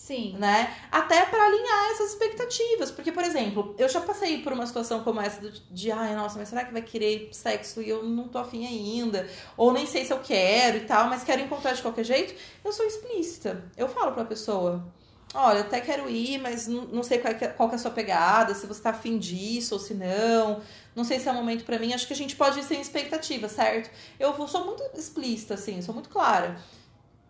Sim. 0.05 0.35
né? 0.37 0.71
Até 0.91 1.25
pra 1.25 1.43
alinhar 1.45 1.89
essas 1.91 2.11
expectativas. 2.11 2.91
Porque, 2.91 3.11
por 3.11 3.23
exemplo, 3.23 3.73
eu 3.79 3.89
já 3.89 3.99
passei 4.01 4.43
por 4.43 4.53
uma 4.53 4.67
situação 4.67 5.03
como 5.03 5.19
essa 5.19 5.41
do- 5.41 5.49
de, 5.71 5.91
ai, 5.91 6.13
nossa, 6.15 6.37
mas 6.37 6.47
será 6.49 6.63
que 6.63 6.71
vai 6.71 6.83
querer 6.83 7.29
sexo 7.31 7.81
e 7.81 7.89
eu 7.89 8.03
não 8.03 8.27
tô 8.27 8.37
afim 8.37 8.65
ainda? 8.67 9.27
Ou 9.57 9.73
nem 9.73 9.87
sei 9.87 10.05
se 10.05 10.13
eu 10.13 10.19
quero 10.19 10.77
e 10.77 10.81
tal, 10.81 11.07
mas 11.09 11.23
quero 11.23 11.41
encontrar 11.41 11.73
de 11.73 11.81
qualquer 11.81 12.03
jeito. 12.03 12.35
Eu 12.63 12.71
sou 12.71 12.85
explícita. 12.85 13.63
Eu 13.75 13.87
falo 13.89 14.11
pra 14.11 14.23
pessoa. 14.25 14.85
Olha, 15.33 15.61
até 15.61 15.81
quero 15.81 16.07
ir, 16.07 16.37
mas 16.37 16.67
não, 16.67 17.01
sei 17.03 17.17
qual, 17.17 17.33
é 17.33 17.47
qual 17.47 17.67
que 17.67 17.75
é 17.75 17.77
a 17.77 17.81
sua 17.81 17.89
pegada, 17.91 18.53
se 18.53 18.67
você 18.67 18.81
tá 18.83 18.91
afim 18.91 19.17
disso 19.17 19.73
ou 19.73 19.79
se 19.79 19.93
não. 19.95 20.61
Não 20.95 21.03
sei 21.03 21.19
se 21.19 21.27
é 21.27 21.31
o 21.31 21.35
momento 21.35 21.65
pra 21.65 21.79
mim. 21.79 21.93
Acho 21.93 22.05
que 22.07 22.13
a 22.13 22.15
gente 22.15 22.35
pode 22.35 22.59
ir 22.59 22.63
sem 22.63 22.79
expectativa, 22.79 23.49
certo? 23.49 23.89
Eu 24.19 24.33
vou- 24.33 24.47
sou 24.47 24.65
muito 24.65 24.83
explícita, 24.93 25.55
assim, 25.55 25.81
sou 25.81 25.93
muito 25.95 26.09
clara. 26.09 26.55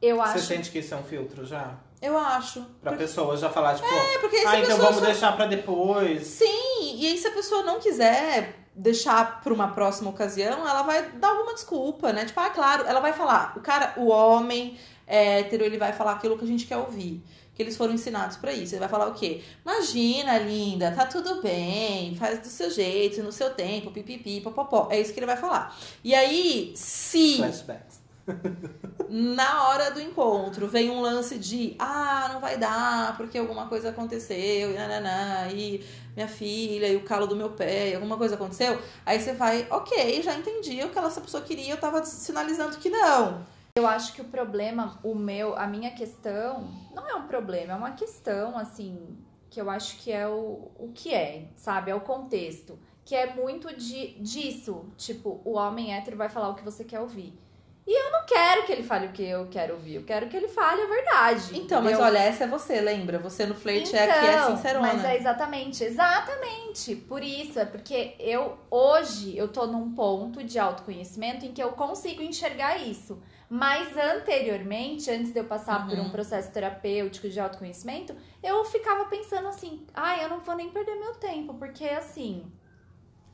Eu 0.02 0.18
Você 0.18 0.22
acho. 0.40 0.40
sente 0.48 0.70
que 0.72 0.80
isso 0.80 0.94
é 0.94 0.98
um 0.98 1.04
filtro 1.04 1.46
já? 1.46 1.80
Eu 2.02 2.18
acho. 2.18 2.62
Pra 2.82 2.92
Porque- 2.92 3.06
pessoa 3.06 3.36
já 3.38 3.50
falar, 3.50 3.76
tipo, 3.76 3.88
É, 3.88 4.18
porque 4.20 4.36
ah, 4.46 4.60
então 4.60 4.78
vamos 4.78 4.96
só- 5.00 5.06
deixar 5.06 5.36
pra 5.36 5.46
depois. 5.48 6.28
Sim, 6.28 6.96
e 6.98 7.08
aí 7.08 7.18
se 7.18 7.28
a 7.28 7.32
pessoa 7.32 7.64
não 7.64 7.80
quiser 7.80 8.60
deixar 8.76 9.42
pra 9.42 9.54
uma 9.54 9.70
próxima 9.70 10.10
ocasião, 10.10 10.68
ela 10.68 10.82
vai 10.84 11.10
dar 11.12 11.30
alguma 11.30 11.54
desculpa, 11.54 12.12
né? 12.12 12.26
Tipo, 12.26 12.40
ah, 12.42 12.50
claro, 12.50 12.84
ela 12.86 13.00
vai 13.00 13.14
falar, 13.14 13.54
o 13.58 13.62
cara, 13.62 13.94
o 13.98 14.08
homem 14.08 14.78
hétero, 15.08 15.64
ele 15.64 15.78
vai 15.78 15.94
falar 15.94 16.12
aquilo 16.14 16.38
que 16.38 16.44
a 16.44 16.48
gente 16.48 16.66
quer 16.66 16.78
ouvir. 16.78 17.24
Que 17.56 17.64
eles 17.64 17.78
foram 17.78 17.94
ensinados 17.94 18.36
pra 18.36 18.52
isso. 18.52 18.74
Ele 18.74 18.82
vai 18.82 18.90
falar 18.90 19.08
o 19.08 19.14
quê? 19.14 19.42
Imagina, 19.66 20.38
linda, 20.40 20.92
tá 20.92 21.06
tudo 21.06 21.42
bem, 21.42 22.14
faz 22.18 22.38
do 22.40 22.48
seu 22.48 22.70
jeito, 22.70 23.24
no 23.24 23.32
seu 23.32 23.50
tempo, 23.52 23.92
pipipi, 23.92 24.42
popopó. 24.42 24.90
É 24.92 25.00
isso 25.00 25.14
que 25.14 25.20
ele 25.20 25.26
vai 25.26 25.38
falar. 25.38 25.74
E 26.04 26.14
aí, 26.14 26.74
se 26.76 27.38
Flashbacks. 27.38 28.02
na 29.10 29.68
hora 29.68 29.92
do 29.92 30.02
encontro 30.02 30.68
vem 30.68 30.90
um 30.90 31.02
lance 31.02 31.38
de 31.38 31.76
ah, 31.78 32.30
não 32.34 32.40
vai 32.40 32.58
dar 32.58 33.16
porque 33.18 33.38
alguma 33.38 33.68
coisa 33.68 33.90
aconteceu, 33.90 34.72
e 34.72 34.74
nananã, 34.74 35.48
e 35.52 35.84
minha 36.16 36.28
filha, 36.28 36.88
e 36.88 36.96
o 36.96 37.04
calo 37.04 37.28
do 37.28 37.36
meu 37.36 37.50
pé, 37.50 37.90
e 37.90 37.96
alguma 37.96 38.18
coisa 38.18 38.36
aconteceu, 38.36 38.82
aí 39.06 39.20
você 39.20 39.34
vai, 39.34 39.68
ok, 39.70 40.22
já 40.22 40.34
entendi 40.34 40.82
o 40.84 40.90
que 40.90 40.98
essa 40.98 41.22
pessoa 41.22 41.44
queria, 41.44 41.74
eu 41.74 41.78
tava 41.78 42.04
sinalizando 42.06 42.78
que 42.78 42.90
não. 42.90 43.46
Eu 43.78 43.86
acho 43.86 44.14
que 44.14 44.22
o 44.22 44.26
problema, 44.26 44.98
o 45.04 45.14
meu, 45.14 45.54
a 45.58 45.68
minha 45.68 45.92
questão, 45.92 46.70
não 46.94 47.10
é 47.10 47.16
um 47.16 47.28
problema, 47.28 47.74
é 47.74 47.76
uma 47.76 47.92
questão, 47.92 48.58
assim, 48.58 49.18
que 49.50 49.60
eu 49.60 49.70
acho 49.70 49.98
que 49.98 50.12
é 50.12 50.28
o, 50.28 50.72
o 50.78 50.92
que 50.94 51.14
é, 51.14 51.50
sabe? 51.56 51.92
É 51.92 51.96
o 51.96 52.02
contexto. 52.02 52.80
Que 53.04 53.16
é 53.16 53.34
muito 53.34 53.76
de, 53.76 54.18
disso. 54.20 54.86
Tipo, 54.98 55.42
o 55.46 55.54
homem 55.54 55.94
hétero 55.94 56.18
vai 56.18 56.28
falar 56.30 56.50
o 56.50 56.56
que 56.56 56.64
você 56.64 56.84
quer 56.84 57.00
ouvir. 57.00 57.38
E 57.88 57.94
eu 58.08 58.12
não 58.12 58.26
quero 58.26 58.66
que 58.66 58.72
ele 58.72 58.82
fale 58.82 59.06
o 59.06 59.12
que 59.12 59.24
eu 59.24 59.48
quero 59.48 59.76
ouvir. 59.76 59.96
Eu 59.96 60.04
quero 60.04 60.28
que 60.28 60.36
ele 60.36 60.48
fale 60.48 60.82
a 60.82 60.88
verdade. 60.88 61.56
Então, 61.60 61.82
mas 61.84 61.92
entendeu? 61.94 62.06
olha, 62.08 62.18
essa 62.18 62.46
é 62.46 62.48
você, 62.48 62.82
lembra? 62.82 63.20
Você 63.20 63.46
no 63.46 63.54
flerte 63.54 63.96
é 63.96 64.08
que 64.08 64.26
é 64.26 64.34
Então, 64.34 64.56
sincerona. 64.58 64.88
Mas 64.94 65.06
é 65.06 65.16
exatamente, 65.18 65.84
exatamente. 65.84 66.96
Por 66.96 67.24
isso, 67.24 67.60
é 67.60 67.66
porque 67.66 68.16
eu 68.20 68.58
hoje 68.72 69.38
eu 69.38 69.48
tô 69.48 69.68
num 69.68 69.94
ponto 69.94 70.44
de 70.44 70.58
autoconhecimento 70.58 71.46
em 71.46 71.52
que 71.54 71.62
eu 71.62 71.74
consigo 71.74 72.24
enxergar 72.24 72.78
isso. 72.78 73.22
Mas 73.48 73.96
anteriormente, 73.96 75.12
antes 75.12 75.32
de 75.32 75.40
eu 75.40 75.46
passar 75.46 75.86
por 75.88 75.96
Uhum. 75.96 76.06
um 76.06 76.10
processo 76.10 76.52
terapêutico 76.52 77.30
de 77.30 77.40
autoconhecimento, 77.40 78.16
eu 78.42 78.66
ficava 78.66 79.06
pensando 79.06 79.48
assim, 79.48 79.86
ai, 79.94 80.24
eu 80.26 80.30
não 80.30 80.40
vou 80.40 80.56
nem 80.56 80.72
perder 80.72 80.96
meu 80.96 81.14
tempo, 81.14 81.54
porque 81.54 81.86
assim, 81.86 82.52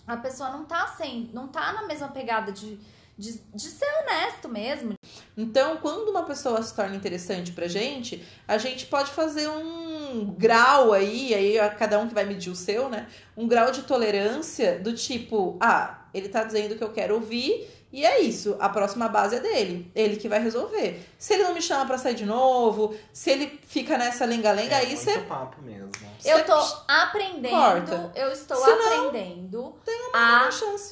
a 0.06 0.18
pessoa 0.18 0.50
não 0.50 0.66
tá 0.66 0.86
sem, 0.88 1.30
não 1.34 1.48
tá 1.48 1.72
na 1.72 1.84
mesma 1.84 2.10
pegada 2.10 2.52
de, 2.52 2.78
de, 3.22 3.40
de 3.54 3.68
ser 3.70 3.86
honesto 4.02 4.50
mesmo. 4.50 4.96
Então, 5.38 5.78
quando 5.78 6.10
uma 6.10 6.24
pessoa 6.24 6.62
se 6.64 6.76
torna 6.76 6.96
interessante 6.96 7.52
pra 7.52 7.68
gente, 7.68 8.26
a 8.48 8.58
gente 8.58 8.88
pode 8.88 9.12
fazer 9.12 9.48
um 9.48 10.34
grau 10.34 10.92
aí, 10.92 11.32
aí 11.34 11.58
cada 11.78 12.00
um 12.00 12.08
que 12.08 12.16
vai 12.16 12.26
medir 12.26 12.50
o 12.50 12.56
seu, 12.56 12.90
né? 12.90 13.08
Um 13.38 13.48
grau 13.48 13.72
de 13.72 13.84
tolerância 13.84 14.80
do 14.80 14.94
tipo, 14.94 15.58
ah, 15.62 16.08
ele 16.14 16.30
tá 16.30 16.44
dizendo 16.44 16.76
que 16.76 16.84
eu 16.84 16.92
quero 16.92 17.14
ouvir 17.14 17.70
e 17.92 18.06
é 18.06 18.22
isso, 18.22 18.56
a 18.60 18.70
próxima 18.70 19.10
base 19.10 19.36
é 19.36 19.40
dele, 19.40 19.92
ele 19.94 20.16
que 20.16 20.30
vai 20.30 20.42
resolver. 20.42 21.06
Se 21.18 21.34
ele 21.34 21.44
não 21.44 21.54
me 21.54 21.62
chama 21.62 21.86
pra 21.86 21.98
sair 21.98 22.16
de 22.16 22.26
novo, 22.26 22.96
se 23.12 23.30
ele 23.30 23.60
fica 23.68 23.98
nessa 23.98 24.24
lenga-lenga, 24.24 24.76
é 24.76 24.80
aí 24.80 24.96
você 24.96 25.20
papo 25.20 25.62
mesmo. 25.62 25.92
Eu 26.24 26.46
tô 26.46 26.54
aprendendo, 26.88 27.52
Corta. 27.52 28.12
eu 28.16 28.32
estou 28.32 28.58
Se 28.58 28.70
aprendendo 28.70 29.76
a 30.14 30.50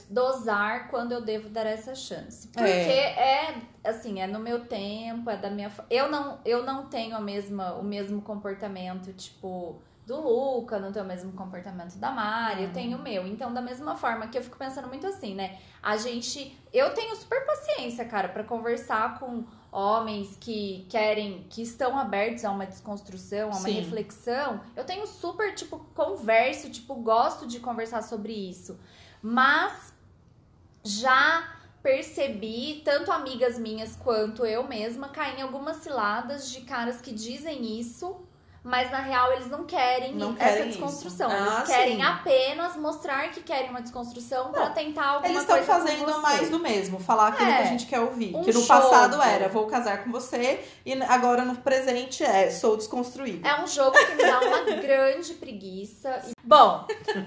dosar 0.10 0.90
quando 0.90 1.14
eu 1.14 1.22
devo 1.22 1.48
dar 1.50 1.66
essa 1.66 1.96
chance. 1.96 2.50
É. 2.56 2.60
Porque 2.60 2.70
é, 2.70 3.56
assim, 3.84 4.20
é 4.20 4.28
no 4.28 4.40
meu 4.40 4.66
tempo, 4.66 5.30
é 5.30 5.38
da 5.38 5.50
minha. 5.50 5.72
Eu 5.90 6.12
não, 6.12 6.40
eu 6.44 6.64
não 6.64 6.88
tenho 6.88 7.16
a 7.16 7.22
mesma, 7.22 7.76
o 7.76 7.84
mesmo 7.84 8.22
comportamento, 8.22 9.14
tipo, 9.14 9.82
do 10.10 10.20
Luca, 10.20 10.80
não 10.80 10.92
tenho 10.92 11.06
o 11.06 11.08
mesmo 11.08 11.32
comportamento 11.34 11.96
da 11.98 12.10
Mari, 12.10 12.64
eu 12.64 12.74
tenho 12.74 12.98
o 12.98 13.02
meu. 13.02 13.28
Então, 13.28 13.54
da 13.54 13.62
mesma 13.62 13.96
forma 13.96 14.28
que 14.28 14.38
eu 14.38 14.44
fico 14.44 14.58
pensando 14.58 14.88
muito 14.88 15.06
assim, 15.06 15.36
né? 15.36 15.60
A 15.82 15.98
gente. 15.98 16.58
Eu 16.74 16.94
tenho 16.96 17.16
super 17.16 17.46
paciência, 17.46 18.04
cara, 18.06 18.28
pra 18.28 18.44
conversar 18.44 19.20
com 19.20 19.46
homens 19.72 20.36
que 20.40 20.88
querem, 20.90 21.46
que 21.48 21.62
estão 21.62 21.98
abertos 21.98 22.44
a 22.44 22.52
uma 22.52 22.66
desconstrução, 22.66 23.50
a 23.50 23.58
uma 23.58 23.60
Sim. 23.60 23.74
reflexão. 23.74 24.62
Eu 24.76 24.84
tenho 24.84 25.06
super, 25.06 25.54
tipo, 25.54 25.78
converso, 25.94 26.72
tipo, 26.72 26.96
gosto 26.96 27.46
de 27.46 27.60
conversar 27.60 28.02
sobre 28.02 28.34
isso. 28.34 28.80
Mas 29.22 29.94
já 30.84 31.56
percebi, 31.84 32.82
tanto 32.84 33.12
amigas 33.12 33.60
minhas 33.60 33.96
quanto 33.96 34.44
eu 34.44 34.68
mesma, 34.68 35.10
cair 35.10 35.38
em 35.38 35.42
algumas 35.44 35.78
ciladas 35.78 36.52
de 36.52 36.62
caras 36.62 37.00
que 37.00 37.14
dizem 37.14 37.80
isso, 37.80 38.28
mas 38.70 38.92
na 38.92 39.00
real 39.00 39.34
eles 39.34 39.48
não 39.50 39.66
querem, 39.66 40.14
Não 40.14 40.30
essa 40.38 40.54
querem 40.54 40.68
desconstrução. 40.70 41.28
isso. 41.30 41.38
Eles 41.42 41.54
Ah, 41.54 41.64
querem 41.64 41.96
sim. 41.96 42.02
apenas 42.04 42.76
mostrar 42.78 43.30
que 43.32 43.42
querem 43.42 43.70
uma 43.72 43.82
desconstrução 43.82 44.52
pra 44.52 44.66
Não, 44.68 44.74
tentar 44.74 45.06
alguma 45.08 45.28
Eles 45.28 45.42
estão 45.42 45.56
coisa 45.58 45.72
com 45.74 45.80
fazendo 45.80 46.06
você. 46.06 46.20
mais 46.22 46.50
do 46.50 46.60
mesmo, 46.60 47.00
falar 47.00 47.30
aquilo 47.30 47.50
É, 47.50 47.56
que 47.58 47.62
a 47.64 47.66
gente 47.66 47.86
quer 47.88 48.00
ouvir. 48.00 48.36
um 48.36 48.42
que 48.42 48.54
no 48.54 48.62
jogo. 48.62 48.68
passado 48.68 49.22
era, 49.22 49.50
vou 49.50 49.66
casar 49.66 50.04
com 50.04 50.12
você, 50.12 50.64
e 50.86 50.94
agora 51.04 51.44
no 51.44 51.56
presente 51.56 52.24
é, 52.24 52.52
sou 52.52 52.78
desconstruído. 52.78 53.46
É 53.48 53.60
um 53.62 53.66
jogo 53.68 53.98
que 53.98 54.16
me 54.16 54.24
dá 54.24 54.40
uma 54.40 54.62
grande 54.82 55.34
preguiça. 55.34 56.22
Bom, 56.44 56.86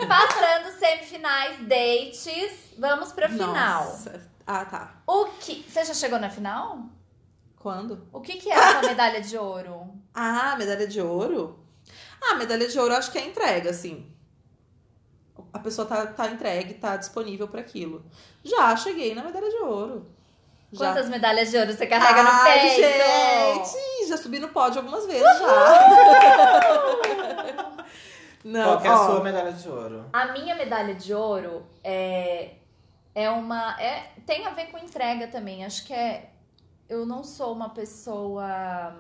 passando 0.09 0.79
semifinais, 0.79 1.57
dates, 1.67 2.53
vamos 2.79 3.13
pra 3.13 3.29
final. 3.29 3.53
Nossa. 3.85 4.31
Ah, 4.47 4.65
tá. 4.65 4.95
O 5.07 5.27
que. 5.41 5.65
Você 5.69 5.85
já 5.85 5.95
chegou 5.95 6.19
na 6.19 6.31
final? 6.31 6.79
Quando? 7.63 8.09
O 8.13 8.21
que, 8.21 8.39
que 8.39 8.51
é 8.51 8.57
a 8.57 8.73
sua 8.73 8.83
medalha 8.91 9.21
de 9.21 9.39
ouro? 9.39 9.95
Ah, 10.13 10.57
medalha 10.59 10.85
de 10.87 11.01
ouro? 11.01 11.61
Ah, 12.21 12.35
medalha 12.35 12.67
de 12.67 12.77
ouro 12.77 12.93
acho 12.95 13.13
que 13.13 13.19
é 13.19 13.25
entrega, 13.25 13.71
assim. 13.71 14.11
A 15.53 15.61
pessoa 15.61 15.87
tá, 15.87 16.07
tá 16.07 16.27
entregue, 16.27 16.75
tá 16.75 16.97
disponível 16.97 17.47
para 17.47 17.61
aquilo. 17.61 18.05
Já 18.43 18.75
cheguei 18.77 19.15
na 19.15 19.23
medalha 19.23 19.49
de 19.49 19.57
ouro. 19.59 20.11
Já. 20.73 20.87
Quantas 20.89 21.09
medalhas 21.09 21.51
de 21.51 21.57
ouro 21.59 21.73
você 21.73 21.87
carrega 21.87 22.23
no 22.25 22.29
Ai, 22.31 22.61
peito? 22.61 22.75
gente! 22.83 24.09
Já 24.09 24.17
subi 24.17 24.41
no 24.41 24.49
pódio 24.49 24.79
algumas 24.81 25.07
vezes 25.07 25.23
já. 25.23 25.83
Não, 28.45 28.65
Qual 28.65 28.81
que 28.81 28.87
é 28.89 28.91
a 28.91 29.01
ó, 29.01 29.07
sua 29.07 29.21
medalha 29.23 29.53
de 29.53 29.69
ouro? 29.69 30.05
A 30.13 30.33
minha 30.33 30.57
medalha 30.57 30.95
de 30.97 31.15
ouro 31.15 31.65
é, 31.85 32.55
é 33.15 33.31
uma. 33.31 33.81
É, 33.81 34.11
tem 34.27 34.45
a 34.47 34.51
ver 34.51 34.67
com 34.67 34.79
entrega 34.79 35.29
também. 35.29 35.65
Acho 35.65 35.87
que 35.87 35.95
é. 35.95 36.32
Eu 36.93 37.07
não 37.07 37.25
sou 37.25 37.55
uma 37.55 37.71
pessoa 37.71 38.95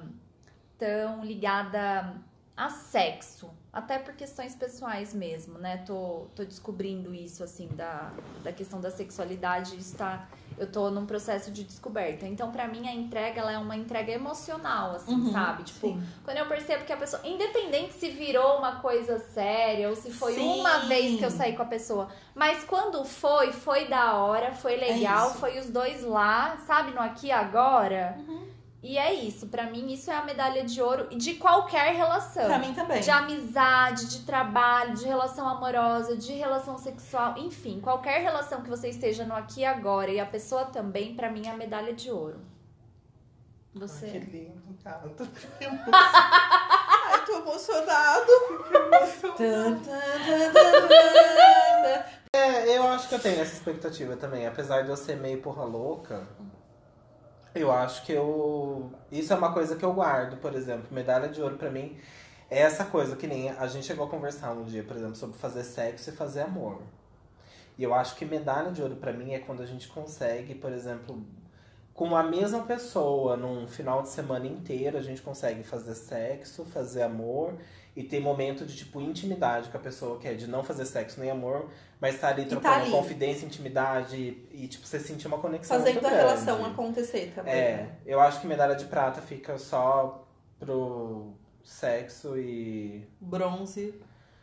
tão 0.78 1.22
ligada 1.22 2.16
a 2.57 2.70
sexo. 2.70 3.51
Até 3.73 3.99
por 3.99 4.12
questões 4.14 4.55
pessoais 4.55 5.14
mesmo, 5.14 5.59
né? 5.59 5.79
Tô, 5.87 6.27
tô 6.37 6.45
descobrindo 6.45 7.14
isso, 7.14 7.43
assim, 7.43 7.68
da, 7.68 8.11
da 8.45 8.53
questão 8.53 8.83
da 8.83 8.91
sexualidade. 8.91 9.75
Está, 9.77 10.29
eu 10.59 10.70
tô 10.70 10.91
num 10.91 11.07
processo 11.07 11.51
de 11.51 11.64
descoberta. 11.64 12.27
Então, 12.27 12.53
pra 12.53 12.68
mim, 12.68 12.87
a 12.87 12.93
entrega, 12.93 13.41
ela 13.41 13.51
é 13.51 13.57
uma 13.57 13.75
entrega 13.75 14.12
emocional, 14.12 14.97
assim, 14.97 15.14
Uhum, 15.14 15.33
sabe? 15.33 15.62
Tipo, 15.62 15.89
sim. 15.89 16.03
quando 16.23 16.37
eu 16.37 16.47
percebo 16.47 16.85
que 16.85 16.93
a 16.93 16.97
pessoa, 16.99 17.27
independente 17.27 17.95
se 17.95 18.11
virou 18.11 18.59
uma 18.59 18.77
coisa 18.81 19.18
séria 19.18 19.89
ou 19.89 19.97
se 19.97 20.11
foi 20.11 20.35
Sim. 20.35 20.61
uma 20.61 20.81
vez 20.81 21.18
que 21.18 21.25
eu 21.25 21.31
saí 21.31 21.57
com 21.57 21.62
a 21.62 21.66
pessoa, 21.66 22.09
mas 22.35 22.62
quando 22.64 23.03
foi, 23.07 23.53
foi 23.53 23.87
da 23.89 24.16
hora, 24.16 24.53
foi 24.53 24.77
legal, 24.77 25.31
É 25.31 25.35
foi 25.35 25.59
os 25.59 25.70
dois 25.70 26.05
lá, 26.05 26.59
sabe, 26.66 26.93
no 26.93 27.01
aqui 27.01 27.31
agora. 27.31 28.16
Uhum. 28.18 28.41
E 28.83 28.99
é 28.99 29.14
isso, 29.14 29.47
pra 29.47 29.70
mim 29.70 29.93
isso 29.93 30.11
é 30.11 30.14
a 30.14 30.24
medalha 30.24 30.64
de 30.64 30.83
ouro 30.83 31.09
de 31.16 31.35
qualquer 31.35 31.95
relação. 31.95 32.47
Pra 32.47 32.59
mim 32.59 32.74
também. 32.74 33.01
De 33.01 33.11
amizade, 33.11 34.07
de 34.09 34.24
trabalho, 34.26 34.95
de 34.95 35.05
relação 35.05 35.49
amorosa, 35.49 36.16
de 36.16 36.33
relação 36.33 36.76
sexual, 36.76 37.39
enfim, 37.39 37.80
qualquer 37.80 38.20
relação 38.20 38.61
que 38.61 38.68
você 38.68 38.89
esteja 38.89 39.24
no 39.24 39.35
aqui 39.35 39.61
e 39.61 39.64
agora 39.64 40.11
e 40.11 40.18
a 40.18 40.26
pessoa 40.26 40.64
também, 40.64 41.14
pra 41.14 41.30
mim 41.30 41.47
é 41.47 41.51
a 41.51 41.57
medalha 41.57 41.93
de 41.93 42.11
ouro. 42.11 42.41
Você. 43.74 44.07
Ai, 44.07 44.20
que 44.20 44.30
lindo, 44.37 44.78
cara. 44.83 45.09
Tô 45.11 45.24
Ai, 45.93 47.24
tô 47.24 47.39
emocionado. 47.39 48.33
É, 52.35 52.76
eu 52.76 52.87
acho 52.89 53.09
que 53.09 53.14
eu 53.14 53.20
tenho 53.20 53.41
essa 53.41 53.55
expectativa 53.55 54.16
também. 54.16 54.47
Apesar 54.47 54.83
de 54.83 54.91
eu 54.91 54.97
ser 54.97 55.16
meio 55.16 55.41
porra 55.41 55.64
louca, 55.64 56.26
eu 57.55 57.71
acho 57.71 58.05
que 58.05 58.13
eu. 58.13 58.91
Isso 59.11 59.33
é 59.33 59.37
uma 59.37 59.53
coisa 59.53 59.77
que 59.77 59.85
eu 59.85 59.93
guardo, 59.93 60.37
por 60.39 60.55
exemplo. 60.55 60.87
Medalha 60.91 61.29
de 61.29 61.43
ouro 61.43 61.57
pra 61.57 61.71
mim 61.71 61.99
é 62.51 62.61
essa 62.61 62.85
coisa 62.85 63.17
que 63.17 63.27
nem 63.27 63.51
a 63.51 63.67
gente 63.67 63.87
chegou 63.87 64.07
a 64.07 64.09
conversar 64.09 64.53
um 64.53 64.65
dia, 64.65 64.83
por 64.83 64.97
exemplo, 64.97 65.17
sobre 65.17 65.39
fazer 65.39 65.65
sexo 65.65 66.11
e 66.11 66.13
fazer 66.13 66.43
amor. 66.43 66.81
E 67.79 67.83
eu 67.83 67.95
acho 67.95 68.17
que 68.17 68.25
medalha 68.25 68.71
de 68.71 68.83
ouro 68.83 68.97
pra 68.97 69.13
mim 69.13 69.33
é 69.33 69.39
quando 69.39 69.63
a 69.63 69.67
gente 69.67 69.89
consegue, 69.89 70.55
por 70.55 70.73
exemplo, 70.73 71.23
com 71.95 72.16
a 72.16 72.22
mesma 72.22 72.62
pessoa, 72.62 73.36
num 73.36 73.66
final 73.66 74.03
de 74.03 74.09
semana 74.09 74.47
inteiro, 74.47 74.97
a 74.97 75.03
gente 75.03 75.20
consegue 75.20 75.62
fazer 75.62 75.95
sexo, 75.95 76.64
fazer 76.64 77.03
amor 77.03 77.55
e 77.95 78.03
ter 78.03 78.18
momento 78.18 78.64
de 78.64 78.74
tipo 78.74 79.01
intimidade 79.01 79.68
com 79.68 79.76
a 79.76 79.80
pessoa, 79.80 80.18
que 80.18 80.26
é 80.26 80.32
de 80.32 80.47
não 80.47 80.64
fazer 80.64 80.86
sexo 80.86 81.20
nem 81.20 81.30
amor, 81.30 81.68
mas 82.01 82.18
tá 82.18 82.28
ali 82.28 82.45
tá 82.45 82.51
trocando 82.51 82.74
ali. 82.82 82.90
confidência, 82.90 83.45
intimidade 83.45 84.16
e, 84.51 84.66
tipo, 84.66 84.86
você 84.86 84.99
sentir 84.99 85.26
uma 85.26 85.38
conexão. 85.38 85.76
Fazendo 85.76 85.95
muito 85.95 86.07
a 86.07 86.11
grande. 86.11 86.24
relação 86.24 86.64
acontecer 86.64 87.32
também. 87.34 87.53
É, 87.53 87.76
né? 87.76 87.88
eu 88.07 88.20
acho 88.20 88.40
que 88.40 88.47
medalha 88.47 88.74
de 88.74 88.86
prata 88.86 89.20
fica 89.20 89.59
só 89.59 90.26
pro 90.59 91.34
sexo 91.62 92.38
e. 92.38 93.07
Bronze, 93.20 93.95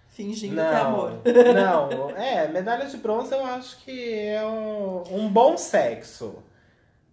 fingindo 0.10 0.56
que 0.56 0.62
é 0.62 0.76
amor. 0.76 1.22
Não, 1.56 1.90
não. 1.90 2.10
É, 2.12 2.48
medalha 2.48 2.86
de 2.86 2.98
bronze 2.98 3.34
eu 3.34 3.44
acho 3.44 3.80
que 3.84 4.14
é 4.14 4.46
um, 4.46 5.04
um 5.10 5.28
bom 5.28 5.58
sexo. 5.58 6.44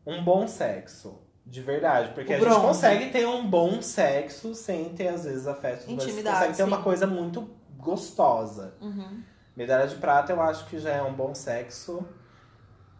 Um 0.06 0.22
bom 0.22 0.46
sexo. 0.46 1.18
De 1.44 1.60
verdade. 1.60 2.12
Porque 2.14 2.32
O 2.32 2.36
a 2.36 2.38
gente 2.38 2.48
bronze. 2.48 2.66
consegue 2.66 3.10
ter 3.10 3.26
um 3.26 3.48
bom 3.48 3.80
sexo 3.82 4.54
sem 4.54 4.90
ter, 4.90 5.08
às 5.08 5.24
vezes, 5.24 5.46
afetos. 5.46 5.86
mas 5.86 6.04
Intimidade, 6.04 6.36
consegue 6.38 6.56
ter 6.56 6.62
uma 6.64 6.76
sim. 6.78 6.82
coisa 6.82 7.06
muito 7.06 7.48
gostosa. 7.76 8.74
Uhum. 8.80 9.22
Medalha 9.56 9.86
de 9.86 9.94
prata 9.96 10.32
eu 10.32 10.40
acho 10.40 10.66
que 10.66 10.78
já 10.78 10.90
é 10.90 11.02
um 11.02 11.14
bom 11.14 11.34
sexo 11.34 12.06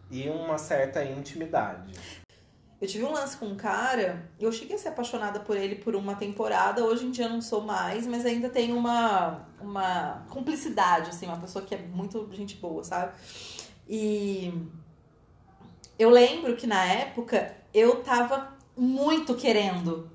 e 0.09 0.29
uma 0.29 0.57
certa 0.57 1.03
intimidade. 1.03 1.93
Eu 2.79 2.87
tive 2.87 3.03
um 3.03 3.11
lance 3.11 3.35
com 3.35 3.47
um 3.47 3.55
cara, 3.55 4.29
eu 4.39 4.51
cheguei 4.51 4.75
a 4.75 4.79
ser 4.79 4.89
apaixonada 4.89 5.39
por 5.39 5.57
ele 5.57 5.75
por 5.75 5.95
uma 5.95 6.15
temporada, 6.15 6.83
hoje 6.83 7.05
em 7.07 7.11
dia 7.11 7.27
não 7.27 7.41
sou 7.41 7.61
mais, 7.61 8.05
mas 8.05 8.23
ainda 8.23 8.49
tenho 8.49 8.77
uma, 8.77 9.47
uma 9.59 10.25
cumplicidade, 10.29 11.09
assim, 11.09 11.25
uma 11.25 11.37
pessoa 11.37 11.65
que 11.65 11.73
é 11.73 11.79
muito 11.79 12.29
gente 12.33 12.55
boa, 12.57 12.83
sabe? 12.83 13.13
E 13.89 14.53
eu 15.97 16.09
lembro 16.09 16.55
que 16.55 16.67
na 16.67 16.83
época 16.85 17.55
eu 17.73 18.03
tava 18.03 18.55
muito 18.75 19.35
querendo 19.35 20.09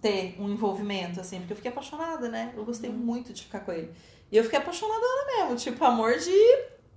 ter 0.00 0.36
um 0.38 0.48
envolvimento, 0.50 1.20
assim, 1.20 1.38
porque 1.38 1.52
eu 1.52 1.56
fiquei 1.56 1.70
apaixonada, 1.70 2.28
né? 2.28 2.52
Eu 2.56 2.64
gostei 2.64 2.90
muito 2.90 3.32
de 3.32 3.42
ficar 3.42 3.60
com 3.60 3.72
ele. 3.72 3.90
E 4.30 4.36
eu 4.36 4.44
fiquei 4.44 4.58
apaixonada 4.58 5.00
mesmo, 5.36 5.56
tipo, 5.56 5.84
amor 5.84 6.18
de 6.18 6.32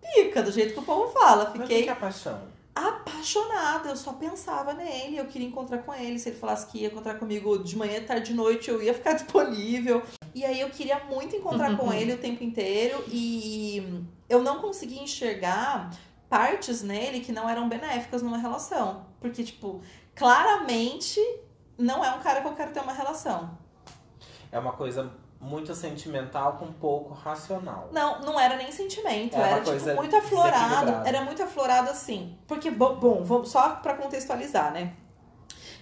pica, 0.01 0.41
do 0.41 0.51
jeito 0.51 0.73
que 0.73 0.79
o 0.79 0.83
povo 0.83 1.11
fala. 1.11 1.45
Mas 1.45 1.55
o 1.55 1.61
Fiquei 1.61 1.83
que 1.83 1.89
é 1.89 1.95
paixão? 1.95 2.41
apaixonada, 2.73 3.89
eu 3.89 3.95
só 3.97 4.13
pensava 4.13 4.73
nele, 4.73 5.17
eu 5.17 5.25
queria 5.25 5.47
encontrar 5.47 5.79
com 5.79 5.93
ele, 5.93 6.17
se 6.17 6.29
ele 6.29 6.37
falasse 6.37 6.67
que 6.67 6.79
ia 6.79 6.87
encontrar 6.87 7.15
comigo 7.15 7.57
de 7.59 7.75
manhã, 7.75 8.01
tarde, 8.01 8.29
de 8.31 8.33
noite, 8.33 8.69
eu 8.69 8.81
ia 8.81 8.93
ficar 8.93 9.13
disponível. 9.19 10.01
E 10.33 10.45
aí 10.45 10.61
eu 10.61 10.69
queria 10.69 10.99
muito 11.05 11.35
encontrar 11.35 11.75
com 11.77 11.91
ele 11.93 12.13
o 12.13 12.17
tempo 12.17 12.43
inteiro 12.43 13.03
e 13.07 14.03
eu 14.29 14.41
não 14.41 14.59
conseguia 14.59 15.01
enxergar 15.01 15.91
partes 16.29 16.81
nele 16.81 17.21
que 17.21 17.31
não 17.31 17.49
eram 17.49 17.67
benéficas 17.67 18.21
numa 18.21 18.37
relação. 18.37 19.05
Porque, 19.19 19.43
tipo, 19.43 19.81
claramente 20.15 21.19
não 21.77 22.03
é 22.03 22.11
um 22.11 22.19
cara 22.19 22.41
que 22.41 22.47
eu 22.47 22.55
quero 22.55 22.71
ter 22.71 22.81
uma 22.81 22.93
relação. 22.93 23.57
É 24.51 24.59
uma 24.59 24.73
coisa 24.73 25.11
muito 25.39 25.73
sentimental 25.73 26.57
com 26.57 26.71
pouco 26.73 27.13
racional. 27.13 27.89
Não, 27.91 28.21
não 28.21 28.39
era 28.39 28.57
nem 28.57 28.71
sentimento, 28.71 29.37
É 29.37 29.39
era 29.39 29.61
tipo 29.61 29.95
muito 29.95 30.15
aflorado, 30.15 31.07
era 31.07 31.21
muito 31.23 31.41
aflorado 31.41 31.89
assim. 31.89 32.37
Porque 32.45 32.69
bom, 32.69 32.95
bom, 32.95 33.23
vamos 33.23 33.49
só 33.49 33.69
pra 33.75 33.93
contextualizar, 33.95 34.73
né? 34.73 34.93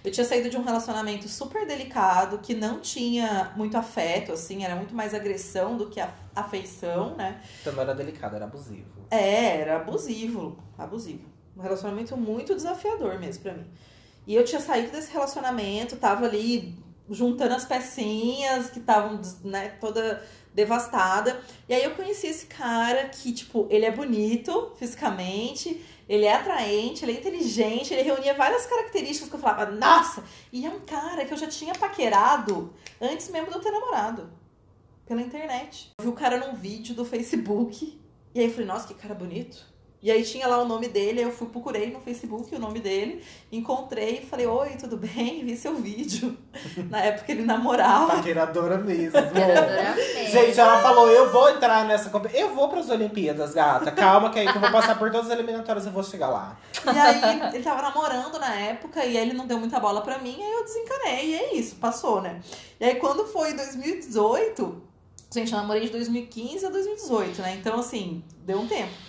Eu 0.08 0.12
tinha 0.12 0.24
saído 0.24 0.48
de 0.48 0.56
um 0.56 0.62
relacionamento 0.62 1.28
super 1.28 1.66
delicado, 1.66 2.38
que 2.38 2.54
não 2.54 2.80
tinha 2.80 3.52
muito 3.54 3.76
afeto, 3.76 4.32
assim, 4.32 4.64
era 4.64 4.74
muito 4.74 4.94
mais 4.94 5.12
agressão 5.12 5.76
do 5.76 5.90
que 5.90 6.00
afeição, 6.34 7.14
né? 7.14 7.42
Então 7.60 7.74
não 7.74 7.82
era 7.82 7.94
delicado, 7.94 8.34
era 8.34 8.46
abusivo. 8.46 8.88
É, 9.10 9.58
era 9.60 9.76
abusivo, 9.76 10.56
abusivo. 10.78 11.28
Um 11.54 11.60
relacionamento 11.60 12.16
muito 12.16 12.54
desafiador 12.54 13.18
mesmo 13.18 13.42
pra 13.42 13.52
mim. 13.52 13.66
E 14.26 14.34
eu 14.34 14.46
tinha 14.46 14.62
saído 14.62 14.90
desse 14.90 15.12
relacionamento, 15.12 15.96
tava 15.96 16.24
ali 16.24 16.74
juntando 17.10 17.54
as 17.54 17.66
pecinhas 17.66 18.70
que 18.70 18.78
estavam, 18.78 19.20
né, 19.44 19.76
toda 19.78 20.24
devastada. 20.58 21.40
E 21.68 21.74
aí 21.74 21.84
eu 21.84 21.92
conheci 21.92 22.26
esse 22.26 22.46
cara 22.46 23.08
que, 23.08 23.32
tipo, 23.32 23.66
ele 23.70 23.86
é 23.86 23.90
bonito 23.90 24.72
fisicamente, 24.76 25.84
ele 26.08 26.24
é 26.24 26.34
atraente, 26.34 27.04
ele 27.04 27.12
é 27.12 27.14
inteligente, 27.14 27.94
ele 27.94 28.02
reunia 28.02 28.34
várias 28.34 28.66
características 28.66 29.28
que 29.28 29.36
eu 29.36 29.40
falava, 29.40 29.70
nossa! 29.70 30.24
E 30.52 30.66
é 30.66 30.68
um 30.68 30.80
cara 30.80 31.24
que 31.24 31.32
eu 31.32 31.38
já 31.38 31.46
tinha 31.46 31.74
paquerado 31.74 32.74
antes 33.00 33.28
mesmo 33.30 33.50
de 33.50 33.54
eu 33.54 33.60
ter 33.60 33.70
namorado. 33.70 34.30
Pela 35.06 35.22
internet. 35.22 35.90
Eu 35.98 36.04
vi 36.04 36.10
o 36.10 36.12
cara 36.12 36.36
num 36.38 36.54
vídeo 36.54 36.94
do 36.94 37.04
Facebook. 37.04 37.98
E 38.34 38.40
aí 38.40 38.46
eu 38.46 38.50
falei, 38.50 38.66
nossa, 38.66 38.88
que 38.88 38.94
cara 38.94 39.14
bonito. 39.14 39.64
E 40.00 40.12
aí 40.12 40.22
tinha 40.22 40.46
lá 40.46 40.58
o 40.58 40.64
nome 40.64 40.86
dele, 40.86 41.18
aí 41.18 41.24
eu 41.24 41.32
fui, 41.32 41.48
procurei 41.48 41.90
no 41.90 42.00
Facebook 42.00 42.54
o 42.54 42.58
nome 42.58 42.78
dele, 42.78 43.20
encontrei 43.50 44.20
e 44.22 44.26
falei, 44.26 44.46
oi, 44.46 44.76
tudo 44.78 44.96
bem? 44.96 45.44
Vi 45.44 45.56
seu 45.56 45.74
vídeo. 45.74 46.38
Na 46.88 47.00
época 47.00 47.32
ele 47.32 47.42
namorava. 47.42 48.14
Paqueradora 48.14 48.78
mesmo. 48.78 49.12
Paqueradora 49.12 49.96
mesmo. 49.96 50.30
Gente, 50.30 50.60
ela 50.60 50.80
falou, 50.80 51.10
eu 51.10 51.32
vou 51.32 51.50
entrar 51.50 51.84
nessa. 51.84 52.12
Eu 52.32 52.54
vou 52.54 52.68
pras 52.68 52.88
Olimpíadas, 52.88 53.52
gata. 53.54 53.90
Calma 53.90 54.30
que 54.30 54.38
aí 54.38 54.46
que 54.46 54.56
eu 54.56 54.60
vou 54.60 54.70
passar 54.70 54.96
por 54.96 55.10
todas 55.10 55.26
as 55.26 55.32
eliminatórias 55.32 55.84
e 55.86 55.90
vou 55.90 56.04
chegar 56.04 56.28
lá. 56.28 56.56
E 56.86 56.96
aí 56.96 57.54
ele 57.54 57.64
tava 57.64 57.82
namorando 57.82 58.38
na 58.38 58.54
época 58.54 59.04
e 59.04 59.18
aí 59.18 59.28
ele 59.28 59.32
não 59.32 59.48
deu 59.48 59.58
muita 59.58 59.80
bola 59.80 60.00
pra 60.00 60.18
mim, 60.18 60.40
aí 60.40 60.52
eu 60.52 60.64
desencanei. 60.64 61.26
E 61.30 61.34
é 61.34 61.54
isso, 61.56 61.74
passou, 61.74 62.22
né? 62.22 62.40
E 62.78 62.84
aí 62.84 62.94
quando 62.96 63.26
foi 63.26 63.50
em 63.50 63.56
2018, 63.56 64.82
gente, 65.34 65.52
eu 65.52 65.58
namorei 65.58 65.82
de 65.82 65.90
2015 65.90 66.66
a 66.66 66.70
2018, 66.70 67.42
né? 67.42 67.56
Então, 67.60 67.80
assim, 67.80 68.22
deu 68.46 68.60
um 68.60 68.68
tempo. 68.68 69.07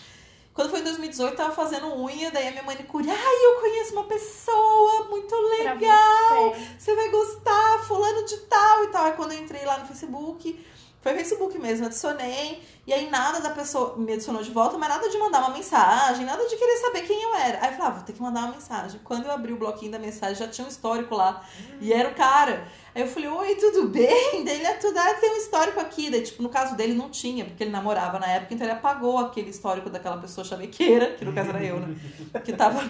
Quando 0.60 0.72
foi 0.72 0.82
em 0.82 0.84
2018, 0.84 1.32
eu 1.32 1.38
tava 1.38 1.56
fazendo 1.56 1.88
unha, 1.96 2.32
daí 2.32 2.50
a 2.50 2.52
minha 2.52 2.64
manicure, 2.64 3.10
ai, 3.10 3.46
eu 3.46 3.62
conheço 3.62 3.94
uma 3.94 4.04
pessoa 4.04 5.04
muito 5.10 5.34
legal, 5.34 6.50
você. 6.54 6.68
você 6.78 6.96
vai 6.96 7.08
gostar, 7.08 7.80
fulano 7.88 8.26
de 8.26 8.36
tal 8.40 8.84
e 8.84 8.88
tal. 8.88 9.06
Aí 9.06 9.14
quando 9.14 9.32
eu 9.32 9.40
entrei 9.40 9.64
lá 9.64 9.78
no 9.78 9.88
Facebook, 9.88 10.60
foi 11.02 11.14
Facebook 11.14 11.58
mesmo, 11.58 11.86
adicionei, 11.86 12.62
e 12.86 12.92
aí 12.92 13.10
nada 13.10 13.40
da 13.40 13.52
pessoa 13.52 13.96
me 13.96 14.12
adicionou 14.12 14.44
de 14.44 14.52
volta, 14.52 14.78
mas 14.78 14.90
nada 14.90 15.10
de 15.10 15.18
mandar 15.18 15.40
uma 15.40 15.52
mensagem, 15.52 16.26
nada 16.26 16.46
de 16.46 16.56
querer 16.58 16.76
saber 16.78 17.02
quem 17.04 17.22
eu 17.22 17.36
era. 17.36 17.62
Aí 17.62 17.72
eu 17.72 17.78
falava, 17.78 17.96
vou 17.96 18.04
ter 18.04 18.12
que 18.12 18.22
mandar 18.22 18.42
uma 18.42 18.52
mensagem. 18.52 19.00
Quando 19.04 19.26
eu 19.26 19.32
abri 19.32 19.54
o 19.54 19.58
bloquinho 19.58 19.94
da 19.94 20.00
mensagem, 20.00 20.36
já 20.36 20.48
tinha 20.48 20.68
um 20.68 20.70
histórico 20.70 21.16
lá, 21.16 21.42
e 21.80 21.94
era 21.94 22.10
o 22.10 22.16
cara. 22.16 22.68
Aí 22.94 23.02
eu 23.02 23.08
falei, 23.08 23.30
oi, 23.30 23.56
tudo 23.56 23.88
bem? 23.88 24.44
Daí 24.44 24.56
ele 24.56 24.66
é 24.66 24.74
tudo, 24.74 24.98
ah, 24.98 25.14
tem 25.14 25.32
um 25.32 25.38
histórico 25.38 25.80
aqui. 25.80 26.10
Daí, 26.10 26.22
tipo, 26.22 26.44
no 26.44 26.50
caso 26.50 26.76
dele 26.76 26.94
não 26.94 27.10
tinha, 27.10 27.46
porque 27.46 27.64
ele 27.64 27.72
namorava 27.72 28.20
na 28.20 28.28
época, 28.28 28.54
então 28.54 28.68
ele 28.68 28.76
apagou 28.76 29.20
aquele 29.20 29.52
histórico 29.52 29.90
daquela 29.90 30.18
pessoa 30.18 30.44
chavequeira, 30.44 31.14
que 31.14 31.24
no 31.24 31.32
caso 31.32 31.52
era 31.52 31.64
eu, 31.64 31.80
né? 31.80 31.96
Que 32.44 32.52
tava 32.52 32.84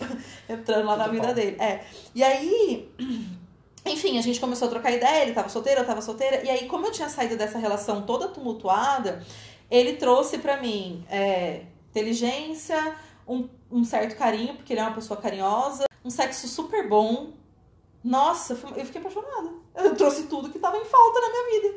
entrando 0.46 0.84
lá 0.84 0.96
na 0.98 1.08
vida 1.08 1.28
bom. 1.28 1.34
dele. 1.34 1.56
É. 1.58 1.82
E 2.14 2.22
aí, 2.22 2.92
enfim, 3.84 4.18
a 4.18 4.22
gente 4.22 4.40
começou 4.40 4.66
a 4.68 4.70
trocar 4.70 4.92
ideia, 4.92 5.22
ele 5.22 5.32
tava 5.32 5.48
solteiro, 5.48 5.80
eu 5.80 5.86
tava 5.86 6.00
solteira. 6.00 6.42
E 6.44 6.50
aí, 6.50 6.66
como 6.66 6.86
eu 6.86 6.92
tinha 6.92 7.08
saído 7.08 7.36
dessa 7.36 7.58
relação 7.58 8.02
toda 8.02 8.28
tumultuada, 8.28 9.22
ele 9.70 9.94
trouxe 9.94 10.38
pra 10.38 10.56
mim 10.56 11.04
é, 11.10 11.62
inteligência, 11.90 12.96
um, 13.28 13.48
um 13.70 13.84
certo 13.84 14.16
carinho, 14.16 14.54
porque 14.54 14.72
ele 14.72 14.80
é 14.80 14.84
uma 14.84 14.94
pessoa 14.94 15.20
carinhosa, 15.20 15.84
um 16.04 16.10
sexo 16.10 16.48
super 16.48 16.88
bom. 16.88 17.32
Nossa, 18.02 18.58
eu 18.76 18.84
fiquei 18.84 19.00
apaixonada. 19.00 19.50
Eu 19.74 19.94
trouxe 19.96 20.24
tudo 20.24 20.50
que 20.50 20.58
tava 20.58 20.76
em 20.76 20.84
falta 20.84 21.20
na 21.20 21.28
minha 21.30 21.60
vida. 21.60 21.74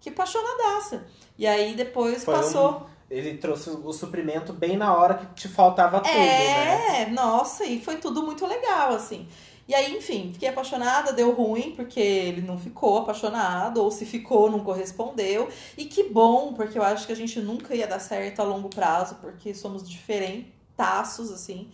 Que 0.00 0.08
apaixonadaça. 0.08 1.06
E 1.38 1.46
aí 1.46 1.74
depois 1.74 2.24
Foi 2.24 2.34
passou. 2.34 2.86
Ele 3.10 3.36
trouxe 3.38 3.70
o 3.70 3.92
suprimento 3.92 4.52
bem 4.52 4.76
na 4.76 4.96
hora 4.96 5.14
que 5.14 5.26
te 5.34 5.48
faltava 5.48 6.00
tudo, 6.00 6.14
né? 6.14 7.02
É, 7.02 7.10
nossa, 7.10 7.64
e 7.64 7.82
foi 7.82 7.96
tudo 7.96 8.22
muito 8.22 8.46
legal, 8.46 8.94
assim. 8.94 9.28
E 9.70 9.74
aí, 9.74 9.96
enfim, 9.96 10.30
fiquei 10.32 10.48
apaixonada, 10.48 11.12
deu 11.12 11.30
ruim, 11.30 11.74
porque 11.76 12.00
ele 12.00 12.40
não 12.40 12.58
ficou 12.58 12.98
apaixonado, 12.98 13.80
ou 13.80 13.88
se 13.88 14.04
ficou, 14.04 14.50
não 14.50 14.64
correspondeu. 14.64 15.48
E 15.78 15.84
que 15.84 16.08
bom, 16.08 16.54
porque 16.54 16.76
eu 16.76 16.82
acho 16.82 17.06
que 17.06 17.12
a 17.12 17.16
gente 17.16 17.38
nunca 17.38 17.72
ia 17.72 17.86
dar 17.86 18.00
certo 18.00 18.40
a 18.40 18.42
longo 18.42 18.68
prazo, 18.68 19.18
porque 19.20 19.54
somos 19.54 19.88
diferentaços, 19.88 21.30
assim. 21.30 21.68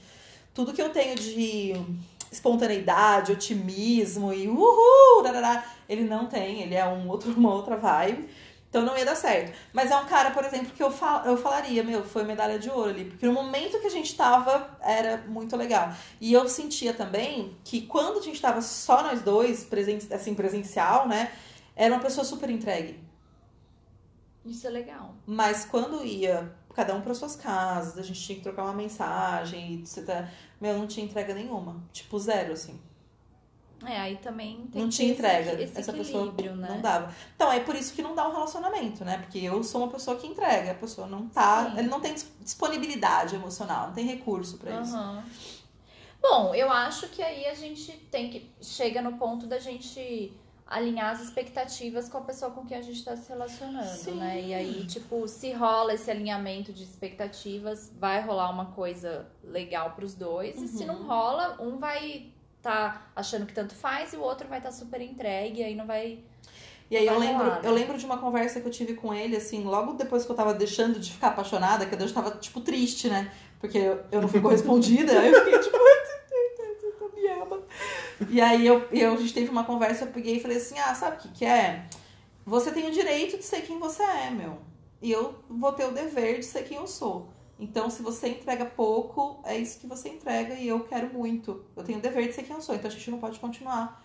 Tudo 0.53 0.75
que 0.75 0.83
eu 0.83 0.91
tenho 0.91 1.15
de 1.15 1.73
espontaneidade, 2.31 3.33
otimismo 3.33 4.31
e 4.31 4.47
uhul, 4.47 5.25
ele 5.89 6.05
não 6.05 6.27
tem, 6.27 6.61
ele 6.61 6.75
é 6.75 6.87
um 6.87 7.09
outro, 7.09 7.33
uma 7.35 7.55
outra 7.55 7.79
vibe. 7.79 8.29
Então 8.77 8.85
não 8.85 8.99
ia 8.99 9.07
dar 9.07 9.15
certo. 9.15 9.57
Mas 9.73 9.91
é 9.91 9.97
um 9.97 10.05
cara, 10.05 10.33
por 10.33 10.45
exemplo, 10.45 10.71
que 10.71 10.83
eu, 10.83 10.91
fal 10.91 11.25
eu 11.25 11.35
falaria, 11.35 11.83
meu, 11.83 12.05
foi 12.05 12.25
medalha 12.25 12.59
de 12.59 12.69
ouro 12.69 12.91
ali. 12.91 13.07
Porque 13.07 13.25
no 13.25 13.33
momento 13.33 13.81
que 13.81 13.87
a 13.87 13.91
gente 13.91 14.15
tava, 14.15 14.77
era 14.83 15.25
muito 15.27 15.57
legal. 15.57 15.95
E 16.21 16.31
eu 16.35 16.47
sentia 16.47 16.93
também 16.93 17.57
que 17.65 17.87
quando 17.87 18.19
a 18.19 18.23
gente 18.23 18.39
tava 18.39 18.61
só 18.61 19.03
nós 19.03 19.23
dois, 19.23 19.65
presen 19.65 19.99
assim, 20.13 20.35
presencial, 20.35 21.09
né? 21.09 21.33
Era 21.75 21.95
uma 21.95 22.03
pessoa 22.03 22.23
super 22.23 22.51
entregue. 22.51 23.01
Isso 24.45 24.67
é 24.67 24.71
legal. 24.71 25.15
Mas 25.25 25.65
quando 25.65 26.05
ia 26.05 26.55
cada 26.75 26.95
um 26.95 27.01
para 27.01 27.15
suas 27.15 27.35
casas, 27.35 27.97
a 27.97 28.03
gente 28.03 28.21
tinha 28.21 28.37
que 28.37 28.43
trocar 28.43 28.65
uma 28.65 28.75
mensagem, 28.75 29.83
e 29.83 30.01
tá. 30.03 30.29
Meu, 30.61 30.77
não 30.77 30.87
tinha 30.87 31.07
entrega 31.07 31.33
nenhuma. 31.33 31.83
Tipo, 31.95 32.19
zero, 32.19 32.53
assim. 32.53 32.79
É, 33.85 33.99
aí 33.99 34.17
também 34.17 34.67
tem 34.73 34.83
não 34.83 34.89
que 34.89 34.97
tinha 34.97 35.09
ter 35.09 35.13
esse- 35.13 35.23
entrega. 35.43 35.63
Esse, 35.63 35.79
Essa 35.81 35.93
pessoa 35.93 36.33
né? 36.33 36.69
não 36.69 36.81
dava. 36.81 37.13
Então, 37.35 37.53
é 37.53 37.61
por 37.61 37.75
isso 37.77 37.93
que 37.95 38.01
não 38.03 38.15
dá 38.15 38.27
um 38.29 38.33
relacionamento, 38.33 39.05
né? 39.05 39.19
Porque 39.19 39.39
eu 39.39 39.63
sou 39.63 39.83
uma 39.83 39.91
pessoa 39.91 40.17
que 40.17 40.27
entrega, 40.27 40.71
a 40.73 40.75
pessoa 40.75 41.07
não 41.07 41.29
tá. 41.29 41.71
Sim. 41.73 41.79
Ele 41.81 41.89
não 41.89 42.01
tem 42.01 42.15
dis- 42.15 42.31
disponibilidade 42.41 43.35
emocional, 43.35 43.89
não 43.89 43.95
tem 43.95 44.07
recurso 44.07 44.57
pra 44.59 44.81
isso. 44.81 44.97
Aham. 44.97 45.23
Bom, 46.21 46.55
eu 46.55 46.71
acho 46.73 47.09
que 47.09 47.23
aí 47.23 47.47
a 47.47 47.55
gente 47.55 47.93
tem 48.11 48.31
que. 48.31 48.51
Chega 48.61 49.01
no 49.03 49.17
ponto 49.19 49.47
da 49.47 49.59
gente 49.59 50.33
alinhar 50.67 51.13
as 51.13 51.21
expectativas 51.21 52.09
com 52.09 52.19
a 52.19 52.23
pessoa 52.23 52.51
com 52.51 52.67
quem 52.67 52.77
a 52.77 52.83
gente 52.83 53.05
tá 53.05 53.17
se 53.17 53.29
relacionando, 53.29 53.87
Sim. 53.97 54.15
né? 54.17 54.41
E 54.43 54.53
aí, 54.55 54.85
tipo, 54.87 55.29
se 55.29 55.53
rola 55.53 55.95
esse 55.95 56.11
alinhamento 56.11 56.73
de 56.73 56.83
expectativas, 56.83 57.93
vai 58.01 58.21
rolar 58.23 58.51
uma 58.51 58.67
coisa 58.73 59.27
legal 59.45 59.93
pros 59.93 60.15
dois. 60.15 60.61
E 60.61 60.67
se 60.67 60.81
Uhum. 60.83 60.87
não 60.87 61.07
rola, 61.07 61.57
um 61.61 61.79
vai 61.79 62.33
tá 62.71 63.03
achando 63.15 63.47
que 63.47 63.53
tanto 63.53 63.75
faz 63.75 64.13
e 64.13 64.17
o 64.17 64.21
outro 64.21 64.49
vai 64.49 64.59
estar 64.59 64.71
tá 64.71 64.75
super 64.75 65.01
entregue, 65.01 65.61
e 65.61 65.65
aí 65.65 65.75
não 65.75 65.87
vai. 65.87 66.19
E 66.91 66.97
aí 66.97 67.07
eu 67.07 67.19
lembro, 67.19 67.45
rolar, 67.45 67.63
né? 67.63 67.69
eu 67.69 67.73
lembro 67.73 67.99
de 67.99 68.05
uma 68.05 68.19
conversa 68.19 68.61
que 68.61 68.67
eu 68.67 68.71
tive 68.71 68.95
com 68.95 69.13
ele, 69.13 69.37
assim, 69.37 69.65
logo 69.65 69.95
depois 69.95 70.25
que 70.25 70.31
eu 70.31 70.37
tava 70.37 70.55
deixando 70.55 71.01
de 71.01 71.13
ficar 71.13 71.29
apaixonada, 71.29 71.87
que 71.87 71.95
eu 71.95 72.09
já 72.09 72.15
tava, 72.15 72.33
tipo, 72.33 72.61
triste, 72.61 73.09
né? 73.09 73.31
Porque 73.61 73.79
eu, 73.79 74.05
eu 74.13 74.21
não 74.21 74.29
fui 74.29 74.41
correspondida, 74.41 75.19
aí 75.19 75.33
eu 75.33 75.45
fiquei, 75.45 75.59
tipo, 75.59 75.77
me 77.15 77.29
ama. 77.29 77.63
E 78.29 78.41
aí 78.41 78.67
eu, 78.67 78.87
eu, 78.93 79.15
a 79.15 79.17
gente 79.17 79.35
teve 79.35 79.51
uma 79.51 79.65
conversa, 79.65 80.05
eu 80.05 80.13
peguei 80.13 80.37
e 80.37 80.41
falei 80.41 80.59
assim, 80.59 80.79
ah, 80.79 80.95
sabe 80.95 81.17
o 81.17 81.21
que 81.21 81.29
que 81.29 81.45
é? 81.45 81.87
Você 82.45 82.71
tem 82.71 82.87
o 82.87 82.93
direito 82.93 83.37
de 83.39 83.45
ser 83.45 83.63
quem 83.63 83.79
você 83.79 84.03
é, 84.03 84.31
meu. 84.31 84.59
E 85.03 85.11
eu 85.11 85.35
vou 85.49 85.73
ter 85.73 85.85
o 85.85 85.91
dever 85.91 86.39
de 86.39 86.45
ser 86.45 86.63
quem 86.63 86.77
eu 86.77 86.87
sou. 86.87 87.29
Então, 87.59 87.89
se 87.89 88.03
você 88.03 88.29
entrega 88.29 88.67
pouco, 88.67 89.41
é 89.45 89.57
isso 89.57 89.81
que 89.81 89.87
você 89.87 90.11
entrega 90.11 90.55
e 90.55 90.69
eu 90.69 90.81
quero 90.85 91.13
muito. 91.13 91.65
Eu 91.75 91.83
tenho 91.83 91.99
o 91.99 92.03
dever 92.03 92.29
de 92.29 92.35
ser 92.35 92.43
quem 92.43 92.55
eu 92.55 92.61
sou, 92.61 92.75
então 92.75 92.91
a 92.91 92.93
gente 92.93 93.11
não 93.11 93.19
pode 93.19 93.39
continuar 93.39 94.05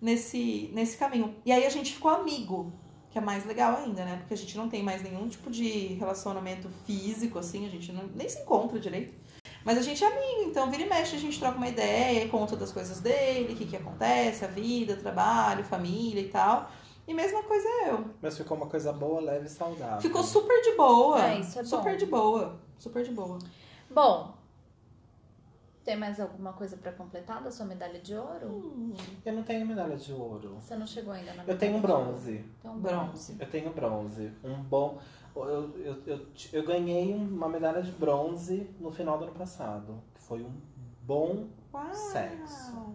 nesse, 0.00 0.70
nesse 0.72 0.96
caminho. 0.96 1.34
E 1.44 1.50
aí 1.50 1.66
a 1.66 1.70
gente 1.70 1.94
ficou 1.94 2.10
amigo, 2.10 2.72
que 3.10 3.18
é 3.18 3.20
mais 3.20 3.44
legal 3.44 3.76
ainda, 3.76 4.04
né? 4.04 4.16
Porque 4.18 4.34
a 4.34 4.36
gente 4.36 4.56
não 4.56 4.68
tem 4.68 4.82
mais 4.82 5.02
nenhum 5.02 5.28
tipo 5.28 5.50
de 5.50 5.94
relacionamento 5.94 6.68
físico, 6.86 7.38
assim, 7.38 7.66
a 7.66 7.68
gente 7.68 7.92
não, 7.92 8.06
nem 8.14 8.28
se 8.28 8.40
encontra 8.40 8.78
direito. 8.78 9.12
Mas 9.64 9.78
a 9.78 9.82
gente 9.82 10.02
é 10.02 10.06
amigo, 10.06 10.48
então 10.48 10.70
vira 10.70 10.84
e 10.84 10.88
mexe, 10.88 11.14
a 11.16 11.18
gente 11.18 11.38
troca 11.38 11.56
uma 11.56 11.68
ideia, 11.68 12.28
conta 12.28 12.56
das 12.56 12.72
coisas 12.72 13.00
dele, 13.00 13.52
o 13.52 13.56
que, 13.56 13.66
que 13.66 13.76
acontece, 13.76 14.44
a 14.44 14.48
vida, 14.48 14.96
trabalho, 14.96 15.64
família 15.64 16.20
e 16.20 16.28
tal. 16.28 16.70
E 17.06 17.12
mesma 17.12 17.42
coisa 17.42 17.68
eu. 17.86 18.04
Mas 18.20 18.36
ficou 18.36 18.56
uma 18.56 18.66
coisa 18.66 18.92
boa, 18.92 19.20
leve 19.20 19.46
e 19.46 19.50
saudável. 19.50 20.00
Ficou 20.00 20.22
super 20.22 20.60
de 20.62 20.76
boa. 20.76 21.32
É, 21.32 21.40
isso 21.40 21.58
é 21.58 21.62
bom. 21.62 21.68
super 21.68 21.96
de 21.96 22.06
boa. 22.06 22.60
Super 22.82 23.04
de 23.04 23.12
boa. 23.12 23.38
Bom. 23.88 24.34
Tem 25.84 25.96
mais 25.96 26.18
alguma 26.20 26.52
coisa 26.52 26.76
pra 26.76 26.90
completar 26.92 27.40
da 27.42 27.50
sua 27.50 27.64
medalha 27.64 28.00
de 28.00 28.14
ouro? 28.16 28.94
Eu 29.24 29.32
não 29.32 29.42
tenho 29.44 29.64
medalha 29.66 29.96
de 29.96 30.12
ouro. 30.12 30.56
Você 30.60 30.74
não 30.76 30.86
chegou 30.86 31.12
ainda 31.12 31.32
na 31.34 31.44
Eu 31.44 31.56
tenho 31.58 31.76
um 31.76 31.80
medalha 31.80 31.96
de 31.96 32.02
ouro. 32.02 32.12
bronze. 32.12 32.44
Então, 32.58 32.78
Bronze. 32.80 33.36
Eu 33.38 33.50
tenho 33.50 33.72
bronze. 33.72 34.32
Um 34.44 34.62
bom. 34.62 34.98
Eu, 35.36 35.78
eu, 35.78 36.02
eu, 36.06 36.26
eu 36.52 36.64
ganhei 36.66 37.14
uma 37.14 37.48
medalha 37.48 37.82
de 37.82 37.92
bronze 37.92 38.68
no 38.80 38.90
final 38.90 39.16
do 39.18 39.24
ano 39.24 39.34
passado. 39.34 40.02
Que 40.14 40.20
foi 40.22 40.42
um 40.42 40.52
bom 41.02 41.46
Uau. 41.72 41.94
Sexo. 41.94 42.94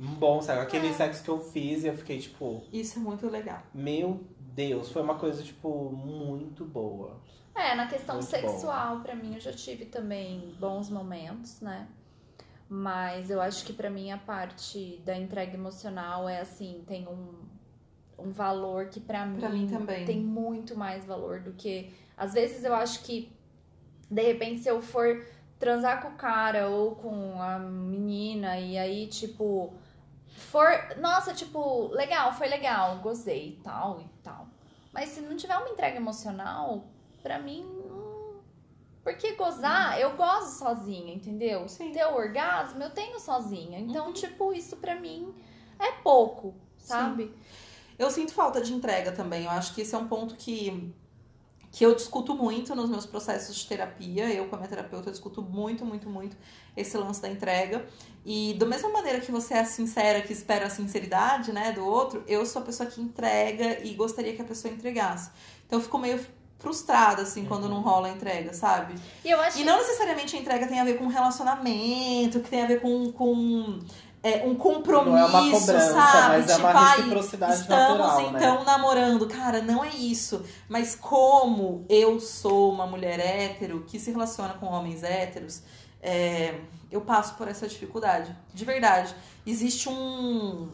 um 0.00 0.14
bom 0.14 0.40
sexo. 0.40 0.62
Aquele 0.62 0.92
sexo 0.94 1.22
que 1.24 1.28
eu 1.30 1.40
fiz 1.40 1.82
e 1.82 1.88
eu 1.88 1.96
fiquei 1.96 2.18
tipo, 2.20 2.62
Isso 2.72 2.98
é 2.98 3.02
muito 3.02 3.28
legal. 3.28 3.60
meu 3.74 4.20
Deus, 4.54 4.90
foi 4.90 5.02
uma 5.02 5.14
coisa, 5.14 5.40
tipo, 5.44 5.90
muito 5.92 6.64
boa. 6.64 7.20
É, 7.58 7.74
na 7.74 7.88
questão 7.88 8.16
Muito 8.16 8.28
sexual, 8.28 9.00
pra 9.00 9.16
mim, 9.16 9.34
eu 9.34 9.40
já 9.40 9.52
tive 9.52 9.84
também 9.84 10.54
bons 10.60 10.88
momentos, 10.88 11.60
né? 11.60 11.88
Mas 12.68 13.30
eu 13.30 13.40
acho 13.40 13.64
que 13.64 13.72
pra 13.72 13.90
mim 13.90 14.12
a 14.12 14.18
parte 14.18 15.02
da 15.04 15.16
entrega 15.16 15.54
emocional 15.54 16.28
é 16.28 16.40
assim, 16.40 16.84
tem 16.86 17.08
um, 17.08 17.34
um 18.16 18.30
valor 18.30 18.86
que 18.86 19.00
pra 19.00 19.26
mim, 19.26 19.40
mim 19.48 19.66
também. 19.66 20.04
tem 20.04 20.20
muito 20.20 20.76
mais 20.76 21.04
valor 21.04 21.40
do 21.40 21.52
que. 21.52 21.92
Às 22.16 22.34
vezes 22.34 22.62
eu 22.62 22.74
acho 22.74 23.02
que, 23.02 23.32
de 24.08 24.22
repente, 24.22 24.60
se 24.60 24.68
eu 24.68 24.80
for 24.80 25.26
transar 25.58 26.00
com 26.02 26.08
o 26.08 26.16
cara 26.16 26.68
ou 26.68 26.94
com 26.94 27.42
a 27.42 27.58
menina 27.58 28.58
e 28.60 28.78
aí, 28.78 29.08
tipo, 29.08 29.74
for. 30.28 30.68
Nossa, 30.98 31.34
tipo, 31.34 31.88
legal, 31.88 32.32
foi 32.34 32.48
legal, 32.48 32.98
gozei 32.98 33.48
e 33.48 33.62
tal 33.64 34.00
e 34.00 34.22
tal. 34.22 34.46
Mas 34.92 35.08
se 35.08 35.20
não 35.22 35.36
tiver 35.36 35.56
uma 35.56 35.70
entrega 35.70 35.96
emocional, 35.96 36.86
pra 37.28 37.38
mim. 37.38 37.62
não- 37.86 38.40
Porque 39.04 39.32
gozar, 39.32 39.98
eu 40.00 40.16
gozo 40.16 40.58
sozinha, 40.58 41.12
entendeu? 41.14 41.68
Sim. 41.68 41.92
Ter 41.92 42.04
o 42.06 42.14
orgasmo, 42.14 42.82
eu 42.82 42.90
tenho 42.90 43.18
sozinha. 43.20 43.78
Então, 43.78 44.12
tipo, 44.12 44.52
isso 44.52 44.76
pra 44.76 44.94
mim 44.98 45.34
é 45.78 45.92
pouco, 46.02 46.54
sabe? 46.78 47.32
Eu 47.98 48.10
sinto 48.10 48.32
falta 48.32 48.60
de 48.62 48.72
entrega 48.72 49.12
também. 49.12 49.44
Eu 49.44 49.50
acho 49.50 49.74
que 49.74 49.82
esse 49.82 49.94
é 49.94 49.98
um 49.98 50.06
ponto 50.08 50.36
que, 50.36 50.92
que 51.72 51.84
eu 51.84 51.94
discuto 51.94 52.34
muito 52.34 52.74
nos 52.74 52.88
meus 52.90 53.04
processos 53.06 53.56
de 53.56 53.66
terapia. 53.66 54.32
Eu, 54.32 54.46
com 54.48 54.56
a 54.56 54.58
minha 54.58 54.68
terapeuta, 54.68 55.08
eu 55.08 55.12
discuto 55.12 55.42
muito, 55.42 55.84
muito, 55.84 56.08
muito 56.08 56.36
esse 56.76 56.96
lance 56.98 57.20
da 57.22 57.28
entrega. 57.28 57.86
E 58.24 58.54
da 58.58 58.66
mesma 58.66 58.90
maneira 58.90 59.20
que 59.20 59.32
você 59.32 59.54
é 59.54 59.64
sincera, 59.64 60.20
que 60.22 60.32
espera 60.32 60.66
a 60.66 60.70
sinceridade, 60.70 61.50
né, 61.52 61.72
do 61.72 61.84
outro, 61.84 62.22
eu 62.26 62.44
sou 62.46 62.60
a 62.62 62.64
pessoa 62.64 62.88
que 62.88 63.00
entrega 63.00 63.82
e 63.82 63.94
gostaria 63.94 64.34
que 64.36 64.42
a 64.42 64.44
pessoa 64.44 64.72
entregasse. 64.72 65.30
Então 65.66 65.78
eu 65.78 65.82
fico 65.82 65.98
meio 65.98 66.24
frustrada, 66.58 67.22
assim, 67.22 67.44
quando 67.44 67.68
não 67.68 67.80
rola 67.80 68.08
a 68.08 68.10
entrega, 68.10 68.52
sabe? 68.52 68.94
E 69.24 69.30
eu 69.30 69.40
acho 69.40 69.58
E 69.58 69.64
não 69.64 69.78
necessariamente 69.78 70.36
a 70.36 70.40
entrega 70.40 70.66
tem 70.66 70.80
a 70.80 70.84
ver 70.84 70.98
com 70.98 71.06
relacionamento, 71.06 72.40
que 72.40 72.50
tem 72.50 72.62
a 72.62 72.66
ver 72.66 72.80
com, 72.80 73.12
com 73.12 73.78
é, 74.22 74.44
um 74.44 74.56
compromisso, 74.56 75.10
Não 75.10 75.18
é 75.18 75.24
uma 75.24 75.50
cobrança, 75.50 75.92
sabe? 75.92 76.38
mas 76.38 76.50
é 76.50 76.56
uma 76.56 76.68
Tipo, 76.68 76.84
ai, 76.84 76.96
reciprocidade 76.96 77.54
Estamos 77.60 77.98
natural, 77.98 78.32
né? 78.32 78.38
então 78.38 78.64
namorando. 78.64 79.26
Cara, 79.28 79.62
não 79.62 79.84
é 79.84 79.90
isso. 79.90 80.44
Mas 80.68 80.96
como 80.96 81.86
eu 81.88 82.18
sou 82.18 82.72
uma 82.72 82.86
mulher 82.86 83.20
hétero 83.20 83.84
que 83.86 83.98
se 84.00 84.10
relaciona 84.10 84.54
com 84.54 84.66
homens 84.66 85.04
héteros, 85.04 85.62
é, 86.02 86.54
eu 86.90 87.00
passo 87.00 87.34
por 87.34 87.46
essa 87.46 87.68
dificuldade. 87.68 88.34
De 88.52 88.64
verdade. 88.64 89.14
Existe 89.46 89.88
um 89.88 90.68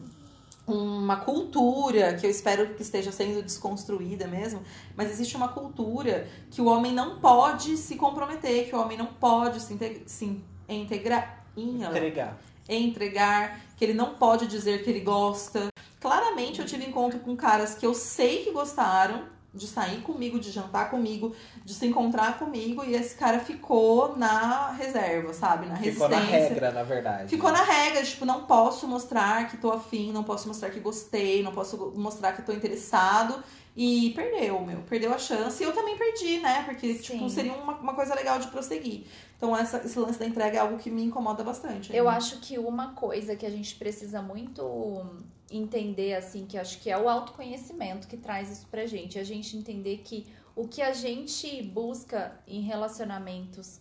uma 0.67 1.17
cultura 1.17 2.13
que 2.15 2.25
eu 2.25 2.29
espero 2.29 2.73
que 2.73 2.81
esteja 2.81 3.11
sendo 3.11 3.41
desconstruída 3.43 4.25
mesmo, 4.27 4.61
mas 4.95 5.11
existe 5.11 5.35
uma 5.37 5.47
cultura 5.49 6.27
que 6.49 6.61
o 6.61 6.65
homem 6.65 6.91
não 6.91 7.19
pode 7.19 7.77
se 7.77 7.95
comprometer, 7.95 8.67
que 8.67 8.75
o 8.75 8.79
homem 8.81 8.97
não 8.97 9.05
pode 9.05 9.61
se, 9.61 9.73
inte- 9.73 10.03
se 10.07 10.41
integrar. 10.67 11.45
Entregar. 11.89 12.39
entregar, 12.67 13.59
que 13.77 13.85
ele 13.85 13.93
não 13.93 14.15
pode 14.15 14.47
dizer 14.47 14.83
que 14.83 14.89
ele 14.89 15.01
gosta. 15.01 15.67
Claramente 15.99 16.59
eu 16.59 16.65
tive 16.65 16.85
encontro 16.85 17.19
com 17.19 17.35
caras 17.35 17.75
que 17.75 17.85
eu 17.85 17.93
sei 17.93 18.43
que 18.43 18.51
gostaram 18.51 19.23
de 19.55 19.67
sair 19.67 20.01
comigo, 20.01 20.39
de 20.39 20.51
jantar 20.51 20.89
comigo, 20.89 21.33
de 21.63 21.73
se 21.73 21.85
encontrar 21.87 22.37
comigo, 22.37 22.83
e 22.83 22.93
esse 22.93 23.15
cara 23.15 23.39
ficou 23.39 24.17
na 24.17 24.71
reserva, 24.71 25.33
sabe? 25.33 25.67
Na 25.67 25.77
Ficou 25.77 26.07
resistência. 26.07 26.39
na 26.39 26.47
regra, 26.47 26.71
na 26.71 26.83
verdade. 26.83 27.29
Ficou 27.29 27.51
na 27.51 27.63
regra, 27.63 28.03
tipo, 28.03 28.25
não 28.25 28.43
posso 28.43 28.87
mostrar 28.87 29.47
que 29.49 29.57
tô 29.57 29.71
afim, 29.71 30.11
não 30.11 30.23
posso 30.23 30.47
mostrar 30.47 30.69
que 30.69 30.79
gostei, 30.79 31.41
não 31.41 31.53
posso 31.53 31.93
mostrar 31.95 32.33
que 32.33 32.41
tô 32.41 32.51
interessado. 32.51 33.41
E 33.77 34.11
perdeu, 34.11 34.61
meu. 34.61 34.79
Perdeu 34.83 35.13
a 35.13 35.17
chance. 35.17 35.61
E 35.61 35.65
eu 35.65 35.73
também 35.73 35.97
perdi, 35.97 36.39
né? 36.39 36.63
Porque, 36.63 36.93
tipo, 36.93 37.27
Sim. 37.27 37.29
seria 37.29 37.53
uma, 37.53 37.73
uma 37.73 37.93
coisa 37.93 38.15
legal 38.15 38.39
de 38.39 38.47
prosseguir. 38.47 39.03
Então, 39.35 39.55
essa, 39.55 39.79
esse 39.83 39.99
lance 39.99 40.17
da 40.17 40.25
entrega 40.25 40.57
é 40.57 40.59
algo 40.61 40.77
que 40.77 40.89
me 40.89 41.03
incomoda 41.03 41.43
bastante. 41.43 41.93
Eu 41.93 42.07
ainda. 42.07 42.17
acho 42.17 42.39
que 42.39 42.57
uma 42.57 42.93
coisa 42.93 43.35
que 43.35 43.45
a 43.45 43.49
gente 43.49 43.75
precisa 43.75 44.21
muito 44.21 45.05
entender, 45.49 46.15
assim, 46.15 46.45
que 46.45 46.57
eu 46.57 46.61
acho 46.61 46.79
que 46.79 46.89
é 46.89 46.97
o 46.97 47.07
autoconhecimento 47.07 48.07
que 48.07 48.17
traz 48.17 48.49
isso 48.51 48.67
pra 48.67 48.85
gente. 48.85 49.19
A 49.19 49.23
gente 49.23 49.55
entender 49.55 49.97
que 50.03 50.27
o 50.55 50.67
que 50.67 50.81
a 50.81 50.93
gente 50.93 51.61
busca 51.63 52.39
em 52.47 52.61
relacionamentos 52.61 53.79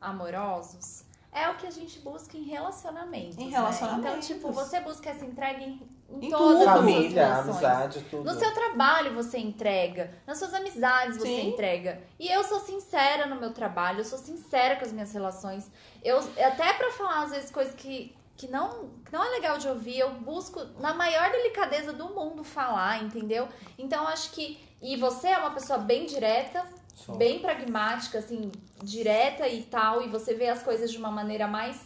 amorosos 0.00 1.04
é 1.32 1.48
o 1.48 1.56
que 1.56 1.66
a 1.66 1.70
gente 1.70 1.98
busca 2.00 2.36
em 2.36 2.42
relacionamentos. 2.42 3.38
Em 3.38 3.46
né? 3.46 3.50
relacionamentos. 3.56 4.06
Então, 4.06 4.20
tipo, 4.20 4.52
você 4.52 4.80
busca 4.80 5.08
essa 5.08 5.24
entrega 5.24 5.62
em, 5.62 5.80
em 6.10 6.26
Em 6.26 6.30
todas 6.30 6.58
tudo. 6.58 6.68
as 6.68 6.76
Família, 6.76 7.26
relações. 7.26 7.48
amizade, 7.64 8.04
tudo. 8.10 8.24
No 8.24 8.38
seu 8.38 8.52
trabalho 8.52 9.14
você 9.14 9.38
entrega, 9.38 10.12
nas 10.26 10.38
suas 10.38 10.52
amizades 10.52 11.16
você 11.16 11.26
Sim. 11.26 11.48
entrega. 11.48 12.02
E 12.20 12.28
eu 12.28 12.44
sou 12.44 12.60
sincera 12.60 13.24
no 13.26 13.40
meu 13.40 13.52
trabalho, 13.54 14.00
eu 14.00 14.04
sou 14.04 14.18
sincera 14.18 14.76
com 14.76 14.84
as 14.84 14.92
minhas 14.92 15.10
relações. 15.12 15.70
Eu 16.04 16.18
até 16.18 16.74
pra 16.74 16.90
falar 16.92 17.22
às 17.22 17.30
vezes 17.30 17.50
coisas 17.50 17.74
que, 17.74 18.14
que 18.42 18.48
não 18.50 18.88
que 19.04 19.12
não 19.12 19.24
é 19.24 19.28
legal 19.30 19.56
de 19.56 19.68
ouvir, 19.68 20.00
eu 20.00 20.10
busco 20.14 20.64
na 20.80 20.92
maior 20.92 21.30
delicadeza 21.30 21.92
do 21.92 22.08
mundo 22.08 22.42
falar, 22.42 23.00
entendeu? 23.00 23.48
Então 23.78 24.02
eu 24.02 24.08
acho 24.08 24.32
que 24.32 24.58
e 24.80 24.96
você 24.96 25.28
é 25.28 25.38
uma 25.38 25.52
pessoa 25.52 25.78
bem 25.78 26.06
direta, 26.06 26.66
Sou. 26.92 27.16
bem 27.16 27.38
pragmática, 27.38 28.18
assim, 28.18 28.50
direta 28.82 29.46
e 29.46 29.62
tal, 29.62 30.02
e 30.02 30.08
você 30.08 30.34
vê 30.34 30.48
as 30.48 30.60
coisas 30.60 30.90
de 30.90 30.98
uma 30.98 31.10
maneira 31.10 31.46
mais 31.46 31.80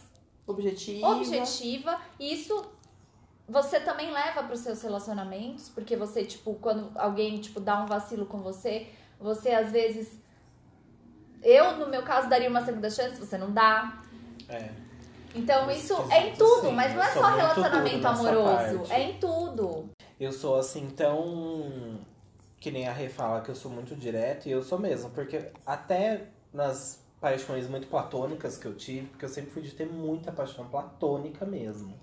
Objetiva. 0.47 1.07
objetiva. 1.07 2.01
E 2.19 2.33
isso 2.33 2.65
você 3.47 3.79
também 3.79 4.09
leva 4.11 4.41
para 4.41 4.53
os 4.53 4.61
seus 4.61 4.81
relacionamentos, 4.81 5.69
porque 5.69 5.95
você, 5.95 6.25
tipo, 6.25 6.55
quando 6.55 6.91
alguém, 6.95 7.39
tipo, 7.39 7.59
dá 7.59 7.83
um 7.83 7.85
vacilo 7.85 8.25
com 8.25 8.39
você, 8.39 8.87
você 9.19 9.51
às 9.51 9.71
vezes. 9.71 10.11
Eu, 11.43 11.77
no 11.77 11.87
meu 11.87 12.01
caso, 12.01 12.27
daria 12.27 12.49
uma 12.49 12.65
segunda 12.65 12.89
chance, 12.89 13.15
você 13.19 13.37
não 13.37 13.53
dá. 13.53 14.01
É. 14.49 14.86
Então, 15.37 15.69
isso 15.71 15.93
é 16.11 16.29
em 16.29 16.33
tudo, 16.33 16.67
sim, 16.67 16.73
mas 16.73 16.93
não 16.93 17.03
é 17.03 17.13
só 17.13 17.35
relacionamento 17.35 18.07
amoroso, 18.07 18.79
parte. 18.79 18.91
é 18.93 19.03
em 19.09 19.13
tudo. 19.17 19.89
Eu 20.19 20.31
sou 20.31 20.57
assim 20.57 20.89
tão. 20.89 21.99
Que 22.59 22.71
nem 22.71 22.87
a 22.87 22.91
Rê 22.93 23.07
fala 23.07 23.41
que 23.41 23.49
eu 23.49 23.55
sou 23.55 23.69
muito 23.71 23.95
direto, 23.95 24.47
e 24.47 24.51
eu 24.51 24.63
sou 24.63 24.79
mesmo, 24.79 25.11
porque 25.11 25.51
até 25.65 26.25
nas 26.51 26.99
paixões 27.21 27.67
muito 27.67 27.87
platônicas 27.87 28.57
que 28.57 28.65
eu 28.65 28.75
tive, 28.75 29.07
porque 29.07 29.25
eu 29.25 29.29
sempre 29.29 29.51
fui 29.51 29.61
de 29.61 29.71
ter 29.71 29.85
muita 29.85 30.31
paixão 30.31 30.65
platônica 30.67 31.45
mesmo. 31.45 31.93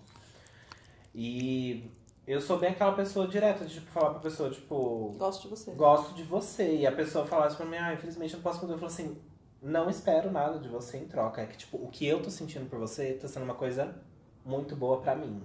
E 1.14 1.90
eu 2.26 2.40
sou 2.40 2.58
bem 2.58 2.70
aquela 2.70 2.92
pessoa 2.92 3.26
direta, 3.28 3.64
de 3.64 3.74
tipo, 3.74 3.90
falar 3.90 4.10
pra 4.10 4.20
pessoa, 4.20 4.50
tipo, 4.50 5.14
Gosto 5.18 5.42
de 5.42 5.48
você. 5.48 5.70
gosto 5.72 6.14
de 6.14 6.22
você. 6.22 6.76
E 6.76 6.86
a 6.86 6.92
pessoa 6.92 7.24
falasse 7.26 7.56
pra 7.56 7.66
mim, 7.66 7.76
ah, 7.76 7.92
infelizmente 7.92 8.32
eu 8.32 8.38
não 8.38 8.42
posso 8.44 8.60
poder. 8.60 8.72
Eu 8.72 8.78
falo 8.78 8.90
assim, 8.90 9.16
não 9.64 9.88
espero 9.88 10.30
nada 10.30 10.58
de 10.58 10.68
você 10.68 10.98
em 10.98 11.06
troca. 11.06 11.40
É 11.40 11.46
que, 11.46 11.56
tipo, 11.56 11.78
o 11.78 11.88
que 11.88 12.06
eu 12.06 12.22
tô 12.22 12.30
sentindo 12.30 12.68
por 12.68 12.78
você 12.78 13.14
tá 13.14 13.26
sendo 13.26 13.44
uma 13.44 13.54
coisa 13.54 13.96
muito 14.44 14.76
boa 14.76 15.00
pra 15.00 15.16
mim. 15.16 15.42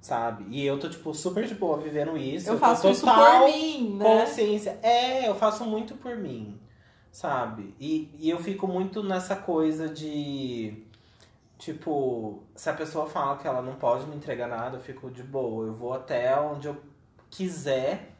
Sabe? 0.00 0.46
E 0.50 0.64
eu 0.64 0.78
tô, 0.78 0.88
tipo, 0.88 1.14
super 1.14 1.46
de 1.46 1.54
boa 1.54 1.78
vivendo 1.78 2.16
isso. 2.16 2.50
Eu 2.50 2.58
faço 2.58 2.88
isso 2.88 3.04
por 3.04 3.44
mim, 3.44 3.96
né? 3.96 4.04
consciência. 4.04 4.78
É, 4.82 5.28
eu 5.28 5.34
faço 5.34 5.64
muito 5.64 5.94
por 5.94 6.16
mim. 6.16 6.60
Sabe? 7.10 7.74
E, 7.80 8.14
e 8.18 8.28
eu 8.28 8.38
fico 8.38 8.66
muito 8.66 9.02
nessa 9.02 9.36
coisa 9.36 9.88
de. 9.88 10.84
Tipo, 11.56 12.44
se 12.54 12.70
a 12.70 12.74
pessoa 12.74 13.06
fala 13.06 13.36
que 13.36 13.46
ela 13.46 13.60
não 13.62 13.74
pode 13.74 14.06
me 14.06 14.14
entregar 14.14 14.46
nada, 14.46 14.76
eu 14.76 14.80
fico 14.80 15.10
de 15.10 15.22
boa. 15.22 15.66
Eu 15.66 15.74
vou 15.74 15.92
até 15.92 16.38
onde 16.40 16.68
eu 16.68 16.76
quiser. 17.30 18.17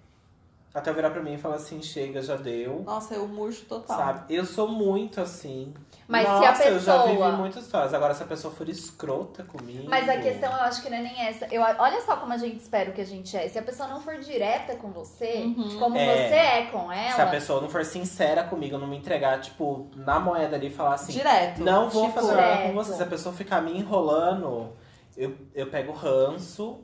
Até 0.75 0.93
virar 0.93 1.11
pra 1.11 1.23
mim 1.23 1.35
e 1.35 1.39
falar 1.39 1.57
assim, 1.57 1.81
chega, 1.83 2.21
já 2.21 2.37
deu. 2.37 2.83
Nossa, 2.85 3.15
eu 3.15 3.27
murcho 3.27 3.65
total. 3.65 3.97
Sabe? 3.97 4.35
Eu 4.35 4.45
sou 4.45 4.69
muito 4.69 5.21
assim. 5.21 5.73
Mas 6.07 6.27
se 6.27 6.33
Nossa, 6.33 6.63
a 6.63 6.67
eu 6.69 6.79
já 6.79 6.93
pessoa- 7.03 7.07
vivi 7.29 7.37
muitas 7.37 7.65
histórias. 7.65 7.93
Agora, 7.95 8.15
se 8.15 8.23
a 8.23 8.27
pessoa 8.27 8.53
for 8.55 8.69
escrota 8.69 9.43
comigo. 9.45 9.87
Mas 9.89 10.09
a 10.09 10.19
questão 10.19 10.51
eu 10.53 10.61
acho 10.63 10.83
que 10.83 10.89
não 10.91 10.99
é 10.99 11.03
nem 11.03 11.21
essa. 11.27 11.47
Eu, 11.51 11.63
olha 11.63 12.01
só 12.03 12.17
como 12.17 12.33
a 12.33 12.37
gente 12.37 12.61
espera 12.61 12.91
o 12.91 12.93
que 12.93 13.01
a 13.01 13.05
gente 13.07 13.37
é. 13.37 13.49
Se 13.49 13.59
a 13.59 13.63
pessoa 13.63 13.89
não 13.89 14.01
for 14.01 14.17
direta 14.19 14.77
com 14.77 14.91
você, 14.91 15.43
Uhum. 15.45 15.79
como 15.79 15.97
É. 15.99 16.29
você 16.29 16.35
é 16.35 16.67
com 16.67 16.89
Se 16.89 16.95
a 16.95 17.23
ela, 17.23 17.31
pessoa 17.31 17.61
não 17.61 17.69
for 17.69 17.85
sincera 17.85 18.45
comigo, 18.45 18.77
não 18.79 18.87
me 18.87 18.97
entregar, 18.99 19.41
tipo, 19.41 19.89
na 19.97 20.21
moeda 20.21 20.55
ali 20.57 20.69
e 20.69 20.71
falar 20.71 20.95
assim. 20.95 21.13
Direto. 21.13 21.63
Não 21.63 21.89
vou 21.91 22.07
Tipo, 22.09 22.21
fazer 22.21 22.35
nada 22.37 22.53
direto. 22.57 22.67
com 22.69 22.75
você. 22.75 22.93
Se 22.95 23.03
a 23.03 23.07
pessoa 23.07 23.35
ficar 23.35 23.61
me 23.63 23.77
enrolando, 23.77 24.73
eu, 25.17 25.35
eu 25.55 25.67
pego 25.71 25.93
ranço 25.93 26.79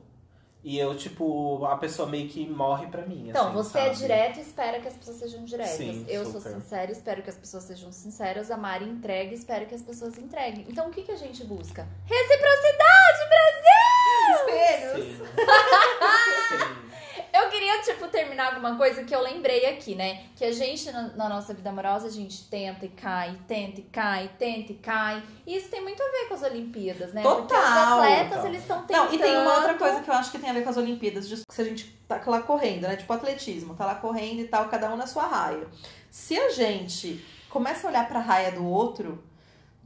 e 0.65 0.79
eu, 0.79 0.97
tipo, 0.97 1.63
a 1.67 1.77
pessoa 1.77 2.09
meio 2.09 2.27
que 2.27 2.49
morre 2.49 2.87
pra 2.87 3.03
mim. 3.05 3.29
Então, 3.29 3.49
assim, 3.49 3.53
você 3.53 3.77
é 3.77 3.83
sabe? 3.83 3.97
direto 3.97 4.39
e 4.39 4.41
espera 4.41 4.79
que 4.79 4.87
as 4.87 4.95
pessoas 4.95 5.17
sejam 5.17 5.45
diretas. 5.45 5.75
Sim, 5.75 6.03
eu 6.07 6.25
sou 6.25 6.41
super. 6.41 6.53
sincera 6.53 6.89
e 6.89 6.91
espero 6.91 7.21
que 7.21 7.29
as 7.29 7.37
pessoas 7.37 7.63
sejam 7.65 7.91
sinceras. 7.91 8.49
A 8.49 8.57
Mari 8.57 8.85
entrega 8.85 9.29
e 9.29 9.35
espera 9.35 9.65
que 9.65 9.75
as 9.75 9.83
pessoas 9.83 10.17
entreguem. 10.17 10.65
Então, 10.67 10.87
o 10.87 10.89
que, 10.89 11.03
que 11.03 11.11
a 11.11 11.15
gente 11.15 11.43
busca? 11.43 11.87
Reciprocidade, 12.05 13.19
Brasil! 13.29 14.95
Espelhos. 14.95 15.17
Sim. 16.49 16.57
Sim. 16.57 16.85
Eu 17.31 17.49
queria, 17.49 17.74
tipo, 17.85 18.07
terminar 18.07 18.47
alguma 18.47 18.75
coisa 18.75 19.03
que 19.03 19.15
eu 19.15 19.21
lembrei 19.21 19.65
aqui, 19.67 19.95
né? 19.95 20.25
Que 20.35 20.43
a 20.45 20.51
gente, 20.51 20.91
na, 20.91 21.03
na 21.09 21.29
nossa 21.29 21.53
vida 21.53 21.69
amorosa, 21.69 22.07
a 22.07 22.11
gente 22.11 22.43
tenta 22.49 22.85
e 22.85 22.89
cai, 22.89 23.39
tenta 23.47 23.79
e 23.79 23.83
cai, 23.83 24.29
tenta 24.37 24.71
e 24.71 24.75
cai. 24.75 25.23
E 25.45 25.55
isso 25.55 25.69
tem 25.69 25.81
muito 25.81 26.01
a 26.01 26.05
ver 26.11 26.27
com 26.27 26.33
as 26.33 26.43
Olimpíadas, 26.43 27.13
né? 27.13 27.21
Porque 27.21 27.53
os 27.53 27.61
Total. 27.61 27.99
atletas, 27.99 28.29
Total. 28.29 28.45
eles 28.47 28.61
estão 28.61 28.81
tentando... 28.83 29.05
Não, 29.05 29.13
e 29.13 29.17
tem 29.19 29.37
uma 29.37 29.55
outra 29.55 29.73
coisa 29.75 30.01
que 30.01 30.09
eu 30.09 30.13
acho 30.13 30.31
que 30.31 30.39
tem 30.39 30.49
a 30.49 30.53
ver 30.53 30.63
com 30.63 30.69
as 30.69 30.77
Olimpíadas, 30.77 31.25
se 31.25 31.61
a 31.61 31.65
gente 31.65 31.85
tá 32.07 32.21
lá 32.25 32.41
correndo, 32.41 32.83
né? 32.83 32.95
Tipo 32.95 33.13
atletismo, 33.13 33.75
tá 33.75 33.85
lá 33.85 33.95
correndo 33.95 34.39
e 34.39 34.47
tal, 34.47 34.67
cada 34.67 34.91
um 34.91 34.97
na 34.97 35.07
sua 35.07 35.27
raia. 35.27 35.67
Se 36.09 36.37
a 36.37 36.49
gente 36.49 37.23
começa 37.49 37.87
a 37.87 37.89
olhar 37.89 38.07
pra 38.07 38.19
raia 38.19 38.51
do 38.51 38.65
outro, 38.65 39.23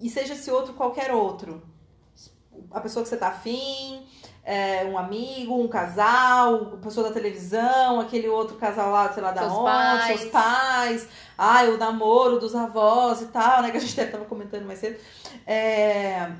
e 0.01 0.09
seja 0.09 0.33
esse 0.33 0.49
outro 0.49 0.73
qualquer 0.73 1.11
outro, 1.11 1.61
a 2.71 2.79
pessoa 2.79 3.03
que 3.03 3.09
você 3.09 3.17
tá 3.17 3.29
afim, 3.29 4.05
é, 4.43 4.85
um 4.85 4.97
amigo, 4.97 5.59
um 5.61 5.67
casal, 5.67 6.77
pessoa 6.81 7.07
da 7.07 7.13
televisão, 7.13 7.99
aquele 7.99 8.27
outro 8.27 8.55
casal 8.57 8.91
lá, 8.91 9.11
sei 9.13 9.21
lá, 9.21 9.31
da 9.31 9.41
Seus 9.41 9.53
onde, 9.53 9.63
pais. 9.65 10.19
seus 10.19 10.31
pais, 10.31 11.07
ai, 11.37 11.69
o 11.69 11.77
namoro 11.77 12.39
dos 12.39 12.55
avós 12.55 13.21
e 13.21 13.25
tal, 13.27 13.61
né? 13.61 13.71
Que 13.71 13.77
a 13.77 13.79
gente 13.79 13.99
até 13.99 14.09
tava 14.11 14.25
comentando 14.25 14.65
mais 14.65 14.79
cedo. 14.79 14.99
É, 15.45 16.31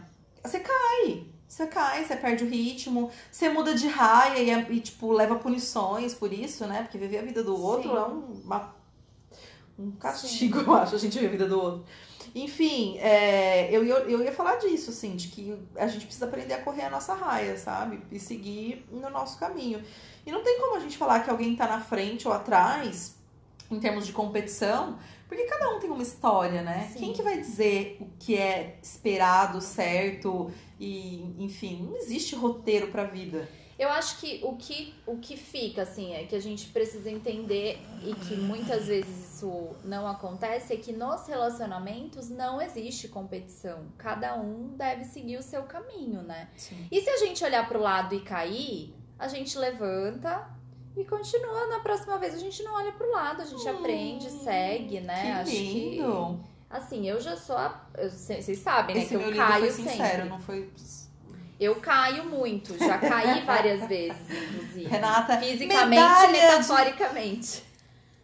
você 0.43 0.59
cai. 0.59 1.25
Você 1.47 1.65
cai, 1.65 2.05
você 2.05 2.15
perde 2.15 2.43
o 2.43 2.47
ritmo, 2.47 3.09
você 3.31 3.49
muda 3.49 3.73
de 3.73 3.87
raia 3.87 4.37
e, 4.39 4.49
é- 4.51 4.67
e, 4.69 4.79
tipo, 4.79 5.11
leva 5.11 5.35
punições 5.35 6.13
por 6.13 6.31
isso, 6.31 6.65
né? 6.67 6.83
Porque 6.83 6.97
viver 6.97 7.17
a 7.17 7.21
vida 7.23 7.43
do 7.43 7.59
outro 7.59 7.89
Sim. 7.89 7.97
é 7.97 8.01
um, 8.01 8.41
uma- 8.45 8.75
um 9.77 9.91
castigo, 9.91 10.59
eu 10.61 10.73
acho, 10.75 10.95
a 10.95 10.99
gente 10.99 11.13
viver 11.15 11.27
a 11.27 11.31
vida 11.31 11.47
do 11.47 11.59
outro. 11.59 11.85
Enfim, 12.35 12.97
é, 12.99 13.69
eu, 13.71 13.83
ia, 13.83 13.93
eu 13.93 14.23
ia 14.23 14.31
falar 14.31 14.57
disso, 14.57 14.91
assim, 14.91 15.15
de 15.15 15.27
que 15.29 15.57
a 15.75 15.87
gente 15.87 16.05
precisa 16.05 16.25
aprender 16.25 16.53
a 16.53 16.61
correr 16.61 16.83
a 16.83 16.89
nossa 16.89 17.13
raia, 17.13 17.57
sabe? 17.57 18.01
E 18.11 18.19
seguir 18.19 18.85
no 18.91 19.09
nosso 19.09 19.39
caminho. 19.39 19.81
E 20.25 20.31
não 20.31 20.43
tem 20.43 20.59
como 20.59 20.75
a 20.75 20.79
gente 20.79 20.97
falar 20.97 21.21
que 21.21 21.29
alguém 21.29 21.55
tá 21.55 21.67
na 21.67 21.79
frente 21.79 22.27
ou 22.27 22.33
atrás, 22.33 23.15
em 23.71 23.79
termos 23.79 24.05
de 24.05 24.13
competição, 24.13 24.97
porque 25.27 25.43
cada 25.43 25.69
um 25.75 25.79
tem 25.79 25.89
uma 25.89 26.01
história, 26.01 26.61
né? 26.63 26.89
Sim. 26.91 26.99
Quem 26.99 27.13
que 27.13 27.21
vai 27.21 27.39
dizer 27.39 27.97
o 28.01 28.07
que 28.17 28.35
é 28.35 28.77
esperado, 28.81 29.61
certo 29.61 30.51
e, 30.79 31.35
enfim, 31.37 31.87
não 31.87 31.97
existe 31.97 32.35
roteiro 32.35 32.87
pra 32.87 33.03
vida. 33.03 33.47
Eu 33.79 33.87
acho 33.89 34.19
que 34.19 34.41
o, 34.43 34.57
que 34.57 34.93
o 35.07 35.17
que 35.17 35.37
fica, 35.37 35.83
assim, 35.83 36.13
é 36.13 36.25
que 36.25 36.35
a 36.35 36.41
gente 36.41 36.67
precisa 36.67 37.09
entender 37.09 37.79
e 38.03 38.13
que 38.13 38.35
muitas 38.35 38.87
vezes 38.87 39.35
isso 39.35 39.69
não 39.85 40.05
acontece, 40.05 40.73
é 40.73 40.77
que 40.77 40.91
nos 40.91 41.25
relacionamentos 41.27 42.29
não 42.29 42.61
existe 42.61 43.07
competição. 43.07 43.85
Cada 43.97 44.35
um 44.35 44.75
deve 44.75 45.05
seguir 45.05 45.37
o 45.37 45.41
seu 45.41 45.63
caminho, 45.63 46.21
né? 46.21 46.49
Sim. 46.57 46.87
E 46.91 46.99
se 47.01 47.09
a 47.09 47.17
gente 47.17 47.41
olhar 47.43 47.67
pro 47.69 47.79
lado 47.79 48.13
e 48.13 48.19
cair, 48.19 48.93
a 49.17 49.29
gente 49.29 49.57
levanta 49.57 50.45
e 50.97 51.05
continua. 51.05 51.67
Na 51.67 51.79
próxima 51.79 52.17
vez 52.17 52.33
a 52.33 52.37
gente 52.37 52.61
não 52.63 52.73
olha 52.75 52.91
pro 52.91 53.09
lado, 53.09 53.41
a 53.41 53.45
gente 53.45 53.65
aprende, 53.67 54.29
segue, 54.29 54.99
né? 54.99 55.21
que 55.23 55.31
Acho 55.31 55.51
lindo. 55.51 56.39
que. 56.43 56.49
Assim, 56.69 57.07
eu 57.07 57.19
já 57.19 57.35
sou 57.37 57.55
a. 57.57 57.87
eu- 57.97 58.09
Vocês 58.09 58.59
sabem, 58.59 58.95
né? 58.97 59.01
Esse 59.03 59.17
que 59.17 59.23
eu 59.23 59.35
caio 59.35 59.65
foi 59.65 59.71
sincero, 59.71 59.97
sempre. 60.23 60.29
não 60.29 60.39
foi... 60.39 60.69
Eu 61.59 61.75
caio 61.75 62.23
muito, 62.25 62.77
já 62.77 62.97
caí 62.97 63.41
várias 63.45 63.85
vezes, 63.87 64.17
inclusive. 64.29 64.85
Renata, 64.85 65.37
Fisicamente 65.37 65.89
medalha 65.89 66.29
e 66.29 66.33
de- 66.33 66.39
metaforicamente. 66.47 67.63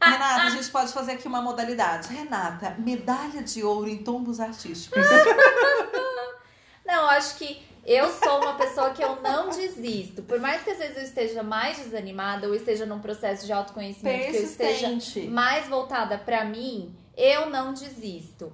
Renata, 0.02 0.42
a 0.44 0.50
gente 0.52 0.70
pode 0.70 0.94
fazer 0.94 1.14
aqui 1.14 1.28
uma 1.28 1.42
modalidade. 1.42 2.14
Renata, 2.14 2.76
medalha 2.80 3.42
de 3.44 3.64
ouro 3.64 3.90
em 3.90 3.98
tombos 3.98 4.40
artísticos. 4.40 5.02
Não, 6.86 7.10
acho 7.10 7.36
que 7.38 7.62
eu 7.86 8.12
sou 8.12 8.42
uma 8.42 8.54
pessoa 8.56 8.92
que 8.92 9.04
eu 9.04 9.22
não 9.22 9.50
desisto. 9.50 10.22
Por 10.24 10.40
mais 10.40 10.62
que 10.64 10.72
às 10.72 10.78
vezes 10.78 10.98
eu 10.98 11.04
esteja 11.04 11.44
mais 11.44 11.78
desanimada 11.78 12.48
ou 12.48 12.56
esteja 12.56 12.86
num 12.86 13.00
processo 13.00 13.46
de 13.46 13.52
autoconhecimento 13.54 14.32
que 14.32 14.38
eu 14.38 14.44
esteja 14.44 14.90
mais 15.30 15.68
voltada 15.68 16.18
pra 16.18 16.46
mim, 16.46 16.96
eu 17.18 17.50
não 17.50 17.74
desisto. 17.74 18.52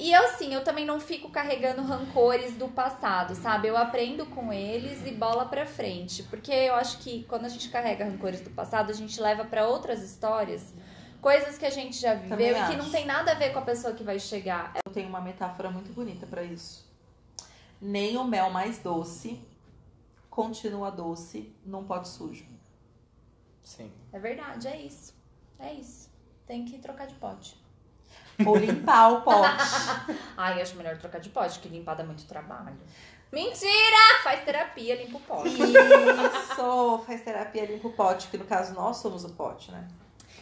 E 0.00 0.10
eu 0.10 0.28
sim, 0.28 0.54
eu 0.54 0.64
também 0.64 0.86
não 0.86 0.98
fico 0.98 1.28
carregando 1.28 1.82
rancores 1.82 2.56
do 2.56 2.66
passado, 2.66 3.34
sabe? 3.34 3.68
Eu 3.68 3.76
aprendo 3.76 4.24
com 4.24 4.50
eles 4.50 5.06
e 5.06 5.10
bola 5.10 5.44
pra 5.44 5.66
frente, 5.66 6.22
porque 6.22 6.50
eu 6.50 6.74
acho 6.74 6.98
que 6.98 7.24
quando 7.24 7.44
a 7.44 7.48
gente 7.48 7.68
carrega 7.68 8.06
rancores 8.06 8.40
do 8.40 8.48
passado, 8.48 8.90
a 8.90 8.94
gente 8.94 9.20
leva 9.20 9.44
pra 9.44 9.68
outras 9.68 10.02
histórias, 10.02 10.72
coisas 11.20 11.58
que 11.58 11.66
a 11.66 11.70
gente 11.70 12.00
já 12.00 12.14
viveu 12.14 12.30
Também 12.30 12.50
e 12.52 12.54
que 12.54 12.58
acho. 12.58 12.78
não 12.78 12.90
tem 12.90 13.04
nada 13.04 13.32
a 13.32 13.34
ver 13.34 13.52
com 13.52 13.58
a 13.58 13.62
pessoa 13.62 13.92
que 13.92 14.02
vai 14.02 14.18
chegar. 14.18 14.72
Eu 14.86 14.92
tenho 14.92 15.10
uma 15.10 15.20
metáfora 15.20 15.70
muito 15.70 15.92
bonita 15.92 16.26
pra 16.26 16.42
isso. 16.42 16.90
Nem 17.78 18.16
o 18.16 18.24
mel 18.24 18.48
mais 18.48 18.78
doce 18.78 19.44
continua 20.30 20.90
doce 20.90 21.54
num 21.66 21.84
pote 21.84 22.08
sujo. 22.08 22.46
Sim. 23.62 23.92
É 24.10 24.18
verdade, 24.18 24.68
é 24.68 24.80
isso. 24.80 25.14
É 25.58 25.74
isso. 25.74 26.10
Tem 26.46 26.64
que 26.64 26.78
trocar 26.78 27.06
de 27.06 27.14
pote. 27.16 27.65
Ou 28.44 28.56
limpar 28.56 29.12
o 29.12 29.22
pote. 29.22 29.64
Ai, 30.36 30.60
acho 30.60 30.76
melhor 30.76 30.96
trocar 30.98 31.20
de 31.20 31.30
pote, 31.30 31.58
que 31.58 31.68
limpar 31.68 31.94
dá 31.94 32.04
muito 32.04 32.26
trabalho. 32.26 32.76
Mentira! 33.32 34.22
Faz 34.22 34.44
terapia, 34.44 34.94
limpa 34.96 35.18
o 35.18 35.20
pote. 35.20 35.50
Isso! 35.50 37.04
Faz 37.06 37.22
terapia, 37.22 37.66
limpa 37.66 37.88
o 37.88 37.92
pote, 37.92 38.28
que 38.28 38.38
no 38.38 38.44
caso 38.44 38.74
nós 38.74 38.98
somos 38.98 39.24
o 39.24 39.30
pote, 39.30 39.70
né? 39.72 39.86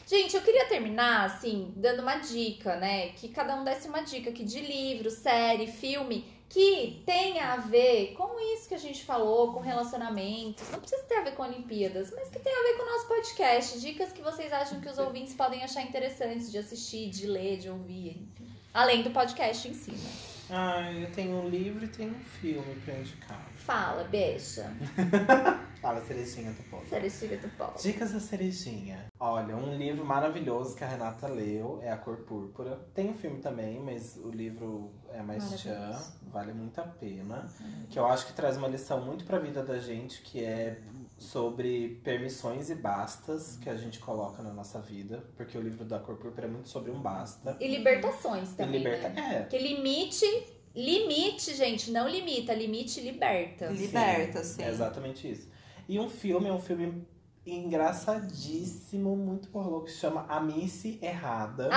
Gente, 0.07 0.37
eu 0.37 0.43
queria 0.43 0.67
terminar, 0.67 1.25
assim, 1.25 1.73
dando 1.77 2.03
uma 2.03 2.17
dica, 2.17 2.77
né? 2.77 3.09
Que 3.11 3.29
cada 3.29 3.57
um 3.57 3.65
desse 3.65 3.89
uma 3.89 4.03
dica 4.03 4.31
aqui 4.31 4.45
de 4.45 4.61
livro, 4.61 5.11
série, 5.11 5.67
filme, 5.67 6.27
que 6.49 7.03
tenha 7.07 7.55
a 7.55 7.57
ver 7.57 8.13
com 8.13 8.39
isso 8.55 8.69
que 8.69 8.75
a 8.75 8.79
gente 8.79 9.03
falou, 9.03 9.53
com 9.53 9.61
relacionamentos. 9.61 10.71
Não 10.71 10.79
precisa 10.79 11.03
ter 11.05 11.17
a 11.17 11.23
ver 11.23 11.35
com 11.35 11.43
Olimpíadas, 11.43 12.13
mas 12.15 12.29
que 12.29 12.39
tenha 12.39 12.57
a 12.57 12.63
ver 12.63 12.77
com 12.77 12.83
o 12.83 12.93
nosso 12.93 13.09
podcast. 13.09 13.81
Dicas 13.81 14.13
que 14.13 14.21
vocês 14.21 14.53
acham 14.53 14.81
que 14.81 14.89
os 14.89 14.99
ouvintes 14.99 15.33
podem 15.35 15.65
achar 15.65 15.83
interessantes 15.83 16.53
de 16.53 16.59
assistir, 16.59 17.09
de 17.09 17.27
ler, 17.27 17.57
de 17.57 17.71
ouvir. 17.71 18.29
Além 18.75 19.03
do 19.03 19.11
podcast 19.11 19.67
em 19.67 19.75
si, 19.75 19.93
né? 19.93 20.24
Ah, 20.51 20.93
eu 20.93 21.11
tenho 21.11 21.37
um 21.37 21.49
livro 21.49 21.85
e 21.85 21.89
tenho 21.89 22.11
um 22.11 22.21
filme 22.21 22.75
pra 22.85 22.95
indicar. 22.95 23.47
Fala, 23.57 24.05
beixa. 24.05 24.71
Fala, 25.81 26.01
Cerejinha 26.01 26.51
do 26.53 26.63
Povo. 26.71 26.89
Cerecilha 26.89 27.37
do 27.37 27.49
pau. 27.57 27.75
Dicas 27.81 28.13
da 28.13 28.21
Cerejinha. 28.21 29.07
Olha, 29.21 29.55
um 29.55 29.77
livro 29.77 30.05
maravilhoso 30.05 30.75
que 30.75 30.83
a 30.83 30.87
Renata 30.87 31.29
leu 31.29 31.79
é 31.83 31.91
A 31.91 31.97
Cor 31.97 32.19
Púrpura. 32.19 32.77
Tem 32.95 33.11
um 33.11 33.15
filme 33.15 33.41
também, 33.41 33.81
mas 33.81 34.17
o 34.17 34.31
livro 34.31 34.93
é 35.13 35.23
mais 35.23 35.51
tchan, 35.61 35.91
vale 36.33 36.53
muito 36.55 36.81
a 36.81 36.85
pena. 36.85 37.47
Que 37.91 37.99
eu 37.99 38.07
acho 38.07 38.27
que 38.27 38.33
traz 38.33 38.57
uma 38.57 38.69
lição 38.69 39.05
muito 39.05 39.25
pra 39.25 39.39
vida 39.39 39.63
da 39.63 39.79
gente, 39.79 40.23
que 40.23 40.43
é 40.43 40.79
sobre 41.17 42.01
permissões 42.03 42.71
e 42.71 42.75
bastas 42.75 43.57
que 43.63 43.69
a 43.71 43.77
gente 43.77 43.99
coloca 43.99 44.43
na 44.43 44.53
nossa 44.53 44.81
vida. 44.81 45.25
Porque 45.37 45.57
o 45.57 45.61
livro 45.61 45.85
da 45.85 45.99
Cor 45.99 46.17
Púrpura 46.17 46.47
é 46.47 46.51
muito 46.51 46.69
sobre 46.69 46.91
um 46.91 47.01
basta. 47.01 47.57
E 47.61 47.69
libertações 47.69 48.53
E 48.53 48.57
também, 48.57 48.79
liberta. 48.79 49.09
né? 49.11 49.37
É, 49.37 49.41
Porque 49.41 49.59
limite, 49.59 50.27
limite, 50.75 51.55
gente, 51.55 51.91
não 51.91 52.09
limita, 52.09 52.53
limite 52.53 53.01
liberta. 53.01 53.67
Liberta, 53.67 54.43
sim. 54.43 54.63
É 54.63 54.69
exatamente 54.69 55.31
isso. 55.31 55.49
E 55.89 55.99
um 56.01 56.09
filme 56.11 56.49
é 56.49 56.53
um 56.53 56.61
filme 56.61 57.07
engraçadíssimo, 57.47 59.17
muito 59.17 59.49
por 59.49 59.67
louco, 59.67 59.87
que 59.87 59.93
chama 59.93 60.25
A 60.29 60.41
Missy 60.41 60.99
Errada. 61.03 61.69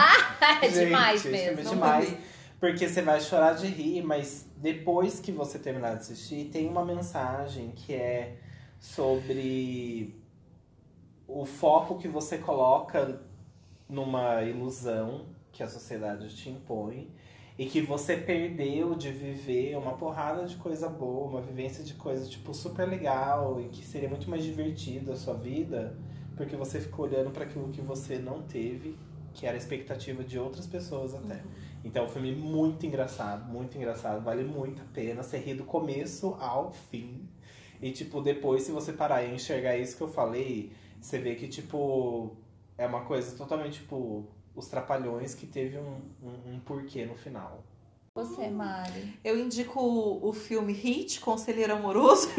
é 0.61 0.69
Gente, 0.69 0.85
demais 0.85 1.21
filme 1.21 1.37
mesmo. 1.37 1.59
é 1.59 1.63
demais. 1.63 2.17
Porque 2.59 2.87
você 2.89 3.01
vai 3.03 3.21
chorar 3.21 3.53
de 3.53 3.67
rir, 3.67 4.01
mas 4.01 4.47
depois 4.57 5.19
que 5.19 5.31
você 5.31 5.59
terminar 5.59 5.91
de 5.91 5.97
assistir, 6.01 6.45
tem 6.45 6.67
uma 6.67 6.83
mensagem 6.83 7.71
que 7.75 7.93
é 7.93 8.37
sobre 8.79 10.15
o 11.27 11.45
foco 11.45 11.97
que 11.97 12.07
você 12.07 12.37
coloca 12.37 13.21
numa 13.89 14.43
ilusão 14.43 15.25
que 15.51 15.63
a 15.63 15.67
sociedade 15.67 16.35
te 16.35 16.49
impõe 16.49 17.09
e 17.57 17.65
que 17.65 17.81
você 17.81 18.15
perdeu 18.15 18.93
de 18.93 19.11
viver 19.11 19.75
uma 19.75 19.93
porrada 19.93 20.45
de 20.45 20.55
coisa 20.57 20.87
boa, 20.87 21.27
uma 21.27 21.41
vivência 21.41 21.83
de 21.83 21.95
coisa 21.95 22.29
tipo 22.29 22.53
super 22.53 22.87
legal 22.87 23.59
e 23.59 23.69
que 23.69 23.83
seria 23.83 24.07
muito 24.07 24.29
mais 24.29 24.43
divertido 24.43 25.11
a 25.11 25.15
sua 25.15 25.33
vida, 25.33 25.97
porque 26.35 26.55
você 26.55 26.79
ficou 26.79 27.05
olhando 27.05 27.31
para 27.31 27.45
aquilo 27.45 27.69
que 27.69 27.81
você 27.81 28.19
não 28.19 28.43
teve, 28.43 28.95
que 29.33 29.47
era 29.47 29.55
a 29.55 29.57
expectativa 29.57 30.23
de 30.23 30.37
outras 30.37 30.67
pessoas 30.67 31.15
até. 31.15 31.41
Então, 31.83 32.03
é 32.03 32.05
um 32.05 32.09
filme 32.09 32.31
muito 32.35 32.85
engraçado, 32.85 33.51
muito 33.51 33.77
engraçado, 33.77 34.23
vale 34.23 34.43
muito 34.43 34.81
a 34.81 34.85
pena. 34.93 35.23
Você 35.23 35.37
ri 35.37 35.53
do 35.53 35.63
começo 35.63 36.35
ao 36.39 36.71
fim. 36.71 37.27
E, 37.81 37.91
tipo, 37.91 38.21
depois, 38.21 38.63
se 38.63 38.71
você 38.71 38.91
parar 38.93 39.23
e 39.23 39.33
enxergar 39.35 39.77
isso 39.77 39.95
que 39.97 40.01
eu 40.03 40.07
falei, 40.09 40.71
você 40.99 41.19
vê 41.19 41.35
que, 41.35 41.47
tipo, 41.47 42.35
é 42.77 42.85
uma 42.87 43.01
coisa 43.01 43.35
totalmente, 43.37 43.79
tipo, 43.81 44.25
os 44.55 44.67
trapalhões 44.67 45.35
que 45.35 45.45
teve 45.45 45.77
um, 45.77 46.01
um, 46.23 46.53
um 46.55 46.59
porquê 46.59 47.05
no 47.05 47.15
final. 47.15 47.63
Você, 48.15 48.47
Mari. 48.49 49.19
Eu 49.23 49.37
indico 49.37 49.79
o, 49.79 50.29
o 50.29 50.33
filme 50.33 50.73
Hit, 50.73 51.19
Conselheiro 51.19 51.73
Amoroso. 51.73 52.29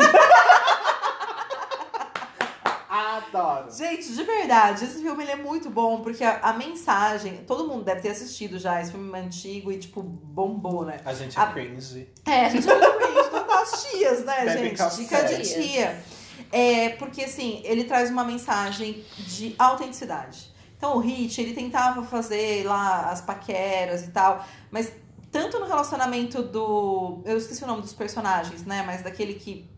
Adoro! 2.91 3.70
Gente, 3.70 4.12
de 4.14 4.22
verdade, 4.24 4.84
esse 4.84 5.01
filme 5.03 5.22
ele 5.22 5.32
é 5.32 5.36
muito 5.36 5.68
bom, 5.70 6.01
porque 6.01 6.24
a, 6.24 6.41
a 6.41 6.53
mensagem. 6.55 7.45
Todo 7.47 7.68
mundo 7.68 7.84
deve 7.84 8.01
ter 8.01 8.09
assistido 8.11 8.59
já, 8.59 8.80
esse 8.80 8.91
filme 8.93 9.16
é 9.16 9.22
antigo 9.22 9.70
e, 9.70 9.78
tipo, 9.78 10.03
bombou, 10.03 10.84
né? 10.84 11.01
A 11.05 11.12
gente 11.14 11.39
é 11.39 11.43
A- 11.43 11.53
cringe. 11.53 12.09
É, 12.26 12.47
a 12.47 12.49
gente 12.49 12.68
é 12.68 12.74
muito 12.74 12.99
cringe, 12.99 13.28
as 13.62 13.84
tias, 13.84 14.24
né, 14.24 14.44
Bebe 14.44 14.59
gente? 14.68 14.76
café. 14.76 14.96
Dica 14.96 15.22
de 15.24 15.42
tia. 15.42 16.02
É 16.50 16.90
porque, 16.90 17.24
assim, 17.24 17.61
ele 17.64 17.84
traz 17.84 18.11
uma 18.11 18.24
mensagem 18.24 19.04
de 19.18 19.54
autenticidade. 19.59 20.50
Então, 20.76 20.96
o 20.96 21.00
Hit, 21.00 21.40
ele 21.40 21.52
tentava 21.54 22.02
fazer 22.04 22.64
lá 22.64 23.11
as 23.11 23.20
paqueras 23.20 24.04
e 24.04 24.11
tal, 24.11 24.44
mas 24.70 24.92
tanto 25.30 25.59
no 25.59 25.66
relacionamento 25.66 26.42
do. 26.42 27.20
Eu 27.24 27.36
esqueci 27.36 27.64
o 27.64 27.66
nome 27.66 27.82
dos 27.82 27.92
personagens, 27.92 28.64
né? 28.64 28.82
Mas 28.86 29.02
daquele 29.02 29.34
que 29.34 29.68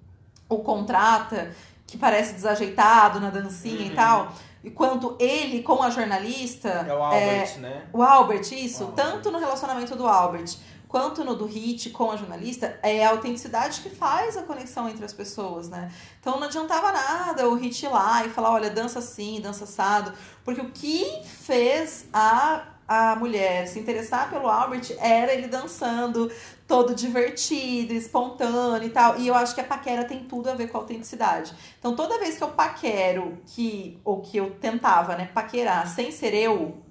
o 0.48 0.58
contrata, 0.58 1.50
que 1.86 1.96
parece 1.96 2.34
desajeitado 2.34 3.18
na 3.18 3.30
dancinha 3.30 3.80
Uhum. 3.80 3.86
e 3.86 3.90
tal. 3.90 4.32
E 4.62 4.70
quanto 4.70 5.16
ele 5.18 5.62
com 5.62 5.82
a 5.82 5.88
jornalista. 5.88 6.68
É 6.68 6.94
o 6.94 7.02
Albert, 7.02 7.58
né? 7.60 7.82
O 7.94 8.02
Albert, 8.02 8.52
isso. 8.52 8.84
O 8.84 8.86
Albert. 8.88 9.04
Tanto 9.06 9.30
no 9.30 9.38
relacionamento 9.38 9.96
do 9.96 10.06
Albert 10.06 10.54
quanto 10.90 11.22
no 11.22 11.36
do 11.36 11.46
Hit 11.46 11.90
com 11.90 12.10
a 12.10 12.16
jornalista, 12.16 12.76
é 12.82 13.06
a 13.06 13.10
autenticidade 13.10 13.80
que 13.80 13.88
faz 13.88 14.36
a 14.36 14.42
conexão 14.42 14.88
entre 14.88 15.04
as 15.04 15.12
pessoas, 15.12 15.68
né? 15.68 15.88
Então 16.18 16.36
não 16.40 16.48
adiantava 16.48 16.90
nada 16.90 17.48
o 17.48 17.54
Hit 17.54 17.86
ir 17.86 17.88
lá 17.88 18.26
e 18.26 18.28
falar, 18.28 18.50
olha, 18.50 18.68
dança 18.68 18.98
assim, 18.98 19.40
dança 19.40 19.62
assado. 19.62 20.12
Porque 20.44 20.60
o 20.60 20.72
que 20.72 21.22
fez 21.24 22.06
a, 22.12 22.64
a 22.88 23.14
mulher 23.14 23.68
se 23.68 23.78
interessar 23.78 24.28
pelo 24.30 24.48
Albert 24.48 24.96
era 24.98 25.32
ele 25.32 25.46
dançando, 25.46 26.28
todo 26.66 26.92
divertido, 26.92 27.92
espontâneo 27.92 28.88
e 28.88 28.90
tal. 28.90 29.16
E 29.16 29.28
eu 29.28 29.34
acho 29.36 29.54
que 29.54 29.60
a 29.60 29.64
paquera 29.64 30.04
tem 30.04 30.24
tudo 30.24 30.50
a 30.50 30.54
ver 30.54 30.72
com 30.72 30.76
a 30.76 30.80
autenticidade. 30.80 31.54
Então 31.78 31.94
toda 31.94 32.18
vez 32.18 32.36
que 32.36 32.42
eu 32.42 32.48
paquero, 32.48 33.38
que, 33.46 34.00
ou 34.04 34.20
que 34.20 34.36
eu 34.36 34.50
tentava, 34.56 35.14
né, 35.14 35.30
paquerar 35.32 35.86
sem 35.86 36.10
ser 36.10 36.34
eu, 36.34 36.82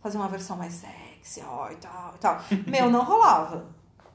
fazer 0.00 0.16
uma 0.16 0.28
versão 0.28 0.56
mais 0.56 0.74
sexy, 1.26 1.42
ó, 1.44 1.70
e 1.70 1.76
tal, 1.76 2.14
e 2.14 2.18
tal. 2.18 2.40
Meu, 2.66 2.88
não 2.88 3.02
rolava. 3.04 3.66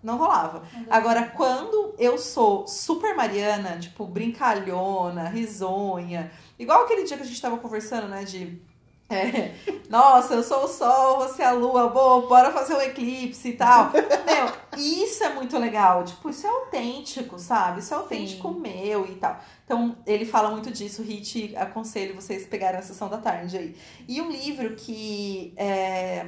Não 0.02 0.18
rolava. 0.18 0.64
Agora, 0.90 1.28
quando 1.36 1.94
eu 2.00 2.18
sou 2.18 2.68
super 2.68 3.16
Mariana, 3.16 3.78
tipo, 3.78 4.06
brincalhona, 4.06 5.30
risonha, 5.30 6.32
igual 6.58 6.84
aquele 6.84 7.04
dia 7.04 7.18
que 7.18 7.24
a 7.24 7.26
gente 7.26 7.42
tava 7.42 7.58
conversando, 7.58 8.08
né, 8.08 8.24
de. 8.24 8.60
é, 9.08 9.54
nossa, 9.90 10.34
eu 10.34 10.42
sou 10.44 10.64
o 10.64 10.68
sol, 10.68 11.18
você 11.20 11.44
é 11.44 11.46
a 11.46 11.52
lua, 11.52 11.88
boa, 11.90 12.28
bora 12.28 12.52
fazer 12.52 12.74
um 12.76 12.82
eclipse 12.82 13.50
e 13.50 13.54
tal. 13.54 13.92
Meu, 13.92 14.80
isso 14.82 15.24
é 15.24 15.36
muito 15.36 15.56
legal. 15.60 16.04
Tipo, 16.04 16.32
isso 16.32 16.48
é 16.48 16.50
autêntico, 16.50 17.38
sabe? 17.38 17.82
Isso 17.82 17.94
é 17.94 17.98
autêntico 17.98 18.50
meu 18.50 19.06
e 19.06 19.16
tal. 19.18 19.40
Então, 19.66 19.96
ele 20.08 20.26
fala 20.26 20.50
muito 20.50 20.72
disso. 20.72 21.04
Hit, 21.04 21.56
aconselho 21.56 22.16
vocês 22.16 22.48
pegarem 22.48 22.80
a 22.80 22.82
sessão 22.82 23.08
da 23.08 23.20
tarde 23.20 23.56
aí. 23.56 23.76
E 24.08 24.20
um 24.20 24.32
livro 24.32 24.76
que 24.76 25.54
é, 25.56 26.26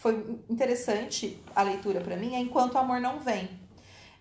foi 0.00 0.40
interessante 0.48 1.38
a 1.54 1.62
leitura 1.62 2.00
pra 2.00 2.16
mim 2.16 2.34
é 2.34 2.38
Enquanto 2.38 2.74
o 2.74 2.78
Amor 2.78 3.00
Não 3.00 3.20
Vem. 3.20 3.50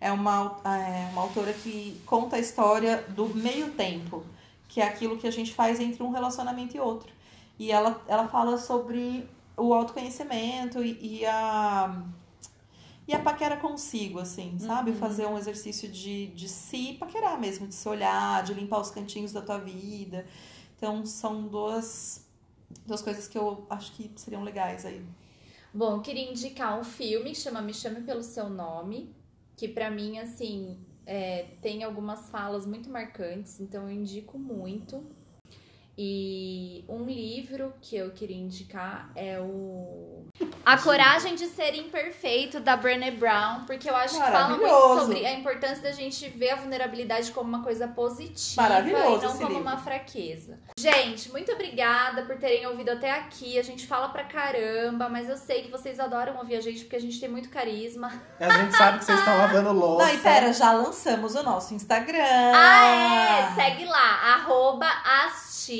É 0.02 0.12
uma, 0.12 0.60
é 0.66 1.10
uma 1.12 1.22
autora 1.22 1.54
que 1.54 2.00
conta 2.06 2.36
a 2.36 2.40
história 2.40 3.04
do 3.10 3.28
meio 3.30 3.72
tempo, 3.72 4.26
que 4.68 4.82
é 4.82 4.84
aquilo 4.86 5.18
que 5.18 5.26
a 5.26 5.32
gente 5.32 5.54
faz 5.54 5.80
entre 5.80 6.04
um 6.04 6.12
relacionamento 6.12 6.76
e 6.76 6.80
outro. 6.82 7.12
E 7.58 7.72
ela, 7.72 8.02
ela 8.08 8.28
fala 8.28 8.58
sobre 8.58 9.26
o 9.56 9.74
autoconhecimento 9.74 10.84
e, 10.84 11.20
e 11.20 11.26
a. 11.26 12.04
E 13.08 13.14
a 13.14 13.20
paquera 13.20 13.58
consigo, 13.58 14.20
assim, 14.20 14.60
sabe? 14.60 14.94
Fazer 14.94 15.26
um 15.26 15.38
exercício 15.38 15.90
de, 15.90 16.28
de 16.28 16.48
se 16.48 16.94
paquerar 16.94 17.40
mesmo, 17.40 17.66
de 17.66 17.74
se 17.74 17.90
olhar, 17.90 18.44
de 18.44 18.54
limpar 18.54 18.80
os 18.80 18.92
cantinhos 18.92 19.32
da 19.32 19.42
tua 19.42 19.58
vida. 19.58 20.28
Então, 20.78 21.04
são 21.08 21.48
duas, 21.48 22.24
duas 22.86 23.02
coisas 23.02 23.28
que 23.28 23.36
eu 23.38 23.66
acho 23.68 23.94
que 23.94 24.12
seriam 24.16 24.44
legais 24.44 24.86
aí. 24.86 25.04
Bom, 25.74 25.98
eu 25.98 26.02
queria 26.02 26.30
indicar 26.30 26.80
um 26.80 26.84
filme 26.84 27.32
que 27.32 27.38
chama 27.38 27.62
Me 27.62 27.74
Chame 27.74 28.02
Pelo 28.02 28.24
Seu 28.24 28.50
Nome, 28.50 29.16
que 29.56 29.68
pra 29.68 29.92
mim, 29.92 30.18
assim, 30.18 30.80
é, 31.06 31.44
tem 31.62 31.84
algumas 31.84 32.30
falas 32.30 32.66
muito 32.66 32.90
marcantes, 32.90 33.60
então 33.60 33.84
eu 33.84 33.92
indico 33.92 34.40
muito. 34.40 35.06
E 36.02 36.86
um 36.88 37.04
livro 37.04 37.74
que 37.82 37.98
eu 37.98 38.12
queria 38.12 38.38
indicar 38.38 39.12
é 39.18 39.38
o 39.38 40.28
A 40.66 40.78
Coragem 40.78 41.36
de 41.36 41.48
Ser 41.48 41.76
Imperfeito, 41.76 42.62
da 42.62 42.78
Brené 42.78 43.12
Brown, 43.12 43.66
porque 43.66 43.90
eu 43.90 43.96
acho 43.98 44.14
que 44.16 44.32
fala 44.32 44.56
muito 44.56 45.02
sobre 45.02 45.26
a 45.26 45.34
importância 45.34 45.84
da 45.84 45.92
gente 45.92 46.30
ver 46.30 46.52
a 46.52 46.56
vulnerabilidade 46.56 47.34
como 47.34 47.50
uma 47.50 47.62
coisa 47.62 47.86
positiva 47.86 48.80
e 48.80 48.94
não 48.94 49.20
como 49.20 49.48
livro. 49.50 49.62
uma 49.62 49.76
fraqueza. 49.76 50.58
Gente, 50.80 51.30
muito 51.34 51.52
obrigada 51.52 52.22
por 52.22 52.38
terem 52.38 52.66
ouvido 52.66 52.92
até 52.92 53.12
aqui. 53.12 53.60
A 53.60 53.64
gente 53.64 53.86
fala 53.86 54.08
pra 54.08 54.24
caramba, 54.24 55.10
mas 55.10 55.28
eu 55.28 55.36
sei 55.36 55.64
que 55.64 55.70
vocês 55.70 56.00
adoram 56.00 56.38
ouvir 56.38 56.56
a 56.56 56.62
gente 56.62 56.80
porque 56.86 56.96
a 56.96 57.02
gente 57.02 57.20
tem 57.20 57.28
muito 57.28 57.50
carisma. 57.50 58.10
A 58.40 58.50
gente 58.50 58.78
sabe 58.78 59.00
que 59.00 59.04
vocês 59.04 59.20
estão 59.20 59.38
lavando 59.38 59.74
louça. 59.78 60.06
Não, 60.06 60.14
e 60.14 60.18
pera, 60.20 60.54
já 60.54 60.72
lançamos 60.72 61.36
o 61.36 61.44
nosso 61.44 61.74
Instagram. 61.74 62.24
Ah, 62.56 63.52
é! 63.52 63.56
Segue 63.56 63.84
lá, 63.84 64.36
arroba 64.36 64.88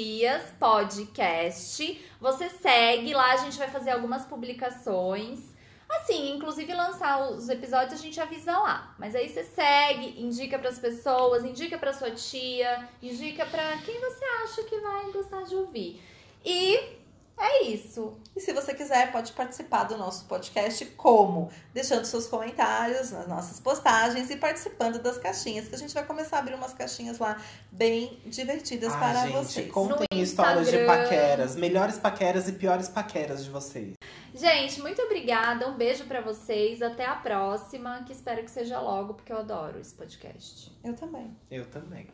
tias 0.10 0.42
podcast. 0.60 2.04
Você 2.20 2.50
segue 2.50 3.14
lá, 3.14 3.34
a 3.34 3.38
gente 3.38 3.60
vai 3.60 3.70
fazer 3.70 3.92
algumas 3.92 4.26
publicações. 4.26 5.40
Assim, 5.88 6.32
inclusive 6.36 6.74
lançar 6.74 7.30
os 7.30 7.48
episódios 7.48 7.94
a 7.94 8.04
gente 8.04 8.20
avisa 8.20 8.58
lá. 8.58 8.96
Mas 8.98 9.16
aí 9.16 9.30
você 9.30 9.44
segue, 9.44 10.20
indica 10.20 10.58
pras 10.58 10.80
pessoas, 10.80 11.46
indica 11.46 11.78
pra 11.78 11.94
sua 11.94 12.10
tia, 12.10 12.90
indica 13.04 13.46
pra 13.46 13.78
quem 13.86 14.00
você 14.00 14.26
acha 14.44 14.64
que 14.64 14.80
vai 14.80 15.12
gostar 15.12 15.44
de 15.44 15.56
ouvir. 15.56 16.02
E 16.44 16.80
é 17.40 17.64
isso. 17.64 18.18
E 18.36 18.40
se 18.42 18.52
você 18.54 18.74
quiser, 18.74 19.12
pode 19.12 19.32
participar 19.32 19.84
do 19.84 19.98
nosso 19.98 20.26
podcast 20.26 20.86
como? 20.98 21.50
Deixando 21.74 22.06
seus 22.06 22.28
comentários 22.28 23.12
nas 23.12 23.28
nossas 23.28 23.60
postagens 23.60 24.30
e 24.30 24.36
participando 24.38 25.00
das 25.00 25.18
caixinhas, 25.18 25.68
que 25.68 25.76
a 25.76 25.78
gente 25.78 25.94
vai 25.94 26.06
começar 26.06 26.38
a 26.38 26.40
abrir 26.40 26.54
umas 26.56 26.74
caixinhas 26.74 27.18
lá 27.20 27.38
bem 27.72 28.20
divertidas 28.26 28.94
Ah, 28.94 28.98
para 28.98 29.14
gente, 29.28 29.34
vocês. 29.34 29.72
contem 29.72 30.06
No 30.12 30.22
histórias 30.22 30.70
de 30.70 30.86
paqueras. 30.86 31.56
Melhores 31.56 31.98
paqueras 31.98 32.48
e 32.48 32.54
piores 32.54 32.88
paqueras 32.88 33.44
de 33.44 33.50
vocês. 33.50 33.94
Gente, 34.36 34.82
muito 34.82 35.02
obrigada. 35.02 35.68
Um 35.68 35.76
beijo 35.76 36.06
pra 36.06 36.22
vocês. 36.22 36.82
Até 36.82 37.06
a 37.06 37.16
próxima, 37.16 38.04
que 38.06 38.14
espero 38.14 38.44
que 38.44 38.52
seja 38.52 38.80
logo, 38.80 39.14
porque 39.16 39.32
eu 39.32 39.38
adoro 39.40 39.80
esse 39.80 39.94
podcast. 39.96 40.72
Eu 40.84 40.94
também. 40.94 41.36
Eu 41.50 41.66
também. 41.66 42.08